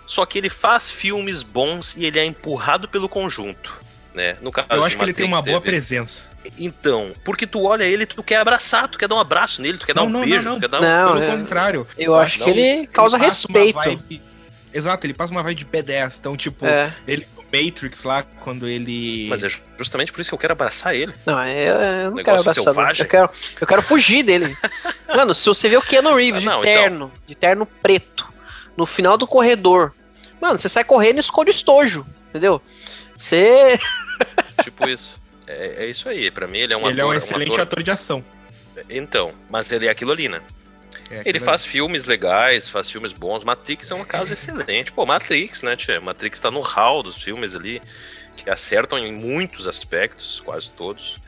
Só 0.06 0.26
que 0.26 0.38
ele 0.38 0.48
faz 0.50 0.90
filmes 0.90 1.42
bons 1.42 1.96
e 1.96 2.04
ele 2.04 2.18
é 2.18 2.24
empurrado 2.24 2.88
pelo 2.88 3.08
conjunto, 3.08 3.72
né? 4.12 4.36
No 4.42 4.50
caso 4.50 4.66
Eu 4.70 4.82
acho 4.84 4.96
que 4.96 5.04
ele 5.04 5.12
tem 5.12 5.24
uma 5.26 5.40
boa 5.40 5.60
teve- 5.60 5.70
presença. 5.70 6.30
Então, 6.58 7.12
porque 7.24 7.46
tu 7.46 7.62
olha 7.64 7.84
ele, 7.84 8.04
tu 8.06 8.22
quer 8.22 8.36
abraçar, 8.38 8.88
tu 8.88 8.98
quer 8.98 9.06
dar 9.06 9.14
um 9.14 9.20
abraço 9.20 9.62
nele, 9.62 9.78
tu 9.78 9.86
quer 9.86 9.94
dar 9.94 10.00
Não, 10.00 10.08
um 10.08 10.10
não, 10.12 10.20
beijo, 10.22 10.42
não, 10.42 10.54
tu 10.56 10.60
quer 10.62 10.68
dar 10.68 10.78
um... 10.80 10.82
Não, 10.82 11.12
Pelo 11.12 11.24
é- 11.24 11.30
contrário. 11.36 11.86
Eu 11.96 12.16
acho 12.16 12.38
não, 12.40 12.44
que 12.46 12.50
ele 12.58 12.86
causa 12.88 13.16
uma 13.16 13.24
respeito. 13.26 13.76
vibe- 13.76 14.22
Exato, 14.72 15.06
ele 15.06 15.14
passa 15.14 15.32
uma 15.32 15.42
vibe 15.42 15.58
de 15.58 15.64
B10. 15.66 16.16
Então, 16.18 16.36
tipo, 16.36 16.64
É. 16.66 16.92
ele 17.06 17.26
Matrix 17.52 18.04
lá, 18.04 18.22
quando 18.22 18.68
ele. 18.68 19.26
Mas 19.28 19.42
é 19.42 19.48
justamente 19.76 20.12
por 20.12 20.20
isso 20.20 20.30
que 20.30 20.34
eu 20.34 20.38
quero 20.38 20.52
abraçar 20.52 20.94
ele. 20.94 21.12
Não, 21.26 21.40
é, 21.40 21.68
eu, 21.68 21.74
eu 21.74 22.10
não 22.12 22.22
quero 22.22 22.38
abraçar. 22.38 22.62
selvagem. 22.62 23.02
Eu 23.04 23.08
quero, 23.08 23.30
eu 23.60 23.66
quero 23.66 23.82
fugir 23.82 24.22
dele. 24.22 24.56
Mano, 25.12 25.34
se 25.34 25.44
você 25.46 25.68
vê 25.68 25.76
o 25.76 25.82
Keanu 25.82 26.14
Reeves 26.14 26.46
Ah, 26.46 26.50
não, 26.50 26.60
de 26.60 26.66
terno, 26.68 27.12
de 27.26 27.34
terno 27.34 27.66
preto, 27.66 28.29
no 28.76 28.86
final 28.86 29.16
do 29.16 29.26
corredor, 29.26 29.92
mano, 30.40 30.58
você 30.58 30.68
sai 30.68 30.84
correndo 30.84 31.18
e 31.18 31.20
escolhe 31.20 31.50
o 31.50 31.52
estojo, 31.52 32.06
entendeu? 32.28 32.60
Você. 33.16 33.78
tipo 34.62 34.88
isso. 34.88 35.20
É, 35.46 35.84
é 35.84 35.86
isso 35.86 36.08
aí, 36.08 36.30
pra 36.30 36.46
mim 36.46 36.58
ele 36.58 36.72
é 36.72 36.76
um 36.76 36.88
ele 36.88 37.00
é 37.00 37.02
ator... 37.02 37.14
um 37.14 37.18
excelente 37.18 37.52
ator... 37.52 37.60
ator 37.60 37.82
de 37.82 37.90
ação. 37.90 38.24
Então, 38.88 39.32
mas 39.50 39.70
ele 39.72 39.86
é 39.86 39.90
aquilo 39.90 40.12
ali, 40.12 40.28
né? 40.28 40.40
É, 41.10 41.20
Ele 41.20 41.30
aquilo 41.30 41.44
faz 41.44 41.64
filmes 41.64 42.04
legais, 42.04 42.68
faz 42.68 42.88
filmes 42.88 43.12
bons. 43.12 43.42
Matrix 43.42 43.90
é 43.90 43.94
um 43.94 44.04
caso 44.04 44.32
excelente. 44.32 44.92
Pô, 44.92 45.04
Matrix, 45.04 45.62
né, 45.62 45.74
tia? 45.74 46.00
Matrix 46.00 46.38
tá 46.38 46.50
no 46.50 46.60
hall 46.60 47.02
dos 47.02 47.20
filmes 47.20 47.56
ali, 47.56 47.82
que 48.36 48.48
acertam 48.48 48.96
em 48.98 49.12
muitos 49.12 49.66
aspectos, 49.66 50.40
quase 50.40 50.70
todos. 50.70 51.20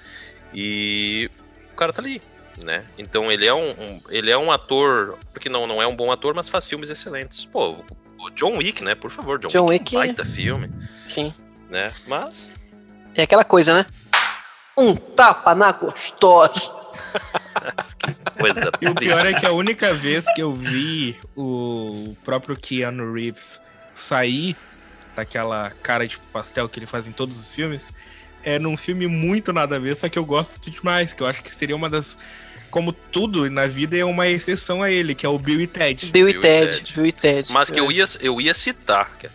E 0.54 1.28
o 1.72 1.76
cara 1.76 1.92
tá 1.92 2.00
ali, 2.00 2.22
né? 2.58 2.84
Então 2.98 3.30
ele 3.30 3.46
é 3.46 3.54
um, 3.54 3.70
um- 3.70 4.00
ele 4.10 4.30
é 4.30 4.36
um 4.38 4.50
ator, 4.50 5.18
porque 5.32 5.48
não, 5.48 5.66
não 5.66 5.80
é 5.82 5.86
um 5.86 5.94
bom 5.96 6.10
ator, 6.12 6.34
mas 6.34 6.48
faz 6.48 6.64
filmes 6.66 6.90
excelentes. 6.90 7.44
Pô, 7.44 7.76
o 8.20 8.30
John 8.30 8.56
Wick, 8.58 8.82
né? 8.84 8.94
Por 8.94 9.10
favor, 9.10 9.38
John, 9.38 9.48
John 9.48 9.66
Wick, 9.66 9.94
é 9.94 9.98
um 9.98 10.00
Wick- 10.02 10.14
baita 10.16 10.24
filme, 10.24 10.70
Sim. 11.08 11.34
né? 11.70 11.92
Mas 12.06 12.54
É 13.14 13.22
aquela 13.22 13.44
coisa, 13.44 13.74
né? 13.74 13.86
Um 14.76 14.94
tapa 14.96 15.54
na 15.54 15.70
gostosa. 15.72 16.70
que 17.98 18.14
coisa 18.40 18.70
E 18.80 18.88
o 18.88 18.94
pior 18.94 19.26
é 19.26 19.34
que 19.38 19.44
a 19.44 19.52
única 19.52 19.92
vez 19.92 20.24
que 20.34 20.42
eu 20.42 20.52
vi 20.54 21.18
o 21.36 22.16
próprio 22.24 22.56
Keanu 22.56 23.12
Reeves 23.12 23.60
sair 23.94 24.56
daquela 25.14 25.70
cara 25.82 26.06
de 26.08 26.18
pastel 26.32 26.68
que 26.70 26.78
ele 26.78 26.86
faz 26.86 27.06
em 27.06 27.12
todos 27.12 27.38
os 27.38 27.52
filmes 27.54 27.92
é 28.44 28.58
num 28.58 28.76
filme 28.76 29.06
muito 29.06 29.52
nada 29.52 29.76
a 29.76 29.78
ver, 29.78 29.94
só 29.96 30.08
que 30.08 30.18
eu 30.18 30.24
gosto 30.24 30.58
demais, 30.70 31.12
que 31.14 31.22
eu 31.22 31.26
acho 31.26 31.42
que 31.42 31.50
seria 31.54 31.76
uma 31.76 31.88
das. 31.90 32.16
Como 32.70 32.90
tudo 32.92 33.50
na 33.50 33.66
vida 33.66 33.98
é 33.98 34.04
uma 34.04 34.26
exceção 34.26 34.82
a 34.82 34.90
ele, 34.90 35.14
que 35.14 35.26
é 35.26 35.28
o 35.28 35.38
Bill 35.38 35.60
e 35.60 35.66
Ted. 35.66 36.06
Bill 36.10 36.26
e 36.28 36.32
Bill 36.32 36.40
e 36.40 36.42
Ted. 36.42 36.76
Ted. 36.78 36.92
Bill 36.94 37.06
e 37.06 37.12
Ted. 37.12 37.52
Mas 37.52 37.70
que 37.70 37.78
É. 37.78 37.80
eu 37.82 37.92
ia, 37.92 38.04
eu 38.20 38.40
ia 38.40 38.54
citar. 38.54 39.10
é- 39.22 39.28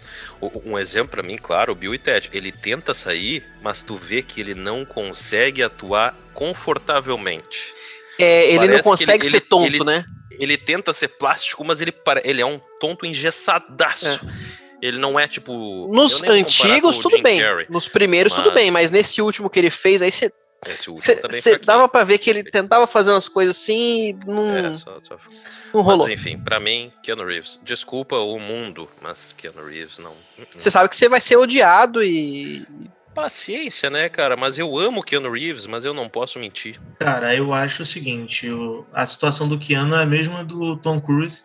Um 0.65 0.78
exemplo 0.78 1.10
pra 1.10 1.24
mim, 1.24 1.36
claro, 1.36 1.72
o 1.72 1.76
Bill 1.76 1.93
e 1.96 1.98
Ted. 2.00 2.30
Ele 2.34 2.52
tenta 2.52 2.93
sair, 2.93 3.43
mas 3.62 3.82
tu 3.84 3.96
vê 3.96 4.22
que 4.24 4.39
ele 4.41 4.54
não 4.56 4.84
consegue 4.86 5.62
atuar 5.63 6.15
confortavelmente. 6.34 7.74
É, 8.20 8.48
ele 8.50 8.58
Parece 8.60 8.76
não 8.78 8.84
consegue 8.84 9.24
ele- 9.24 9.30
ser 9.32 9.38
ele- 9.38 9.46
tonto, 9.46 9.65
ele- 9.67 9.84
né? 9.84 10.04
Ele 10.39 10.58
tenta 10.58 10.93
ser 10.93 11.08
plástico, 11.08 11.63
mas 11.65 11.82
ele, 11.82 11.93
ele 12.24 12.41
é 12.41 12.46
um 12.46 12.60
tonto 12.80 13.06
engessadaço. 13.06 14.28
Ele 14.88 14.97
não 14.97 15.19
é 15.19 15.28
tipo. 15.28 15.88
Nos 15.93 16.23
antigos, 16.23 17.00
tudo 17.00 17.17
Jim 17.17 17.23
bem. 17.23 17.39
Carrey. 17.39 17.65
Nos 17.69 17.88
primeiros, 17.88 18.34
tudo 18.34 18.45
Mas- 18.45 18.54
bem. 18.56 18.71
Mas 18.71 18.89
nesse 18.91 19.21
último 19.21 19.50
que 19.50 19.60
ele 19.60 19.69
fez, 19.71 20.02
aí 20.02 20.12
você 20.12 20.32
Esse 20.65 20.89
último 20.89 21.13
dava 21.63 21.88
pra 21.88 22.04
ver 22.04 22.17
que 22.17 22.30
ele 22.30 22.43
tentava 22.43 22.88
fazer 22.88 23.12
umas 23.12 23.28
coisas 23.28 23.56
assim 23.56 24.10
e 24.10 24.17
não, 24.26 24.58
É, 24.58 24.73
só, 24.76 24.97
só... 25.02 25.17
não 25.73 25.82
rolou. 25.82 26.08
Mas 26.08 26.19
enfim, 26.19 26.38
pra 26.39 26.60
mim, 26.60 26.91
Keanu 27.04 27.23
Reeves. 27.26 27.60
Desculpa 27.63 28.15
o 28.17 28.39
mundo, 28.39 28.89
mas 29.02 29.34
Keanu 29.38 29.65
Reeves 29.65 30.00
não. 30.00 30.13
Você 30.58 30.71
sabe 30.71 30.89
que 30.89 30.95
você 30.95 31.08
vai 31.08 31.21
ser 31.21 31.36
odiado 31.38 32.04
e. 32.04 32.65
Paciência, 33.13 33.89
né, 33.89 34.10
cara? 34.10 34.38
Mas 34.38 34.60
eu 34.60 34.78
amo 34.78 35.02
Keanu 35.02 35.32
Reeves, 35.32 35.65
mas 35.65 35.84
eu 35.86 35.91
não 35.93 36.08
posso 36.08 36.38
mentir. 36.38 36.80
Cara, 37.00 37.36
eu 37.36 37.52
acho 37.52 37.82
o 37.82 37.86
seguinte, 37.86 38.47
o- 38.52 38.86
a 38.93 39.08
situação 39.08 39.50
do 39.50 39.58
Keanu 39.58 39.95
é 39.95 40.04
a 40.04 40.06
mesma 40.06 40.43
do 40.43 40.78
Tom 40.78 41.02
Cruise. 41.02 41.41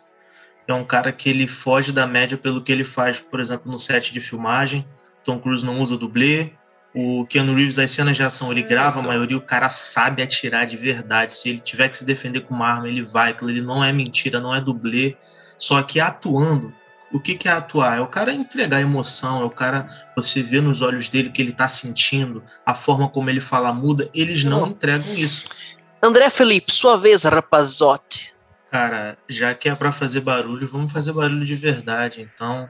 É 0.66 0.72
um 0.72 0.84
cara 0.84 1.10
que 1.12 1.28
ele 1.28 1.46
foge 1.46 1.92
da 1.92 2.06
média 2.06 2.36
pelo 2.36 2.62
que 2.62 2.70
ele 2.70 2.84
faz, 2.84 3.18
por 3.18 3.40
exemplo, 3.40 3.70
no 3.70 3.78
set 3.78 4.12
de 4.12 4.20
filmagem. 4.20 4.86
Tom 5.24 5.38
Cruise 5.38 5.64
não 5.64 5.80
usa 5.80 5.96
dublê. 5.96 6.50
O 6.94 7.26
Keanu 7.26 7.54
Reeves, 7.54 7.78
as 7.78 7.90
cenas 7.90 8.16
de 8.16 8.22
ação, 8.22 8.52
ele 8.52 8.62
grava, 8.62 8.98
então. 8.98 9.10
a 9.10 9.14
maioria 9.14 9.36
o 9.36 9.40
cara 9.40 9.70
sabe 9.70 10.22
atirar 10.22 10.66
de 10.66 10.76
verdade. 10.76 11.32
Se 11.32 11.48
ele 11.48 11.58
tiver 11.60 11.88
que 11.88 11.96
se 11.96 12.04
defender 12.04 12.42
com 12.42 12.54
uma 12.54 12.68
arma, 12.68 12.88
ele 12.88 13.02
vai. 13.02 13.34
Ele 13.42 13.62
não 13.62 13.82
é 13.82 13.92
mentira, 13.92 14.40
não 14.40 14.54
é 14.54 14.60
dublê. 14.60 15.16
Só 15.56 15.82
que 15.82 16.00
atuando, 16.00 16.72
o 17.12 17.20
que, 17.20 17.34
que 17.34 17.48
é 17.48 17.52
atuar? 17.52 17.98
É 17.98 18.00
o 18.00 18.06
cara 18.06 18.32
entregar 18.32 18.80
emoção, 18.80 19.42
é 19.42 19.44
o 19.44 19.50
cara, 19.50 19.86
você 20.16 20.42
vê 20.42 20.60
nos 20.60 20.82
olhos 20.82 21.08
dele 21.08 21.28
o 21.28 21.32
que 21.32 21.40
ele 21.42 21.52
tá 21.52 21.68
sentindo, 21.68 22.42
a 22.64 22.74
forma 22.74 23.08
como 23.08 23.30
ele 23.30 23.40
fala 23.40 23.72
muda, 23.72 24.08
eles 24.14 24.42
não 24.44 24.60
Não. 24.60 24.68
entregam 24.68 25.14
isso. 25.14 25.48
André 26.02 26.30
Felipe, 26.30 26.72
sua 26.72 26.96
vez, 26.96 27.22
rapazote. 27.22 28.31
Cara, 28.72 29.18
já 29.28 29.54
que 29.54 29.68
é 29.68 29.74
pra 29.74 29.92
fazer 29.92 30.22
barulho, 30.22 30.66
vamos 30.66 30.90
fazer 30.90 31.12
barulho 31.12 31.44
de 31.44 31.54
verdade. 31.54 32.22
Então, 32.22 32.66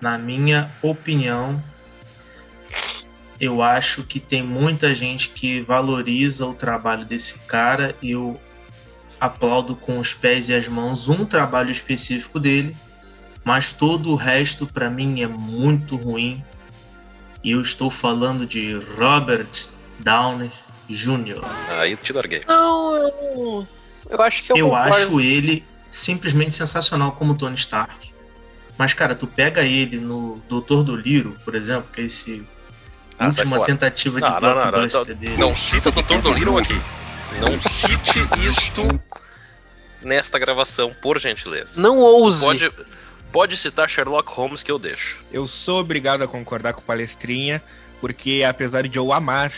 na 0.00 0.16
minha 0.16 0.72
opinião, 0.80 1.62
eu 3.38 3.60
acho 3.60 4.04
que 4.04 4.18
tem 4.18 4.42
muita 4.42 4.94
gente 4.94 5.28
que 5.28 5.60
valoriza 5.60 6.46
o 6.46 6.54
trabalho 6.54 7.04
desse 7.04 7.38
cara 7.40 7.94
e 8.00 8.12
eu 8.12 8.40
aplaudo 9.20 9.76
com 9.76 9.98
os 9.98 10.14
pés 10.14 10.48
e 10.48 10.54
as 10.54 10.66
mãos 10.66 11.10
um 11.10 11.26
trabalho 11.26 11.70
específico 11.70 12.40
dele, 12.40 12.74
mas 13.44 13.72
todo 13.72 14.10
o 14.12 14.16
resto 14.16 14.66
pra 14.66 14.88
mim 14.88 15.20
é 15.20 15.26
muito 15.26 15.94
ruim. 15.96 16.42
E 17.44 17.50
eu 17.50 17.60
estou 17.60 17.90
falando 17.90 18.46
de 18.46 18.78
Robert 18.96 19.68
Downey 19.98 20.50
Jr. 20.88 21.44
Aí 21.78 21.92
eu 21.92 21.98
te 21.98 22.14
larguei. 22.14 22.40
Não, 22.48 22.96
eu, 22.96 23.68
eu 24.08 24.20
acho 24.22 24.42
que 24.42 24.52
eu, 24.52 24.56
Eu 24.56 24.68
concordo. 24.70 24.94
acho 24.94 25.20
ele 25.20 25.64
simplesmente 25.90 26.54
sensacional 26.54 27.12
como 27.12 27.34
Tony 27.36 27.54
Stark. 27.56 28.12
Mas, 28.78 28.92
cara, 28.92 29.14
tu 29.14 29.26
pega 29.26 29.62
ele 29.62 29.96
no 29.98 30.42
Doutor 30.48 30.82
Doliro, 30.84 31.36
por 31.44 31.54
exemplo, 31.54 31.88
que 31.92 32.02
é 32.02 32.04
esse 32.04 32.46
Ah, 33.18 33.26
última 33.28 33.64
tentativa 33.64 34.20
de 34.20 34.28
Não, 34.28 34.40
não, 34.40 34.54
não, 34.54 34.70
não, 34.72 34.88
não, 34.88 35.04
dele. 35.04 35.36
não 35.38 35.56
cita 35.56 35.90
Dr. 35.90 36.18
Dolittle 36.20 36.58
aqui. 36.58 36.78
Não 37.40 37.58
cite 37.70 38.20
isto 38.46 39.00
nesta 40.02 40.38
gravação, 40.38 40.94
por 41.00 41.18
gentileza. 41.18 41.80
Não 41.80 41.98
ouse. 41.98 42.44
Pode, 42.44 42.70
pode 43.32 43.56
citar 43.56 43.88
Sherlock 43.88 44.30
Holmes 44.32 44.62
que 44.62 44.70
eu 44.70 44.78
deixo. 44.78 45.24
Eu 45.32 45.46
sou 45.46 45.80
obrigado 45.80 46.22
a 46.22 46.28
concordar 46.28 46.74
com 46.74 46.80
o 46.80 46.84
Palestrinha, 46.84 47.62
porque 48.00 48.44
apesar 48.46 48.86
de 48.86 48.98
eu 48.98 49.12
amar 49.12 49.50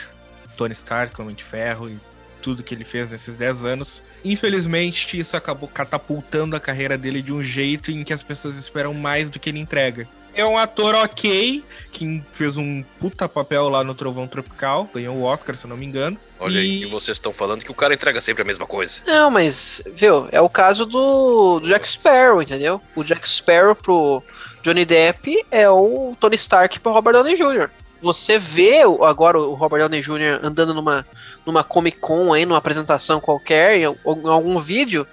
Tony 0.56 0.72
Stark, 0.74 1.20
Homem 1.20 1.34
de 1.34 1.42
Ferro, 1.44 1.88
e 1.90 1.98
tudo 2.40 2.62
que 2.62 2.74
ele 2.74 2.84
fez 2.84 3.10
nesses 3.10 3.36
10 3.36 3.64
anos. 3.64 4.02
Infelizmente, 4.24 5.18
isso 5.18 5.36
acabou 5.36 5.68
catapultando 5.68 6.56
a 6.56 6.60
carreira 6.60 6.96
dele 6.96 7.22
de 7.22 7.32
um 7.32 7.42
jeito 7.42 7.90
em 7.90 8.04
que 8.04 8.12
as 8.12 8.22
pessoas 8.22 8.56
esperam 8.56 8.94
mais 8.94 9.30
do 9.30 9.38
que 9.38 9.50
ele 9.50 9.60
entrega. 9.60 10.08
É 10.34 10.44
um 10.44 10.56
ator 10.56 10.94
ok, 10.94 11.64
que 11.90 12.22
fez 12.30 12.56
um 12.56 12.84
puta 13.00 13.28
papel 13.28 13.68
lá 13.68 13.82
no 13.82 13.94
Trovão 13.94 14.28
Tropical, 14.28 14.88
ganhou 14.94 15.16
o 15.16 15.24
Oscar, 15.24 15.56
se 15.56 15.64
eu 15.64 15.68
não 15.68 15.76
me 15.76 15.84
engano. 15.84 16.16
Olha 16.38 16.60
aí, 16.60 16.82
e 16.82 16.86
vocês 16.86 17.16
estão 17.16 17.32
falando 17.32 17.64
que 17.64 17.70
o 17.72 17.74
cara 17.74 17.94
entrega 17.94 18.20
sempre 18.20 18.42
a 18.42 18.46
mesma 18.46 18.64
coisa. 18.64 19.00
Não, 19.04 19.30
mas, 19.30 19.82
viu, 19.94 20.28
é 20.30 20.40
o 20.40 20.48
caso 20.48 20.86
do, 20.86 21.58
do 21.58 21.66
Jack 21.66 21.88
Sparrow, 21.88 22.40
entendeu? 22.40 22.80
O 22.94 23.02
Jack 23.02 23.28
Sparrow 23.28 23.74
pro 23.74 24.22
Johnny 24.62 24.84
Depp 24.84 25.44
é 25.50 25.68
o 25.68 26.14
Tony 26.20 26.36
Stark 26.36 26.78
pro 26.78 26.92
Robert 26.92 27.14
Downey 27.14 27.34
Jr. 27.34 27.68
Você 28.00 28.38
vê 28.38 28.82
agora 29.02 29.40
o 29.40 29.54
Robert 29.54 29.80
Downey 29.80 30.00
Jr. 30.00 30.40
andando 30.42 30.72
numa, 30.72 31.04
numa 31.44 31.64
Comic 31.64 31.98
Con 31.98 32.32
aí, 32.32 32.46
numa 32.46 32.58
apresentação 32.58 33.20
qualquer, 33.20 33.76
em, 33.76 33.84
algum 33.84 34.58
vídeo, 34.58 35.06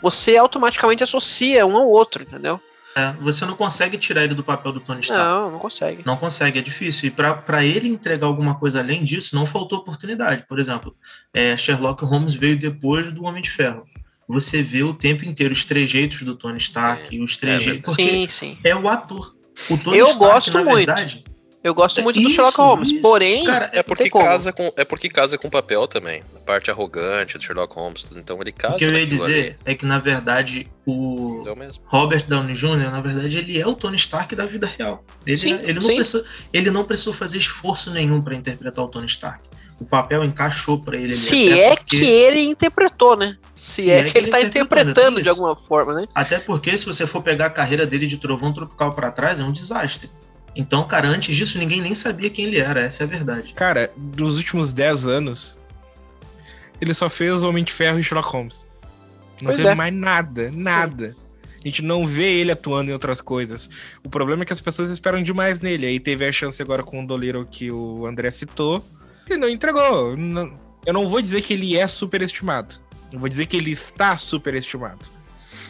você 0.00 0.36
automaticamente 0.36 1.02
associa 1.02 1.66
um 1.66 1.76
ao 1.76 1.88
outro, 1.88 2.22
entendeu? 2.22 2.60
É, 2.96 3.12
você 3.20 3.44
não 3.44 3.54
consegue 3.54 3.96
tirar 3.96 4.24
ele 4.24 4.34
do 4.34 4.42
papel 4.42 4.72
do 4.72 4.80
Tony 4.80 5.02
Stark. 5.02 5.22
Não, 5.22 5.52
não 5.52 5.58
consegue. 5.58 6.02
Não 6.04 6.16
consegue, 6.16 6.58
é 6.58 6.62
difícil. 6.62 7.08
E 7.08 7.10
para 7.10 7.64
ele 7.64 7.88
entregar 7.88 8.26
alguma 8.26 8.58
coisa 8.58 8.80
além 8.80 9.04
disso, 9.04 9.36
não 9.36 9.46
faltou 9.46 9.78
oportunidade. 9.78 10.44
Por 10.48 10.58
exemplo, 10.58 10.96
é, 11.32 11.56
Sherlock 11.56 12.04
Holmes 12.04 12.34
veio 12.34 12.58
depois 12.58 13.12
do 13.12 13.24
Homem 13.24 13.42
de 13.42 13.50
Ferro. 13.50 13.84
Você 14.28 14.62
vê 14.62 14.82
o 14.82 14.92
tempo 14.92 15.24
inteiro 15.24 15.52
os 15.54 15.64
trejeitos 15.64 16.22
do 16.22 16.34
Tony 16.34 16.58
Stark, 16.58 17.16
é, 17.16 17.22
os 17.22 17.36
trejeitos. 17.36 17.96
É, 17.98 18.02
sim, 18.02 18.28
sim. 18.28 18.58
É 18.64 18.74
o 18.74 18.88
ator. 18.88 19.34
O 19.70 19.78
Tony 19.78 19.98
Eu 19.98 20.08
Stark, 20.08 20.18
gosto 20.18 20.52
na 20.52 20.64
muito. 20.64 20.76
verdade, 20.86 21.24
Eu 21.68 21.74
gosto 21.74 22.02
muito 22.02 22.16
do 22.18 22.22
Isso, 22.22 22.36
Sherlock 22.36 22.56
Holmes, 22.56 22.90
isso. 22.92 23.00
porém, 23.02 23.44
Cara, 23.44 23.70
É 23.74 23.82
porque, 23.82 24.08
casa 24.08 24.52
com, 24.52 24.72
é 24.74 24.84
porque 24.84 25.08
casa 25.08 25.36
com 25.36 25.48
o 25.48 25.50
papel 25.50 25.86
também. 25.86 26.22
A 26.34 26.38
parte 26.40 26.70
arrogante 26.70 27.36
do 27.36 27.44
Sherlock 27.44 27.74
Holmes. 27.74 28.06
Então 28.16 28.40
ele 28.40 28.52
casa 28.52 28.74
o 28.74 28.78
que 28.78 28.84
eu 28.84 28.92
ia 28.98 29.06
dizer 29.06 29.58
é 29.66 29.74
que, 29.74 29.84
na 29.84 29.98
verdade, 29.98 30.66
o 30.86 31.42
ali. 31.44 31.66
É 31.66 31.68
o. 31.68 31.70
Robert 31.84 32.24
Downey 32.26 32.54
Jr., 32.54 32.90
na 32.90 33.00
verdade, 33.00 33.38
ele 33.38 33.60
é 33.60 33.66
o 33.66 33.74
Tony 33.74 33.96
Stark 33.96 34.34
da 34.34 34.46
vida 34.46 34.66
real. 34.66 35.04
Ele, 35.26 35.36
Sim, 35.38 35.54
é- 35.54 35.62
ele, 35.64 35.74
não, 35.74 35.82
sim. 35.82 35.96
precisou, 35.96 36.26
ele 36.52 36.70
não 36.70 36.84
precisou 36.84 37.12
fazer 37.12 37.36
esforço 37.38 37.90
nenhum 37.90 38.22
para 38.22 38.34
interpretar 38.34 38.84
o 38.84 38.88
Tony 38.88 39.06
Stark. 39.06 39.40
O 39.80 39.84
papel 39.84 40.24
encaixou 40.24 40.80
para 40.80 40.96
ele. 40.96 41.04
ali, 41.04 41.12
se 41.14 41.52
é 41.52 41.76
porque- 41.76 41.98
que 41.98 42.04
ele 42.04 42.40
interpretou, 42.40 43.16
né? 43.16 43.36
Se, 43.54 43.88
é, 43.90 44.02
que 44.04 44.16
ele 44.18 44.28
tá 44.28 44.40
interpretou, 44.40 44.62
interpretando 44.90 45.16
né? 45.18 45.22
de 45.22 45.28
alguma 45.28 45.54
forma, 45.54 45.94
né? 45.94 46.06
Até 46.14 46.38
porque, 46.38 46.76
se 46.76 46.84
você 46.84 47.06
for 47.06 47.22
pegar 47.22 47.46
a 47.46 47.50
carreira 47.50 47.86
dele 47.86 48.06
de 48.06 48.16
Trovão 48.16 48.52
Tropical 48.52 48.92
para 48.94 49.10
trás, 49.12 49.38
é 49.38 49.44
um 49.44 49.52
desastre. 49.52 50.10
Então, 50.56 50.86
cara, 50.86 51.08
antes 51.08 51.34
disso, 51.36 51.56
ninguém 51.58 51.80
nem 51.80 51.94
sabia 51.94 52.28
quem 52.30 52.46
ele 52.46 52.58
era, 52.58 52.80
essa 52.80 53.04
é 53.04 53.06
a 53.06 53.08
verdade. 53.08 53.52
Cara, 53.54 53.92
nos 53.96 54.36
últimos 54.38 54.72
10 54.72 55.06
anos, 55.06 55.58
ele 56.80 56.92
só 56.94 57.08
fez 57.08 57.44
Homem 57.44 57.62
de 57.64 57.72
Ferro 57.72 57.98
e 57.98 58.02
Sherlock 58.02 58.28
Holmes. 58.32 58.66
Não 59.40 59.46
Pois 59.50 59.56
fez 59.56 59.68
é. 59.68 59.74
mais 59.74 59.94
nada, 59.94 60.50
nada. 60.52 61.16
A 61.64 61.68
gente 61.68 61.82
não 61.82 62.06
vê 62.06 62.38
ele 62.40 62.50
atuando 62.52 62.90
em 62.90 62.92
outras 62.92 63.20
coisas. 63.20 63.68
O 64.04 64.08
problema 64.08 64.42
é 64.42 64.46
que 64.46 64.52
as 64.52 64.60
pessoas 64.60 64.90
esperam 64.90 65.22
demais 65.22 65.60
nele. 65.60 65.86
Aí 65.86 66.00
teve 66.00 66.26
a 66.26 66.32
chance 66.32 66.60
agora 66.62 66.82
com 66.82 67.02
o 67.02 67.06
Dolittle 67.06 67.44
que 67.46 67.70
o 67.70 68.06
André 68.06 68.30
citou. 68.30 68.84
E 69.28 69.36
não 69.36 69.48
entregou. 69.48 70.16
Eu 70.86 70.92
não 70.94 71.06
vou 71.06 71.20
dizer 71.20 71.42
que 71.42 71.52
ele 71.52 71.76
é 71.76 71.86
superestimado. 71.86 72.76
Eu 73.12 73.18
vou 73.18 73.28
dizer 73.28 73.46
que 73.46 73.56
ele 73.56 73.70
está 73.72 74.16
superestimado. 74.16 75.06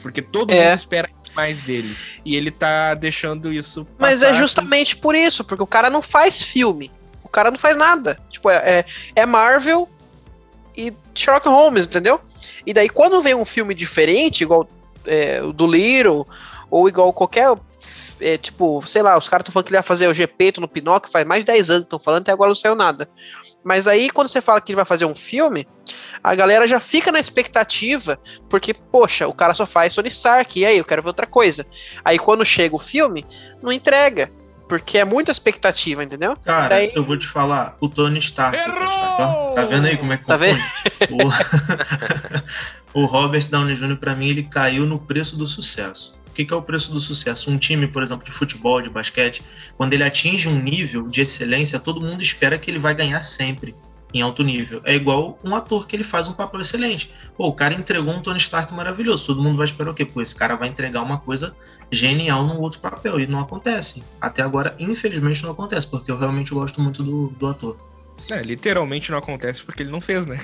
Porque 0.03 0.23
todo 0.23 0.51
É. 0.53 0.69
mundo 0.71 0.77
espera 0.79 1.09
mais 1.39 1.61
dele. 1.61 1.97
E 2.25 2.35
ele 2.35 2.51
tá 2.51 2.95
deixando 2.95 3.53
isso 3.53 3.87
Mas 3.97 4.25
é 4.25 4.35
justamente 4.35 4.97
por 4.97 5.15
isso, 5.15 5.45
porque 5.45 5.63
o 5.63 5.67
cara 5.69 5.89
não 5.89 6.03
faz 6.03 6.43
filme. 6.43 6.91
O 7.23 7.29
cara 7.29 7.49
não 7.49 7.59
faz 7.59 7.77
nada. 7.77 8.19
Tipo, 8.29 8.51
é, 8.51 8.57
é, 8.57 8.85
é 9.15 9.25
Marvel 9.25 9.89
e 10.77 10.93
Sherlock 11.15 11.49
Holmes, 11.49 11.87
entendeu? 11.87 12.21
E 12.67 12.75
daí 12.75 12.89
quando 12.89 13.23
vem 13.23 13.37
um 13.37 13.45
filme 13.45 13.73
diferente, 13.73 14.43
igual 14.43 14.69
é, 15.07 15.41
o 15.41 15.53
do 15.53 15.65
Little, 15.65 16.27
ou 16.69 16.89
igual 16.89 17.13
qualquer. 17.13 17.55
é, 18.21 18.37
tipo, 18.37 18.83
sei 18.89 19.03
lá, 19.03 19.17
os 19.17 19.29
caras 19.29 19.43
estão 19.43 19.53
falando 19.53 19.67
que 19.67 19.71
ele 19.71 19.79
ia 19.79 19.83
fazer 19.85 20.09
o 20.09 20.15
Gepeto 20.15 20.61
no 20.61 20.67
Pinóquio, 20.67 21.13
faz 21.13 21.25
mais 21.25 21.43
de 21.43 21.53
10 21.53 21.71
anos 21.71 21.83
que 21.83 21.87
estão 21.87 22.01
falando, 22.01 22.23
até 22.23 22.33
agora 22.33 22.49
não 22.49 22.57
saiu 22.57 22.75
nada. 22.75 23.09
Mas 23.65 23.87
aí, 23.87 24.09
quando 24.09 24.29
você 24.29 24.41
fala 24.41 24.61
que 24.61 24.73
ele 24.73 24.77
vai 24.77 24.85
fazer 24.85 25.05
um 25.05 25.15
filme, 25.15 25.67
a 26.23 26.35
galera 26.35 26.67
já 26.67 26.81
fica 26.81 27.11
na 27.13 27.19
expectativa, 27.21 28.19
porque, 28.49 28.73
poxa, 28.73 29.27
o 29.29 29.35
cara 29.35 29.53
só 29.55 29.67
faz 29.67 29.95
Tony 29.95 30.09
Stark, 30.09 30.59
e 30.59 30.65
aí, 30.65 30.79
eu 30.79 30.85
quero 30.85 31.03
ver 31.03 31.09
outra 31.09 31.27
coisa. 31.27 31.67
Aí, 32.05 32.19
quando 32.19 32.45
chega 32.45 32.75
o 32.75 32.79
filme, 32.79 33.27
não 33.63 33.71
entrega, 33.73 34.31
porque 34.69 34.99
é 34.99 35.05
muita 35.05 35.31
expectativa, 35.33 36.05
entendeu? 36.05 36.35
Cara, 36.45 36.69
Daí- 36.69 36.93
eu 36.95 37.05
vou 37.05 37.17
te 37.19 37.27
falar, 37.27 37.77
o 37.81 37.89
Tony 37.89 38.19
Stark. 38.21 38.57
o 38.59 38.65
Tony 38.73 38.85
Stark, 38.87 39.23
ó, 39.23 39.51
tá 39.55 39.65
vendo 39.65 39.87
aí 39.87 39.97
como 39.97 40.13
é 40.13 40.17
que 40.19 40.27
Tá 40.27 40.37
vendo? 40.37 40.59
confunde? 41.09 41.25
O, 42.95 43.01
o 43.03 43.05
Robert 43.07 43.49
Downey 43.49 43.77
Jr., 43.77 43.97
pra 43.97 44.15
mim, 44.15 44.29
ele 44.29 44.43
caiu 44.45 44.87
no 44.87 44.99
preço 44.99 45.37
do 45.37 45.47
sucesso. 45.47 46.18
O 46.39 46.41
que, 46.41 46.45
que 46.45 46.55
é 46.55 46.57
o 46.57 46.63
preço 46.63 46.93
do 46.93 47.01
sucesso? 47.01 47.51
Um 47.51 47.59
time, 47.59 47.89
por 47.89 48.01
exemplo, 48.01 48.25
de 48.25 48.31
futebol, 48.31 48.81
de 48.81 48.89
basquete, 48.89 49.43
quando 49.77 49.95
ele 49.95 50.05
atinge 50.05 50.49
um 50.49 50.57
nível 50.57 51.09
de 51.09 51.23
excelência, 51.23 51.81
todo 51.81 52.01
mundo 52.01 52.23
espera 52.23 52.57
que 52.57 52.71
ele 52.71 52.79
vai 52.79 52.95
ganhar 52.95 53.21
sempre 53.23 53.75
em 54.15 54.23
alto 54.23 54.45
nível. 54.45 54.81
É 54.85 54.95
igual 54.95 55.37
um 55.43 55.57
ator 55.57 55.85
que 55.85 55.97
ele 55.97 56.05
faz 56.05 56.29
um 56.29 56.33
papel 56.33 56.61
excelente. 56.61 57.13
Pô, 57.37 57.49
o 57.49 57.53
cara 57.53 57.75
entregou 57.75 58.15
um 58.15 58.23
Tony 58.23 58.39
Stark 58.39 58.73
maravilhoso. 58.73 59.27
Todo 59.27 59.43
mundo 59.43 59.57
vai 59.57 59.65
esperar 59.65 59.91
o 59.91 59.95
quê? 59.95 60.05
Pô, 60.05 60.23
esse 60.23 60.33
cara 60.33 60.55
vai 60.55 60.69
entregar 60.69 61.03
uma 61.03 61.19
coisa 61.19 61.57
genial 61.91 62.47
num 62.47 62.61
outro 62.61 62.79
papel. 62.79 63.19
E 63.19 63.27
não 63.27 63.41
acontece. 63.41 64.05
Até 64.21 64.41
agora, 64.41 64.77
infelizmente, 64.79 65.43
não 65.43 65.51
acontece, 65.51 65.89
porque 65.89 66.09
eu 66.09 66.17
realmente 66.17 66.55
gosto 66.55 66.81
muito 66.81 67.03
do, 67.03 67.31
do 67.31 67.49
ator. 67.49 67.77
É, 68.31 68.41
literalmente 68.43 69.11
não 69.11 69.19
acontece 69.19 69.65
porque 69.65 69.83
ele 69.83 69.91
não 69.91 70.01
fez, 70.01 70.25
né? 70.25 70.39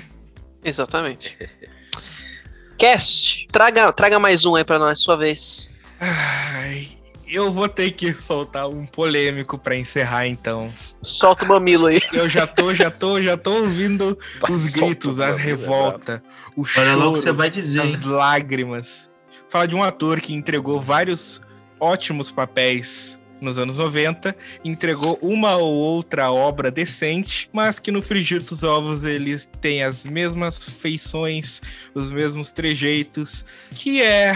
Exatamente. 0.61 1.37
Cast, 2.77 3.47
traga, 3.49 3.93
traga 3.93 4.19
mais 4.19 4.43
um 4.43 4.55
aí 4.55 4.65
pra 4.65 4.77
nós, 4.77 4.99
sua 4.99 5.15
vez. 5.15 5.73
Ai, 5.99 6.89
eu 7.27 7.51
vou 7.51 7.67
ter 7.67 7.91
que 7.91 8.13
soltar 8.13 8.67
um 8.67 8.85
polêmico 8.85 9.57
pra 9.57 9.75
encerrar 9.75 10.27
então. 10.27 10.71
Solta 11.01 11.45
o 11.45 11.47
mamilo 11.47 11.87
aí. 11.87 11.99
Eu 12.13 12.29
já 12.29 12.45
tô, 12.45 12.73
já 12.73 12.91
tô, 12.91 13.21
já 13.21 13.35
tô 13.35 13.51
ouvindo 13.51 14.17
os 14.49 14.69
gritos, 14.69 15.19
a 15.19 15.35
revolta, 15.35 16.23
o 16.55 16.63
choro, 16.63 17.33
vai 17.33 17.49
dizer, 17.49 17.85
hein? 17.85 17.95
as 17.95 18.03
lágrimas. 18.03 19.11
Fala 19.49 19.67
de 19.67 19.75
um 19.75 19.83
ator 19.83 20.19
que 20.19 20.33
entregou 20.33 20.79
vários 20.79 21.41
ótimos 21.79 22.29
papéis 22.29 23.19
nos 23.41 23.57
anos 23.57 23.77
90, 23.77 24.35
entregou 24.63 25.19
uma 25.21 25.55
ou 25.55 25.73
outra 25.73 26.31
obra 26.31 26.71
decente, 26.71 27.49
mas 27.51 27.79
que 27.79 27.91
no 27.91 28.01
frigir 28.01 28.41
dos 28.41 28.63
ovos 28.63 29.03
ele 29.03 29.37
tem 29.59 29.83
as 29.83 30.05
mesmas 30.05 30.57
feições, 30.57 31.61
os 31.93 32.11
mesmos 32.11 32.51
trejeitos, 32.51 33.45
que 33.71 34.01
é 34.01 34.35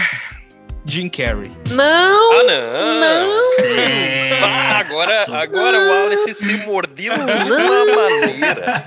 Jim 0.84 1.08
Carrey. 1.08 1.52
Não! 1.70 2.32
Ah, 2.38 2.42
não! 2.42 3.64
É. 3.64 4.40
Ah, 4.42 4.78
agora, 4.78 5.24
agora 5.38 5.78
o 5.78 5.92
Aleph 6.04 6.36
se 6.36 6.56
mordiu 6.66 7.12
de 7.12 7.52
uma 7.52 7.84
maneira. 7.96 8.84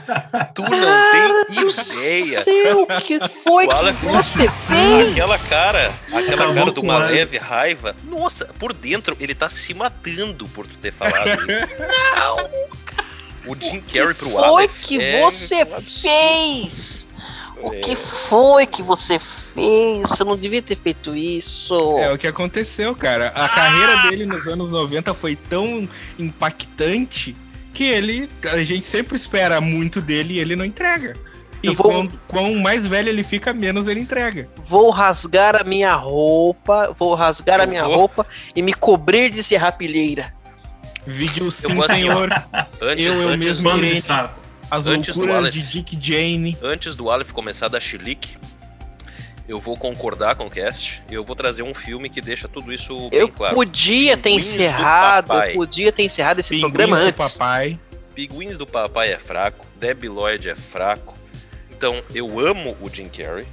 Tu 0.55 0.61
não 0.63 1.11
tem 1.11 1.69
ideia. 1.69 2.41
sei 2.43 2.73
o 2.73 2.87
que 2.87 3.19
foi 3.43 3.65
O 3.65 3.69
que 3.69 3.75
Aleph- 3.75 4.01
você 4.01 4.49
fez. 4.67 5.11
Aquela 5.11 5.37
cara, 5.37 5.91
aquela 6.07 6.43
Acabou 6.45 6.55
cara 6.55 6.71
de 6.71 6.79
uma 6.79 6.95
o 6.95 6.99
leve 7.11 7.37
raiva. 7.37 7.95
Nossa, 8.03 8.45
por 8.57 8.73
dentro 8.73 9.15
ele 9.19 9.35
tá 9.35 9.49
se 9.49 9.73
matando 9.73 10.47
por 10.49 10.65
tu 10.65 10.77
ter 10.79 10.91
falado 10.91 11.29
isso. 11.49 11.67
Não! 12.17 12.49
O 13.45 13.55
Jim 13.55 13.81
Carrey 13.81 14.15
pro 14.15 14.31
foi 14.31 14.43
Aleph 14.43 14.81
que 14.81 14.99
é 15.01 15.21
você 15.21 15.55
absurdo. 15.61 15.91
fez? 16.01 17.07
O 17.61 17.69
que 17.71 17.95
foi 17.95 18.65
que 18.65 18.81
você 18.81 19.19
fez? 19.19 19.42
Você 19.55 20.23
não 20.23 20.35
devia 20.37 20.61
ter 20.61 20.75
feito 20.77 21.15
isso. 21.15 21.75
É 21.99 22.11
o 22.11 22.17
que 22.17 22.27
aconteceu, 22.27 22.95
cara. 22.95 23.27
A 23.35 23.47
carreira 23.49 23.97
dele 24.09 24.25
nos 24.25 24.47
anos 24.47 24.71
90 24.71 25.13
foi 25.13 25.35
tão 25.35 25.87
impactante 26.17 27.35
que 27.73 27.83
ele. 27.83 28.29
A 28.51 28.61
gente 28.63 28.85
sempre 28.85 29.15
espera 29.15 29.59
muito 29.61 30.01
dele 30.01 30.35
e 30.35 30.39
ele 30.39 30.55
não 30.55 30.65
entrega. 30.65 31.15
E 31.61 31.67
Eu 31.67 31.73
vou- 31.75 31.85
quando, 31.85 32.19
quão 32.27 32.55
mais 32.55 32.85
velho 32.85 33.07
ele 33.09 33.23
fica, 33.23 33.53
menos 33.53 33.87
ele 33.87 33.99
entrega. 34.01 34.49
Vou 34.67 34.89
rasgar 34.89 35.55
a 35.55 35.63
minha 35.63 35.93
roupa, 35.95 36.93
vou 36.99 37.15
rasgar 37.15 37.61
a 37.61 37.63
Eu 37.63 37.69
minha 37.69 37.83
vou. 37.85 37.95
roupa 37.95 38.25
e 38.53 38.61
me 38.61 38.73
cobrir 38.73 39.29
de 39.31 39.41
serrapilheira. 39.41 40.33
Vídeo 41.05 41.49
sim, 41.51 41.77
assim, 41.79 41.87
senhor. 41.95 42.29
Antes, 42.81 43.05
Eu- 43.05 43.13
eu 43.13 43.29
antes, 43.29 43.39
mesmo 43.59 43.69
irei-. 43.77 44.01
As 44.69 44.87
Antes 44.87 45.13
do 45.13 45.19
loucuras 45.21 45.35
Aleph. 45.35 45.53
de 45.53 45.61
Dick 45.61 45.97
Jane. 46.01 46.57
antes 46.61 46.95
do 46.95 47.09
Aleph 47.09 47.31
começar 47.31 47.67
da 47.67 47.79
chilique, 47.79 48.37
eu 49.47 49.59
vou 49.59 49.75
concordar 49.75 50.35
com 50.35 50.45
o 50.45 50.49
cast 50.49 51.03
eu 51.11 51.23
vou 51.23 51.35
trazer 51.35 51.63
um 51.63 51.73
filme 51.73 52.09
que 52.09 52.21
deixa 52.21 52.47
tudo 52.47 52.71
isso 52.71 53.09
bem 53.09 53.19
Eu 53.19 53.29
claro. 53.29 53.55
podia 53.55 54.15
ter 54.15 54.29
Pinguins 54.29 54.53
encerrado, 54.53 55.33
podia 55.53 55.91
ter 55.91 56.03
encerrado 56.03 56.39
esse 56.39 56.49
Pinguins 56.49 56.61
programa 56.61 56.97
do 56.97 57.03
antes. 57.03 57.37
papai. 57.37 57.79
Pinguins 58.15 58.57
do 58.57 58.67
Papai 58.67 59.11
é 59.11 59.17
fraco, 59.17 59.65
Debbie 59.79 60.07
Lloyd 60.07 60.47
é 60.49 60.55
fraco. 60.55 61.17
Então, 61.71 62.01
eu 62.13 62.39
amo 62.39 62.77
o 62.79 62.89
Jim 62.89 63.09
Carrey. 63.09 63.45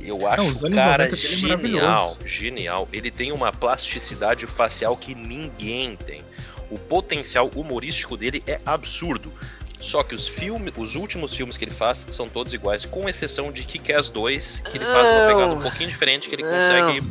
Eu 0.00 0.26
acho 0.28 0.64
o 0.64 0.70
cara 0.70 1.04
90 1.04 1.16
dele 1.16 1.26
é 1.26 1.36
genial, 1.36 1.48
maravilhoso. 1.48 2.18
genial. 2.24 2.88
Ele 2.92 3.10
tem 3.10 3.32
uma 3.32 3.52
plasticidade 3.52 4.46
facial 4.46 4.96
que 4.96 5.14
ninguém 5.14 5.96
tem. 5.96 6.22
O 6.70 6.78
potencial 6.78 7.50
humorístico 7.54 8.16
dele 8.16 8.42
é 8.46 8.60
absurdo. 8.64 9.32
Só 9.78 10.02
que 10.02 10.14
os 10.14 10.26
filmes, 10.26 10.72
os 10.76 10.94
últimos 10.96 11.34
filmes 11.34 11.56
que 11.56 11.64
ele 11.64 11.70
faz 11.70 12.06
são 12.10 12.28
todos 12.28 12.52
iguais, 12.54 12.84
com 12.84 13.08
exceção 13.08 13.52
de 13.52 13.62
Kick-Ass 13.64 14.08
2, 14.10 14.62
que 14.70 14.78
ele 14.78 14.84
faz 14.86 15.06
uma 15.08 15.26
pegada 15.28 15.54
um 15.54 15.62
pouquinho 15.62 15.88
diferente, 15.88 16.28
que 16.28 16.34
ele 16.34 16.42
Não. 16.42 16.50
consegue. 16.50 17.02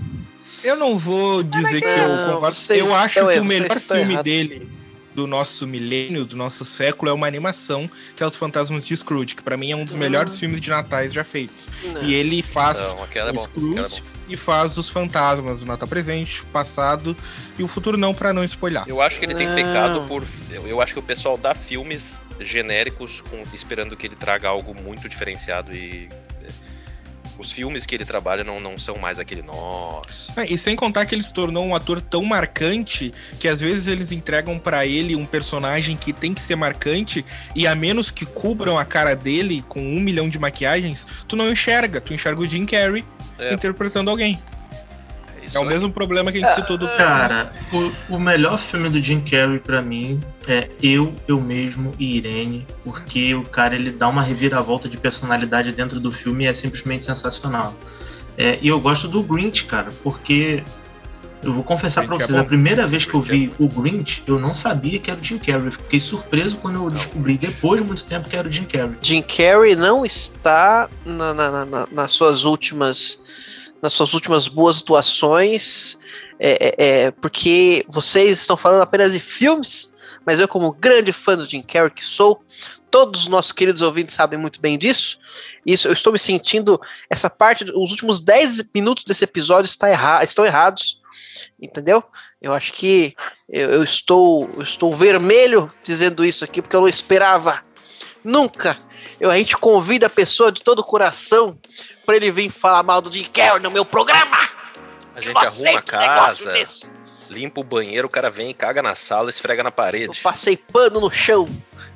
Eu 0.63 0.75
não 0.75 0.97
vou 0.97 1.43
dizer 1.43 1.79
que 1.79 1.87
eu 1.87 2.07
Não, 2.09 2.33
concordo. 2.33 2.57
Eu 2.73 2.95
acho 2.95 3.27
que 3.29 3.39
o 3.39 3.45
melhor 3.45 3.77
filme 3.79 4.13
errados. 4.13 4.23
dele 4.31 4.67
do 5.15 5.25
nosso 5.25 5.65
milênio, 5.65 6.25
do 6.25 6.35
nosso 6.35 6.65
século, 6.65 7.09
é 7.09 7.13
uma 7.13 7.25
animação, 7.25 7.89
que 8.15 8.21
é 8.21 8.25
Os 8.25 8.35
Fantasmas 8.35 8.85
de 8.85 8.95
Scrooge, 8.95 9.33
que 9.35 9.41
pra 9.41 9.55
mim 9.57 9.71
é 9.71 9.75
um 9.75 9.85
dos 9.85 9.95
melhores 9.95 10.37
filmes 10.37 10.59
de 10.59 10.69
natais 10.69 11.13
já 11.13 11.23
feitos. 11.23 11.69
Não. 11.83 12.03
E 12.03 12.13
ele 12.13 12.43
faz 12.43 12.77
Não, 12.79 12.85
é 12.89 12.93
o 12.93 12.97
bom. 12.97 13.05
É 13.29 13.33
bom. 13.33 13.43
Scrooge 13.43 14.03
e 14.27 14.35
faz 14.35 14.77
os 14.77 14.89
fantasmas 14.89 15.59
do 15.59 15.65
Natal 15.67 15.87
presente, 15.87 16.43
passado 16.51 17.15
e 17.57 17.63
o 17.63 17.67
futuro 17.67 17.95
não, 17.97 18.13
pra 18.13 18.33
não 18.33 18.43
spoiler. 18.43 18.83
Eu 18.87 19.01
acho 19.01 19.19
que 19.19 19.25
ele 19.25 19.35
tem 19.35 19.53
pecado 19.55 20.01
por. 20.07 20.23
Eu 20.51 20.67
eu 20.67 20.81
acho 20.81 20.93
que 20.93 20.99
o 20.99 21.03
pessoal 21.03 21.37
dá 21.37 21.53
filmes 21.53 22.19
genéricos 22.39 23.21
com- 23.21 23.43
esperando 23.53 23.95
que 23.95 24.07
ele 24.07 24.15
traga 24.15 24.49
algo 24.49 24.73
muito 24.75 25.07
diferenciado 25.07 25.75
e. 25.75 26.09
Os 27.37 27.51
filmes 27.51 27.85
que 27.85 27.93
ele 27.93 28.05
trabalha 28.05 28.43
não, 28.43 28.59
não 28.61 28.77
são 28.77 28.97
mais 28.97 29.19
aquele 29.19 29.41
nossa. 29.41 30.31
É, 30.39 30.45
E 30.45 30.57
sem 30.57 30.75
contar 30.75 31.05
que 31.05 31.13
ele 31.13 31.23
se 31.23 31.33
tornou 31.33 31.65
um 31.65 31.75
ator 31.75 31.99
tão 31.99 32.23
marcante 32.23 33.13
que 33.39 33.47
às 33.47 33.59
vezes 33.59 33.87
eles 33.87 34.11
entregam 34.11 34.57
pra 34.57 34.85
ele 34.85 35.15
um 35.15 35.25
personagem 35.25 35.97
que 35.97 36.13
tem 36.13 36.33
que 36.33 36.41
ser 36.41 36.55
marcante 36.55 37.25
e 37.53 37.67
a 37.67 37.75
menos 37.75 38.09
que 38.09 38.25
cubram 38.25 38.77
a 38.77 38.85
cara 38.85 39.15
dele 39.15 39.63
com 39.67 39.81
um 39.81 39.99
milhão 39.99 40.29
de 40.29 40.39
maquiagens, 40.39 41.05
tu 41.27 41.35
não 41.35 41.51
enxerga. 41.51 41.99
Tu 41.99 42.13
enxerga 42.13 42.39
o 42.41 42.47
Jim 42.47 42.65
Carrey 42.65 43.03
É. 43.37 43.53
interpretando 43.53 44.09
alguém. 44.09 44.41
Isso 45.45 45.57
É 45.57 45.59
o 45.59 45.63
aí. 45.63 45.69
mesmo 45.69 45.91
problema 45.91 46.31
que 46.31 46.37
a 46.37 46.41
gente 46.41 46.55
citou 46.55 46.77
do. 46.77 46.87
Cara, 46.95 47.51
o, 48.09 48.15
o 48.15 48.19
melhor 48.19 48.57
filme 48.59 48.89
do 48.89 49.01
Jim 49.01 49.21
Carrey 49.21 49.59
pra 49.59 49.81
mim 49.81 50.19
é 50.47 50.69
Eu, 50.81 51.13
Eu 51.27 51.39
Mesmo 51.41 51.91
e 51.99 52.17
Irene, 52.17 52.65
porque 52.83 53.33
o 53.35 53.43
cara 53.43 53.75
ele 53.75 53.91
dá 53.91 54.07
uma 54.07 54.21
reviravolta 54.21 54.87
de 54.89 54.97
personalidade 54.97 55.71
dentro 55.71 55.99
do 55.99 56.11
filme 56.11 56.43
e 56.45 56.47
é 56.47 56.53
simplesmente 56.53 57.03
sensacional. 57.03 57.73
É, 58.37 58.59
e 58.61 58.67
eu 58.67 58.79
gosto 58.79 59.07
do 59.07 59.23
Grinch, 59.23 59.63
cara, 59.65 59.89
porque 60.03 60.61
eu 61.41 61.53
vou 61.53 61.63
confessar 61.63 62.01
pra 62.01 62.17
Grinch 62.17 62.23
é 62.23 62.27
vocês, 62.27 62.37
a 62.37 62.41
bom. 62.41 62.47
primeira 62.47 62.85
vez 62.87 63.05
que 63.05 63.13
eu 63.13 63.21
Grinch 63.21 63.53
vi 63.57 63.63
o 63.63 63.67
Grinch, 63.69 64.23
eu 64.27 64.37
não 64.39 64.53
sabia 64.53 64.99
que 64.99 65.09
era 65.09 65.19
o 65.19 65.23
Jim 65.23 65.37
Carrey. 65.37 65.71
Fiquei 65.71 65.99
surpreso 65.99 66.57
quando 66.57 66.75
eu 66.83 66.89
descobri 66.89 67.37
depois 67.37 67.79
de 67.81 67.87
muito 67.87 68.03
tempo 68.05 68.27
que 68.27 68.35
era 68.35 68.47
o 68.47 68.51
Jim 68.51 68.63
Carrey. 68.65 68.95
Jim 69.01 69.21
Carrey 69.21 69.75
não 69.75 70.05
está 70.05 70.89
na- 71.05 71.33
na- 71.33 71.51
na- 71.51 71.65
na- 71.65 71.87
nas 71.91 72.11
suas 72.13 72.43
últimas 72.43 73.21
nas 73.81 73.93
suas 73.93 74.13
últimas 74.13 74.47
boas 74.47 74.81
atuações 74.81 75.97
é, 76.39 76.51
é, 76.67 76.75
é, 76.77 77.11
porque 77.11 77.85
vocês 77.87 78.39
estão 78.39 78.57
falando 78.57 78.81
apenas 78.81 79.11
de 79.11 79.19
filmes 79.19 79.93
mas 80.25 80.39
eu 80.39 80.47
como 80.47 80.73
grande 80.73 81.13
fã 81.13 81.37
do 81.37 81.45
Jim 81.45 81.61
Carrey 81.61 81.91
que 81.91 82.03
sou 82.03 82.43
todos 82.89 83.21
os 83.21 83.27
nossos 83.27 83.51
queridos 83.51 83.81
ouvintes 83.81 84.15
sabem 84.15 84.39
muito 84.39 84.59
bem 84.59 84.77
disso 84.77 85.17
isso 85.65 85.87
eu 85.87 85.93
estou 85.93 86.11
me 86.11 86.19
sentindo 86.19 86.79
essa 87.09 87.29
parte 87.29 87.63
os 87.63 87.91
últimos 87.91 88.19
10 88.19 88.69
minutos 88.73 89.03
desse 89.03 89.23
episódio 89.23 89.67
está 89.67 89.87
erra 89.87 90.23
estão 90.23 90.45
errados 90.45 90.99
entendeu? 91.59 92.03
Eu 92.41 92.53
acho 92.53 92.73
que 92.73 93.15
eu, 93.49 93.71
eu 93.71 93.83
estou 93.83 94.49
eu 94.55 94.61
estou 94.61 94.93
vermelho 94.93 95.67
dizendo 95.83 96.25
isso 96.25 96.43
aqui 96.43 96.61
porque 96.61 96.75
eu 96.75 96.81
não 96.81 96.87
esperava 96.87 97.63
nunca 98.25 98.77
eu, 99.19 99.29
a 99.31 99.37
gente 99.37 99.55
convida 99.55 100.07
a 100.07 100.09
pessoa 100.09 100.51
de 100.51 100.61
todo 100.61 100.79
o 100.79 100.83
coração 100.83 101.57
para 102.05 102.15
ele 102.17 102.31
vir 102.31 102.49
falar 102.49 102.83
mal 102.83 103.01
do 103.01 103.11
Jim 103.11 103.23
Carrey 103.25 103.61
no 103.61 103.71
meu 103.71 103.85
programa. 103.85 104.49
A 105.15 105.21
gente 105.21 105.33
Eu 105.33 105.39
arruma 105.47 105.79
a 105.79 105.81
casa, 105.81 106.65
limpa 107.29 107.61
o 107.61 107.63
banheiro, 107.63 108.07
o 108.07 108.11
cara 108.11 108.29
vem, 108.29 108.53
caga 108.53 108.81
na 108.81 108.93
sala, 108.95 109.29
esfrega 109.29 109.63
na 109.63 109.69
Eu 109.69 109.71
parede. 109.73 110.19
passei 110.21 110.57
pano 110.57 110.99
no 110.99 111.09
chão. 111.09 111.47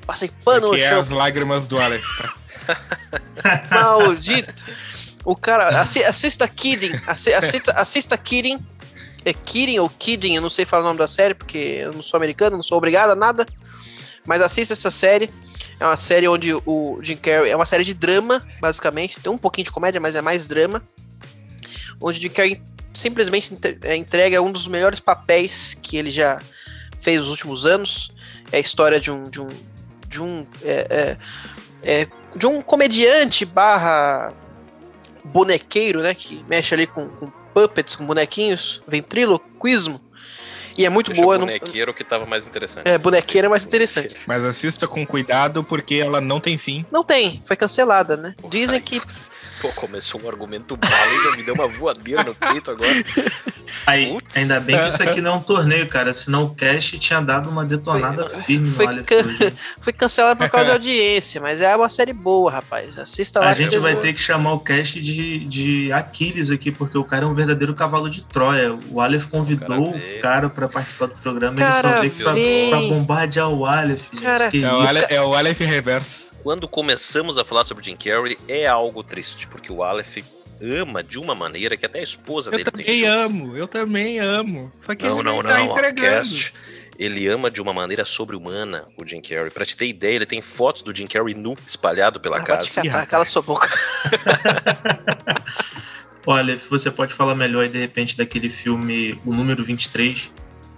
Passei 0.05 0.27
Isso 0.29 0.45
pano 0.45 0.67
no 0.67 0.73
aqui 0.73 0.81
é 0.83 0.89
chão. 0.91 0.99
as 1.01 1.09
lágrimas 1.09 1.67
do 1.67 1.77
Aleph, 1.79 2.05
tá? 2.17 2.33
Maldito. 3.71 4.65
O 5.25 5.35
cara, 5.35 5.81
assi- 5.81 6.03
assista 6.03 6.47
Kidding, 6.47 6.93
assi- 7.05 7.33
assista, 7.33 7.71
assista 7.73 8.17
Kidding. 8.17 8.57
É 9.25 9.33
Kidding 9.33 9.79
ou 9.79 9.89
Kidding, 9.89 10.35
eu 10.35 10.41
não 10.41 10.49
sei 10.49 10.63
falar 10.65 10.83
o 10.83 10.85
nome 10.87 10.99
da 10.99 11.07
série, 11.07 11.33
porque 11.33 11.57
eu 11.57 11.91
não 11.93 12.01
sou 12.01 12.17
americano, 12.17 12.55
não 12.55 12.63
sou 12.63 12.77
obrigado 12.77 13.09
a 13.11 13.15
nada. 13.15 13.45
Mas 14.25 14.41
assista 14.41 14.73
essa 14.73 14.89
série. 14.89 15.29
É 15.79 15.85
uma 15.85 15.97
série 15.97 16.27
onde 16.27 16.53
o 16.53 16.99
Jim 17.01 17.15
Carrey. 17.15 17.51
É 17.51 17.55
uma 17.55 17.65
série 17.65 17.85
de 17.85 17.93
drama, 17.93 18.45
basicamente. 18.59 19.19
Tem 19.19 19.31
um 19.31 19.37
pouquinho 19.37 19.65
de 19.65 19.71
comédia, 19.71 20.01
mas 20.01 20.15
é 20.15 20.21
mais 20.21 20.45
drama. 20.45 20.83
Onde 22.01 22.17
o 22.17 22.21
Jim 22.21 22.29
Carrey 22.29 22.61
simplesmente 22.93 23.55
é, 23.83 23.95
entrega 23.95 24.41
um 24.41 24.51
dos 24.51 24.67
melhores 24.67 24.99
papéis 24.99 25.73
que 25.73 25.95
ele 25.95 26.11
já 26.11 26.39
fez 26.99 27.21
nos 27.21 27.29
últimos 27.29 27.65
anos. 27.65 28.11
É 28.51 28.57
a 28.57 28.59
história 28.59 28.99
de 28.99 29.09
um. 29.09 29.23
De 29.23 29.39
um, 29.39 29.47
de 30.07 30.21
um 30.21 30.45
é, 30.63 31.17
é, 31.83 32.01
é, 32.01 32.07
de 32.35 32.45
um 32.45 32.61
comediante 32.61 33.45
barra 33.45 34.33
bonequeiro, 35.23 36.01
né? 36.01 36.13
Que 36.13 36.43
mexe 36.49 36.73
ali 36.73 36.87
com, 36.87 37.07
com 37.07 37.31
puppets, 37.53 37.95
com 37.95 38.05
bonequinhos, 38.05 38.83
ventriloquismo. 38.85 40.01
E 40.77 40.85
é 40.85 40.89
muito 40.89 41.07
Deixa 41.07 41.21
boa. 41.21 41.35
o 41.35 41.39
não- 41.39 41.45
bonequeiro 41.47 41.93
que 41.93 42.03
tava 42.03 42.25
mais 42.25 42.45
interessante. 42.45 42.87
É, 42.87 42.97
bonequeira 42.97 43.47
é 43.47 43.49
mais 43.49 43.65
interessante. 43.65 44.15
Mas 44.25 44.43
assista 44.43 44.87
com 44.87 45.05
cuidado 45.05 45.63
porque 45.63 45.95
ela 45.95 46.21
não 46.21 46.39
tem 46.39 46.57
fim. 46.57 46.85
Não 46.91 47.03
tem, 47.03 47.41
foi 47.43 47.55
cancelada, 47.55 48.15
né? 48.15 48.35
Dizem 48.49 48.75
Ai, 48.77 48.81
que. 48.81 49.01
Pô, 49.61 49.69
começou 49.73 50.21
um 50.23 50.27
argumento 50.29 50.77
bala 50.77 50.93
e 51.13 51.23
já 51.23 51.31
me 51.37 51.43
deu 51.43 51.53
uma 51.53 51.67
voadeira 51.67 52.23
no 52.23 52.33
peito 52.33 52.71
agora. 52.71 52.89
Aí, 53.85 54.17
ainda 54.35 54.59
bem 54.59 54.77
que 54.77 54.87
isso 54.87 55.01
aqui 55.03 55.21
não 55.21 55.31
é 55.33 55.35
um 55.35 55.41
torneio, 55.41 55.87
cara. 55.87 56.13
Senão 56.13 56.45
o 56.45 56.55
Cash 56.55 56.91
tinha 56.99 57.21
dado 57.21 57.49
uma 57.49 57.65
detonada 57.65 58.29
Foi- 58.29 58.41
firme 58.43 58.71
foi 58.71 58.85
no 58.85 58.91
Aleph 58.91 59.05
can- 59.05 59.15
hoje. 59.17 59.53
Foi 59.81 59.93
cancelada 59.93 60.35
por 60.35 60.49
causa 60.49 60.67
da 60.67 60.73
audiência, 60.73 61.39
mas 61.41 61.61
é 61.61 61.75
uma 61.75 61.89
série 61.89 62.13
boa, 62.13 62.51
rapaz. 62.51 62.97
Assista 62.97 63.39
lá. 63.39 63.49
A 63.49 63.53
gente 63.53 63.77
vai 63.77 63.93
vão- 63.93 64.01
ter 64.01 64.13
que 64.13 64.19
chamar 64.19 64.53
o 64.53 64.59
Cash 64.59 64.93
de, 64.93 65.39
de 65.45 65.91
Aquiles 65.91 66.49
aqui, 66.51 66.71
porque 66.71 66.97
o 66.97 67.03
cara 67.03 67.25
é 67.25 67.27
um 67.27 67.33
verdadeiro 67.33 67.73
cavalo 67.73 68.09
de 68.09 68.21
Troia. 68.23 68.77
O 68.89 69.01
Aleph 69.01 69.25
convidou 69.27 69.79
O 69.89 69.91
cara 69.91 69.97
veio. 69.99 70.17
o 70.17 70.21
cara 70.21 70.49
pra 70.49 70.67
participar 70.69 71.07
do 71.07 71.15
programa 71.15 71.55
e 71.55 71.57
Cara, 71.59 71.99
ele 72.05 72.11
só 72.23 72.33
veio 72.33 72.69
pra, 72.69 72.77
pra 72.79 72.87
bombardear 72.87 73.49
o 73.49 73.65
Aleph. 73.65 74.01
gente. 74.13 74.23
Cara, 74.23 74.49
que 74.49 74.63
É 74.63 74.71
o, 74.73 74.77
isso. 74.79 74.87
Ale, 74.87 75.05
é 75.09 75.21
o 75.21 75.33
Aleph 75.35 75.59
Reverso. 75.59 76.29
Quando 76.41 76.67
começamos 76.69 77.37
a 77.37 77.43
falar 77.43 77.65
sobre 77.65 77.83
Jim 77.83 77.97
Carrey, 77.97 78.37
é 78.47 78.65
algo 78.65 79.03
triste, 79.03 79.45
porque 79.49 79.71
o 79.71 79.83
Aleph 79.83 80.17
ama 80.61 81.01
de 81.03 81.17
uma 81.17 81.33
maneira 81.33 81.77
que 81.77 81.85
até 81.85 81.99
a 81.99 82.03
esposa 82.03 82.49
Eu 82.49 82.57
dele 82.57 82.71
tem 82.71 82.85
também 82.85 83.01
filmes. 83.01 83.21
amo, 83.25 83.57
eu 83.57 83.67
também 83.67 84.19
amo. 84.19 84.71
Só 84.81 84.93
que 84.95 85.05
Não, 85.05 85.19
ele 85.19 85.23
não, 85.23 85.41
tá 85.43 85.57
não. 85.57 85.71
entregando. 85.71 86.17
Outcast, 86.17 86.53
ele 86.97 87.27
ama 87.27 87.49
de 87.49 87.61
uma 87.61 87.73
maneira 87.73 88.03
sobre-humana 88.03 88.85
o 88.97 89.07
Jim 89.07 89.21
Carrey. 89.21 89.49
Pra 89.49 89.65
te 89.65 89.77
ter 89.77 89.87
ideia, 89.87 90.15
ele 90.17 90.25
tem 90.25 90.41
fotos 90.41 90.81
do 90.83 90.93
Jim 90.93 91.07
Carrey 91.07 91.33
nu 91.33 91.55
espalhado 91.65 92.19
pela 92.19 92.37
Ah, 92.37 92.43
vai 92.43 92.57
te 92.65 92.73
casa. 92.73 92.81
catar, 92.89 93.05
cala 93.07 93.25
sua 93.25 93.41
boca. 93.41 93.69
Olha, 96.27 96.57
você 96.69 96.91
pode 96.91 97.13
falar 97.13 97.33
melhor 97.35 97.63
aí, 97.63 97.69
de 97.69 97.77
repente, 97.79 98.17
daquele 98.17 98.49
filme 98.49 99.19
O 99.25 99.33
Número 99.33 99.63
23, 99.63 100.29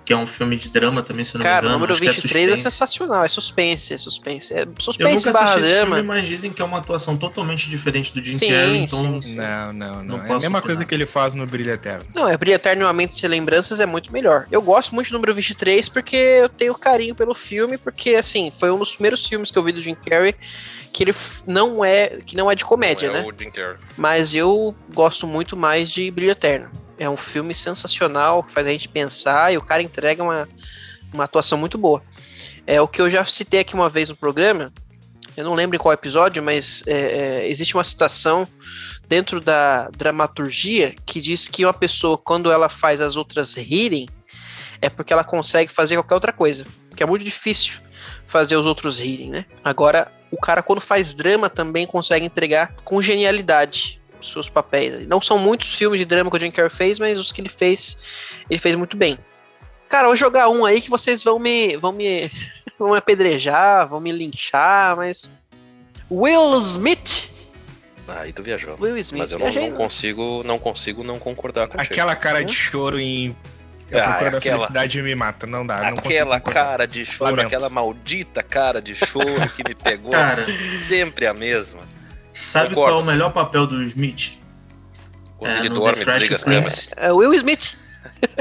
que 0.04 0.12
é 0.12 0.18
um 0.18 0.26
filme 0.26 0.56
de 0.56 0.70
drama 0.70 1.04
também, 1.04 1.24
se 1.24 1.36
eu 1.36 1.40
não 1.40 1.44
Cara, 1.46 1.62
me 1.62 1.68
o 1.68 1.70
engano. 1.70 1.76
número 1.80 1.94
acho 1.94 2.02
que 2.02 2.08
é 2.08 2.12
23 2.12 2.44
é, 2.44 2.48
suspense. 2.56 2.72
sensacional. 2.76 3.24
É 3.24 3.28
suspense, 3.30 3.94
é 3.94 3.98
suspense. 3.98 4.54
É 4.54 4.64
Eu 4.64 4.74
suspense 4.80 5.26
nunca 5.28 5.32
barra 5.32 5.46
assisti 5.52 5.62
esse 5.68 5.74
drama. 5.76 5.96
filme, 5.96 6.08
mas 6.08 6.28
dizem 6.28 6.52
que 6.52 6.62
é 6.62 6.66
uma 6.66 6.78
atuação 6.80 7.18
totalmente 7.18 7.70
diferente 7.70 8.14
do 8.14 8.22
Jim 8.24 8.38
Sim, 8.38 8.50
Carrey, 8.50 8.78
então... 8.78 9.00
sim, 9.00 9.22
sim. 9.22 9.36
Não, 9.36 9.74
não, 9.74 9.96
não. 9.96 10.04
Não 10.04 10.16
é 10.18 10.20
a 10.20 10.24
mesma 10.24 10.38
opinar. 10.38 10.62
coisa 10.64 10.86
que 10.86 10.94
ele 10.96 11.06
faz 11.06 11.34
no 11.36 11.46
Brilho 11.46 11.72
Eterno. 11.72 12.06
Não, 12.16 12.28
é 12.28 12.36
Brilha 12.38 12.56
Eternamente 12.56 13.16
Sem 13.18 13.30
Lembranças 13.30 13.80
é 13.80 13.86
muito 13.86 14.12
melhor. 14.12 14.48
Eu 14.52 14.62
gosto 14.62 14.96
muito 14.96 15.10
do 15.10 15.14
número 15.14 15.34
23 15.34 15.88
porque 15.90 16.16
eu 16.16 16.50
tenho 16.50 16.74
carinho 16.76 17.14
pelo 17.16 17.34
filme, 17.34 17.78
porque, 17.78 18.16
assim, 18.16 18.52
foi 18.58 18.72
um 18.72 18.78
dos 18.80 18.94
primeiros 18.94 19.26
filmes 19.26 19.52
que 19.52 19.58
eu 19.58 19.64
vi 19.64 19.72
do 19.72 19.82
Jim 19.82 19.96
Carrey 19.96 20.36
que 20.92 21.04
ele 21.04 21.16
não 21.48 21.86
é, 21.86 22.18
que 22.26 22.36
não 22.36 22.52
é 22.52 22.56
de 22.56 22.66
comédia, 22.66 23.10
Não 23.10 23.16
é 23.16 23.22
né? 23.22 23.28
o 23.28 23.34
Jim 23.42 23.50
Carrey. 23.50 23.78
Mas 23.96 24.36
eu 24.36 24.76
gosto 24.94 25.26
muito 25.26 25.56
mais 25.56 25.90
de 25.90 26.12
Brilho 26.12 26.32
Eterno. 26.32 26.70
É 27.02 27.10
um 27.10 27.18
filme 27.18 27.56
sensacional, 27.56 28.44
que 28.44 28.52
faz 28.52 28.68
a 28.68 28.70
gente 28.70 28.88
pensar 28.88 29.52
e 29.52 29.58
o 29.58 29.62
cara 29.62 29.82
entrega 29.82 30.22
uma, 30.22 30.48
uma 31.12 31.24
atuação 31.24 31.58
muito 31.58 31.76
boa. 31.76 32.04
É 32.68 32.80
o 32.80 32.88
que 32.88 33.02
eu 33.02 33.10
já 33.10 33.26
citei 33.26 33.62
aqui 33.62 33.74
uma 33.74 33.90
vez 33.90 34.10
no 34.10 34.16
programa, 34.16 34.72
eu 35.36 35.46
não 35.46 35.54
lembro 35.54 35.76
em 35.76 35.80
qual 35.80 35.94
episódio, 35.94 36.44
mas 36.44 36.84
é, 36.86 36.94
é, 36.94 37.50
existe 37.50 37.76
uma 37.76 37.84
citação 37.84 38.48
dentro 39.08 39.40
da 39.40 39.90
dramaturgia 39.90 40.94
que 41.06 41.22
diz 41.22 41.48
que 41.48 41.66
uma 41.66 41.74
pessoa, 41.74 42.18
quando 42.18 42.52
ela 42.52 42.70
faz 42.70 43.02
as 43.02 43.16
outras 43.16 43.56
rirem, 43.56 44.08
é 44.82 44.90
porque 44.90 45.14
ela 45.14 45.24
consegue 45.24 45.72
fazer 45.72 45.96
qualquer 45.96 46.16
outra 46.16 46.34
coisa. 46.34 46.66
Que 46.96 47.04
é 47.04 47.06
muito 47.06 47.24
difícil 47.24 47.80
fazer 48.28 48.56
os 48.58 48.66
outros 48.66 49.00
rirem, 49.00 49.30
né? 49.30 49.46
Agora, 49.64 50.12
o 50.30 50.38
cara, 50.38 50.62
quando 50.62 50.82
faz 50.82 51.14
drama, 51.14 51.50
também 51.50 51.88
consegue 51.88 52.26
entregar 52.26 52.76
com 52.84 53.02
genialidade 53.02 54.01
seus 54.30 54.50
papéis. 54.50 55.08
Não 55.08 55.22
são 55.22 55.38
muitos 55.38 55.74
filmes 55.74 56.00
de 56.00 56.06
drama 56.06 56.30
que 56.30 56.38
o 56.38 56.40
Jim 56.40 56.52
Carrey 56.52 56.70
fez, 56.70 57.00
mas 57.00 57.18
os 57.18 57.32
que 57.32 57.42
ele 57.42 57.50
fez, 57.50 57.98
ele 58.50 58.60
fez 58.60 58.76
muito 58.76 58.96
bem. 58.98 59.18
Cara, 59.90 60.04
eu 60.04 60.10
vou 60.10 60.16
jogar 60.16 60.50
um 60.50 60.64
aí 60.66 60.80
que 60.82 60.90
vocês 60.90 61.24
vão 61.24 61.38
me. 61.40 61.76
vão 61.78 61.92
me. 61.92 62.30
vão 62.80 62.92
me 62.92 62.98
apedrejar, 62.98 63.88
vão 63.88 64.00
me 64.00 64.12
linchar, 64.12 64.96
mas. 64.96 65.32
Will 66.10 66.56
Smith. 66.60 67.30
Aí 68.08 68.34
tu 68.34 68.44
viajou. 68.44 68.76
Will 68.80 68.98
Smith. 68.98 69.20
Mas 69.20 69.32
eu 69.32 69.40
não, 69.40 69.52
não 69.52 69.72
consigo, 69.72 70.42
não 70.46 70.60
consigo 70.60 71.04
não 71.04 71.18
concordar 71.18 71.68
contigo. 71.68 71.84
Aquela 71.94 72.16
cara 72.16 72.44
de 72.44 72.54
choro 72.54 73.00
em 73.00 73.34
A 73.94 73.98
Ah, 73.98 74.08
procura 74.08 74.32
da 74.32 74.38
aquela- 74.38 74.56
felicidade 74.58 75.02
me 75.02 75.16
mata, 75.16 75.48
não 75.48 75.66
dá. 75.66 75.76
não 75.78 75.84
consigo 75.92 76.08
Aquela 76.08 76.40
concordar. 76.40 76.66
cara 76.66 76.88
de 76.88 77.06
choro, 77.06 77.32
Lamento. 77.32 77.48
aquela 77.48 77.70
maldita 77.70 78.44
cara 78.44 78.82
de 78.82 78.96
choro 78.96 79.50
que 79.56 79.64
me 79.68 79.74
pegou. 79.76 80.12
Cara, 80.12 80.46
Sempre 80.78 81.26
a 81.28 81.34
mesma. 81.34 81.82
Sabe 82.32 82.70
Concordo. 82.70 82.92
qual 82.94 83.00
é 83.02 83.04
o 83.04 83.06
melhor 83.06 83.32
papel 83.32 83.66
do 83.68 83.82
Smith? 83.84 84.34
Quando 85.38 85.56
É, 85.56 85.60
ele 85.60 85.70
dorme, 85.70 85.98
The 85.98 86.04
Fresh 86.04 86.14
desliga 86.30 86.36
as 86.36 86.44
Prince. 86.44 86.90
câmeras. 86.90 86.92
É 86.98 87.12
o 87.12 87.18
Will 87.18 87.34
Smith. 87.34 87.74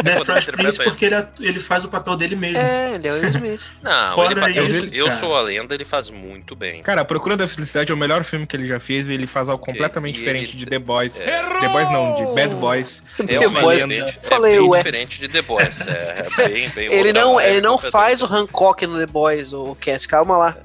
The 0.02 0.24
Fresh 0.24 0.46
Prince 0.46 0.82
porque 0.84 1.06
ele, 1.06 1.14
atu- 1.14 1.42
ele 1.42 1.58
faz 1.60 1.84
o 1.84 1.88
papel 1.88 2.14
dele 2.16 2.36
mesmo. 2.36 2.58
É, 2.58 2.92
ele 2.94 3.08
é 3.08 3.12
o 3.12 3.14
Will 3.14 3.28
Smith. 3.28 3.62
Não, 3.82 4.14
Fora 4.14 4.32
ele 4.32 4.40
faz, 4.40 4.56
isso, 4.56 4.94
eu, 4.94 5.06
eu 5.06 5.10
sou 5.10 5.34
a 5.34 5.40
lenda, 5.40 5.74
ele 5.74 5.84
faz 5.86 6.10
muito 6.10 6.54
bem. 6.54 6.82
Cara, 6.82 7.00
A 7.00 7.04
Procura 7.04 7.36
da 7.36 7.48
Felicidade 7.48 7.90
é 7.90 7.94
o 7.94 7.98
melhor 7.98 8.22
filme 8.22 8.46
que 8.46 8.54
ele 8.56 8.66
já 8.66 8.78
fez 8.78 9.08
e 9.08 9.14
ele 9.14 9.26
faz 9.26 9.48
algo 9.48 9.64
completamente 9.64 10.16
E 10.16 10.18
diferente 10.18 10.50
ele- 10.52 10.58
de 10.58 10.66
The 10.66 10.78
Boys. 10.78 11.22
É. 11.22 11.42
The 11.60 11.68
Boys 11.68 11.90
não, 11.90 12.14
de 12.14 12.24
Bad 12.34 12.54
Boys. 12.56 13.02
É 13.18 13.24
The 13.24 13.46
uma 13.48 13.60
Boys. 13.62 13.78
diferente, 13.82 14.18
é 14.22 14.28
Falei, 14.28 14.58
bem 14.58 14.68
ué. 14.68 14.78
diferente 14.78 15.18
de 15.18 15.28
The 15.28 15.42
Boys. 15.42 15.80
É, 15.86 16.26
é 16.42 16.48
bem, 16.48 16.68
bem 16.70 16.92
Ele 16.92 17.12
não, 17.14 17.40
ele 17.40 17.60
não 17.62 17.78
faz 17.78 18.22
o 18.22 18.26
Hancock 18.26 18.86
no 18.86 18.98
The 18.98 19.06
Boys, 19.06 19.52
o 19.54 19.74
Cast. 19.80 20.06
Calma 20.06 20.36
lá. 20.36 20.56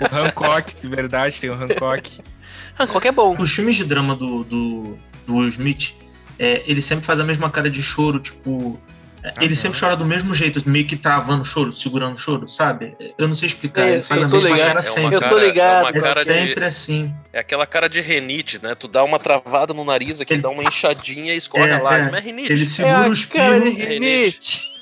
O 0.00 0.16
Hancock, 0.16 0.74
de 0.76 0.88
verdade, 0.88 1.40
tem 1.40 1.48
o 1.48 1.54
Hancock. 1.54 2.20
Hancock 2.78 3.06
é 3.08 3.12
bom. 3.12 3.36
Os 3.38 3.52
filmes 3.52 3.76
de 3.76 3.84
drama 3.84 4.14
do, 4.14 4.44
do, 4.44 4.98
do 5.26 5.36
Will 5.36 5.48
Smith, 5.48 5.92
é, 6.38 6.62
ele 6.66 6.82
sempre 6.82 7.04
faz 7.04 7.18
a 7.20 7.24
mesma 7.24 7.50
cara 7.50 7.70
de 7.70 7.82
choro, 7.82 8.18
tipo. 8.20 8.78
é, 9.22 9.32
Ele 9.42 9.56
sempre 9.56 9.78
chora 9.80 9.96
do 9.96 10.04
mesmo 10.04 10.34
jeito, 10.34 10.62
meio 10.68 10.86
que 10.86 10.96
travando 10.96 11.42
o 11.42 11.44
choro, 11.44 11.72
segurando 11.72 12.14
o 12.14 12.18
choro, 12.18 12.46
sabe? 12.46 12.94
Eu 13.18 13.26
não 13.26 13.34
sei 13.34 13.48
explicar, 13.48 13.86
É, 13.88 13.92
ele 13.94 14.02
faz 14.02 14.20
eu 14.20 14.26
a 14.26 14.30
tô 14.30 14.36
mesma 14.36 14.50
ligado. 14.50 14.66
cara 14.68 14.78
É 14.78 14.82
sempre. 14.82 15.14
Eu 15.16 15.20
tô 15.20 15.28
cara- 15.28 15.46
ligado. 15.46 15.86
É, 15.86 15.98
É 15.98 16.00
cara 16.02 16.24
de, 16.24 16.32
sempre 16.32 16.64
assim. 16.64 17.14
é 17.32 17.38
aquela 17.40 17.66
cara 17.66 17.88
de 17.88 18.00
rinite, 18.00 18.60
né? 18.62 18.74
Tu 18.74 18.86
dá 18.88 19.02
uma 19.02 19.18
travada 19.18 19.72
no 19.72 19.84
nariz 19.84 20.20
aqui, 20.20 20.34
Ele- 20.34 20.42
dá 20.42 20.50
uma 20.50 20.62
inchadinha 20.62 21.32
e 21.32 21.36
escorre 21.38 21.70
É, 21.70 21.74
a 21.74 21.80
lágrima. 21.82 22.16
é. 22.16 22.20
É 22.20 22.22
rinite. 22.22 22.52
Ele 22.52 22.66
segura 22.66 22.92
o 23.08 23.12
a 23.12 23.26
cara 23.26 23.60
de 23.60 23.68
espirro, 23.70 23.88
rinite. 23.88 24.75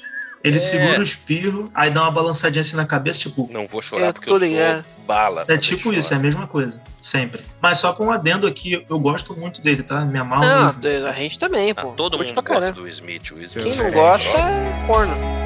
Ele 0.45 0.59
É. 0.59 0.61
segura 0.61 1.01
o 1.01 1.03
espirro, 1.03 1.71
aí 1.75 1.91
dá 1.91 2.03
uma 2.03 2.11
balançadinha 2.11 2.61
assim 2.61 2.77
na 2.77 2.87
cabeça, 2.87 3.19
tipo. 3.19 3.49
Não 3.53 3.67
vou 3.67 3.81
chorar 3.83 4.09
Eu 4.09 4.13
porque 4.13 4.31
eu 4.31 4.37
ligado. 4.37 4.85
sou 4.87 5.05
bala. 5.07 5.45
É 5.49 5.57
tipo 5.57 5.91
ver 5.91 5.97
isso, 5.99 6.09
é 6.13 6.17
a 6.17 6.19
chorar. 6.19 6.23
mesma 6.23 6.47
coisa. 6.47 6.81
Sempre. 7.01 7.43
Mas 7.61 7.79
só 7.79 7.93
com 7.93 8.07
um 8.07 8.11
adendo 8.11 8.47
aqui, 8.47 8.85
eu 8.89 8.99
gosto 8.99 9.35
muito 9.35 9.61
dele, 9.61 9.83
tá? 9.83 10.05
Me 10.05 10.19
amarro 10.19 10.45
Não, 10.45 11.09
a 11.09 11.13
gente 11.13 11.39
também, 11.39 11.73
Ah, 11.73 11.83
pô. 11.83 11.93
todo 11.93 12.17
Curte 12.17 12.33
mundo 12.33 12.43
pra 12.45 12.55
gosta 12.55 12.61
caramba. 12.73 12.81
do 12.83 12.89
Smith. 12.89 13.31
O 13.33 13.43
Smith 13.43 13.65
Quem 13.65 13.75
não 13.77 13.83
sei. 13.85 13.91
gosta 13.91 14.39
é 14.39 14.87
corno. 14.87 15.44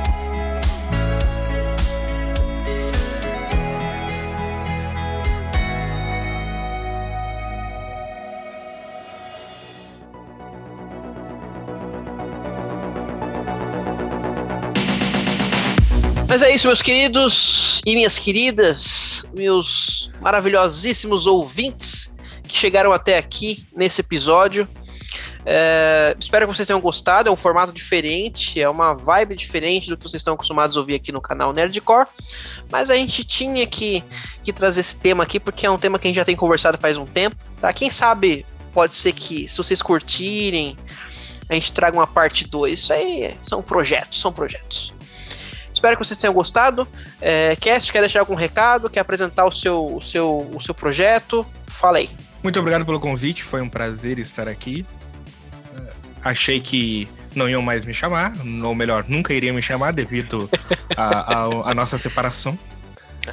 Mas 16.28 16.42
é 16.42 16.54
isso, 16.54 16.66
meus 16.66 16.82
queridos 16.82 17.80
e 17.86 17.94
minhas 17.94 18.18
queridas, 18.18 19.24
meus 19.34 20.10
maravilhosíssimos 20.20 21.26
ouvintes 21.26 22.14
que 22.46 22.54
chegaram 22.54 22.92
até 22.92 23.16
aqui 23.16 23.64
nesse 23.74 24.02
episódio. 24.02 24.68
É, 25.46 26.14
espero 26.20 26.46
que 26.46 26.54
vocês 26.54 26.66
tenham 26.66 26.82
gostado. 26.82 27.30
É 27.30 27.32
um 27.32 27.36
formato 27.36 27.72
diferente, 27.72 28.60
é 28.60 28.68
uma 28.68 28.92
vibe 28.92 29.36
diferente 29.36 29.88
do 29.88 29.96
que 29.96 30.02
vocês 30.02 30.20
estão 30.20 30.34
acostumados 30.34 30.76
a 30.76 30.80
ouvir 30.80 30.96
aqui 30.96 31.10
no 31.10 31.20
canal 31.22 31.50
Nerdcore. 31.54 32.06
Mas 32.70 32.90
a 32.90 32.94
gente 32.94 33.24
tinha 33.24 33.66
que, 33.66 34.04
que 34.44 34.52
trazer 34.52 34.80
esse 34.80 34.96
tema 34.96 35.24
aqui 35.24 35.40
porque 35.40 35.64
é 35.64 35.70
um 35.70 35.78
tema 35.78 35.98
que 35.98 36.06
a 36.06 36.10
gente 36.10 36.16
já 36.16 36.26
tem 36.26 36.36
conversado 36.36 36.76
faz 36.76 36.98
um 36.98 37.06
tempo. 37.06 37.36
Tá? 37.58 37.72
Quem 37.72 37.90
sabe 37.90 38.44
pode 38.74 38.92
ser 38.92 39.12
que, 39.12 39.48
se 39.48 39.56
vocês 39.56 39.80
curtirem, 39.80 40.76
a 41.48 41.54
gente 41.54 41.72
traga 41.72 41.96
uma 41.96 42.06
parte 42.06 42.46
2. 42.46 42.78
Isso 42.78 42.92
aí 42.92 43.34
são 43.40 43.62
projetos, 43.62 44.20
são 44.20 44.30
projetos. 44.30 44.97
Espero 45.78 45.96
que 45.96 46.04
vocês 46.04 46.18
tenham 46.18 46.34
gostado. 46.34 46.88
É, 47.20 47.54
Cast, 47.54 47.92
quer 47.92 48.00
deixar 48.00 48.18
algum 48.18 48.34
recado? 48.34 48.90
Quer 48.90 48.98
apresentar 48.98 49.44
o 49.44 49.52
seu, 49.52 49.86
o 49.86 50.02
seu, 50.02 50.50
o 50.52 50.60
seu 50.60 50.74
projeto? 50.74 51.46
Fala 51.68 51.98
aí. 51.98 52.10
Muito 52.42 52.58
obrigado 52.58 52.84
pelo 52.84 52.98
convite, 52.98 53.44
foi 53.44 53.62
um 53.62 53.68
prazer 53.68 54.18
estar 54.18 54.48
aqui. 54.48 54.84
Eh, 55.76 55.92
Achei 56.24 56.60
que 56.60 57.08
não 57.32 57.48
iam 57.48 57.62
mais 57.62 57.84
me 57.84 57.94
chamar, 57.94 58.32
ou 58.64 58.74
melhor, 58.74 59.04
nunca 59.06 59.32
iriam 59.32 59.54
me 59.54 59.62
chamar 59.62 59.92
devido 59.92 60.50
à 60.96 61.72
nossa 61.74 61.96
separação. 61.96 62.58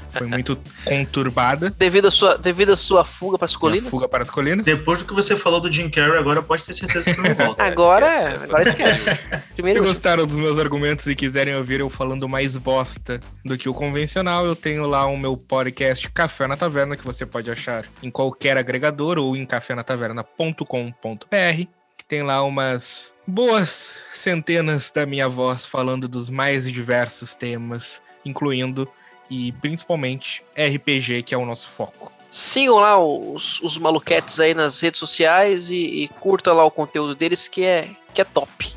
Foi 0.10 0.28
muito 0.28 0.58
conturbada. 0.84 1.74
Devido 1.78 2.08
à 2.08 2.12
sua, 2.12 2.38
devido 2.38 2.74
à 2.74 2.78
sua 2.78 3.06
fuga 3.06 3.38
para 3.38 3.46
as 3.46 3.52
Minha 3.52 3.60
colinas? 3.60 3.90
fuga 3.90 4.08
para 4.08 4.24
as 4.24 4.30
colinas. 4.30 4.66
Depois 4.66 5.00
do 5.00 5.06
que 5.06 5.14
você 5.14 5.36
falou 5.36 5.60
do 5.60 5.72
Jim 5.72 5.90
Carrey, 5.90 6.18
agora 6.18 6.42
pode 6.42 6.64
ter 6.64 6.74
certeza 6.74 7.14
que 7.14 7.22
você 7.22 7.30
não 7.30 7.36
volta. 7.46 7.64
Agora, 7.64 8.08
esquece, 8.08 8.44
agora 8.44 8.70
esquece. 8.70 9.20
Primeiro, 9.56 9.82
Se 9.82 9.88
gostaram 9.88 10.26
dos 10.26 10.40
meus 10.40 10.60
argumentos 10.60 11.08
e 11.08 11.16
quiserem 11.16 11.56
ouvir 11.56 11.80
eu 11.80 11.90
falando 11.90 12.28
mais 12.28 12.58
bosta 12.58 13.20
do 13.44 13.58
que 13.58 13.70
o 13.70 13.74
convencional, 13.74 14.46
eu 14.46 14.56
tenho 14.56 14.86
lá 14.86 15.06
o 15.06 15.18
meu 15.18 15.38
podcast 15.38 16.10
Café 16.10 16.48
na 16.48 16.58
Taverna, 16.58 16.96
que 16.96 17.06
você 17.06 17.26
pode 17.26 17.50
achar 17.50 17.86
em 18.04 18.12
qualquer 18.12 18.58
agregador 18.58 19.18
ou 19.18 19.36
em 19.36 19.46
cafenataverna.com.br, 19.46 21.68
que 21.98 22.06
tem 22.08 22.24
lá 22.24 22.44
umas 22.44 23.16
boas 23.26 24.04
centenas 24.12 24.92
da 24.94 25.06
minha 25.06 25.30
voz 25.30 25.66
falando 25.66 26.08
dos 26.08 26.30
mais 26.30 26.70
diversos 26.72 27.36
temas, 27.36 28.02
incluindo 28.26 28.88
e 29.30 29.52
principalmente 29.54 30.44
RPG, 30.56 31.24
que 31.24 31.34
é 31.34 31.38
o 31.38 31.46
nosso 31.46 31.70
foco. 31.70 32.12
sigam 32.30 32.76
lá 32.76 33.00
os, 33.00 33.62
os 33.62 33.78
maluquetes 33.78 34.40
aí 34.40 34.54
nas 34.54 34.80
redes 34.80 35.00
sociais 35.00 35.70
e, 35.70 36.04
e 36.04 36.08
curta 36.08 36.54
lá 36.54 36.64
o 36.64 36.72
conteúdo 36.72 37.16
deles, 37.16 37.48
que 37.48 37.64
é, 37.64 37.90
que 38.14 38.22
é 38.22 38.26
top. 38.26 38.74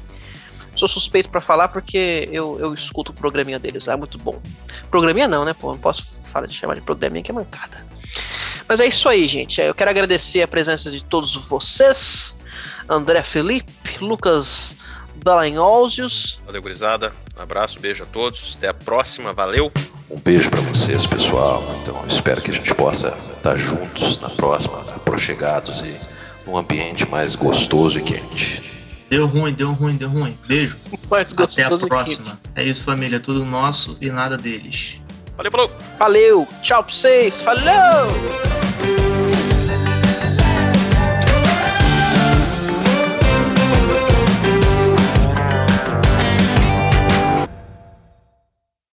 Sou 0.75 0.87
suspeito 0.87 1.29
pra 1.29 1.41
falar 1.41 1.69
porque 1.69 2.29
eu, 2.31 2.59
eu 2.61 2.73
escuto 2.73 3.11
o 3.11 3.15
programinha 3.15 3.59
deles, 3.59 3.89
é 3.89 3.97
muito 3.97 4.17
bom. 4.17 4.41
Programinha 4.91 5.27
não, 5.27 5.45
né, 5.45 5.53
pô? 5.53 5.73
Não 5.73 5.79
posso 5.79 6.07
falar 6.33 6.47
de 6.47 6.55
chamar 6.55 6.75
de 6.75 6.81
programinha 6.81 7.23
que 7.23 7.31
é 7.33 7.35
mancada. 7.35 7.85
Mas 8.69 8.81
é 8.81 8.87
isso 8.87 9.09
aí, 9.09 9.27
gente. 9.27 9.61
Eu 9.61 9.75
quero 9.75 9.91
agradecer 9.91 10.43
a 10.43 10.49
presença 10.49 10.91
de 10.91 11.03
todos 11.03 11.35
vocês. 11.35 12.37
André 12.89 13.23
Felipe, 13.23 13.99
Lucas 14.01 14.77
Dallagnolzius. 15.17 16.39
Valeu, 16.47 16.63
gurizada. 16.63 17.13
Um 17.37 17.43
abraço, 17.43 17.81
beijo 17.81 18.05
a 18.05 18.07
todos. 18.07 18.57
Até 18.57 18.69
a 18.69 18.75
próxima. 18.75 19.33
Valeu. 19.33 19.73
Um 20.11 20.19
beijo 20.21 20.51
pra 20.51 20.61
vocês, 20.63 21.07
pessoal. 21.07 21.63
Então, 21.83 22.03
espero 22.09 22.41
que 22.41 22.51
a 22.51 22.55
gente 22.55 22.75
possa 22.75 23.09
estar 23.37 23.57
juntos 23.59 24.19
na 24.21 24.31
próxima, 24.31 24.81
aproximados 24.97 25.81
e 25.81 25.95
num 26.47 26.57
ambiente 26.57 27.07
mais 27.09 27.35
gostoso 27.35 27.99
e 27.99 28.03
quente. 28.03 28.63
Deu 29.11 29.27
ruim, 29.27 29.53
deu 29.53 29.73
ruim, 29.73 29.97
deu 29.97 30.09
ruim. 30.09 30.37
Beijo. 30.47 30.79
Mais 31.11 31.33
Até 31.37 31.65
a 31.65 31.79
próxima. 31.79 32.39
É 32.55 32.65
isso, 32.65 32.85
família. 32.85 33.21
Tudo 33.21 33.45
nosso 33.45 33.97
e 34.01 34.11
nada 34.11 34.37
deles. 34.37 35.01
Valeu, 35.37 35.53
falou. 35.53 35.71
Valeu, 35.99 36.49
tchau 36.63 36.83
pra 36.83 36.93
vocês, 36.93 37.41
falou! 37.41 38.68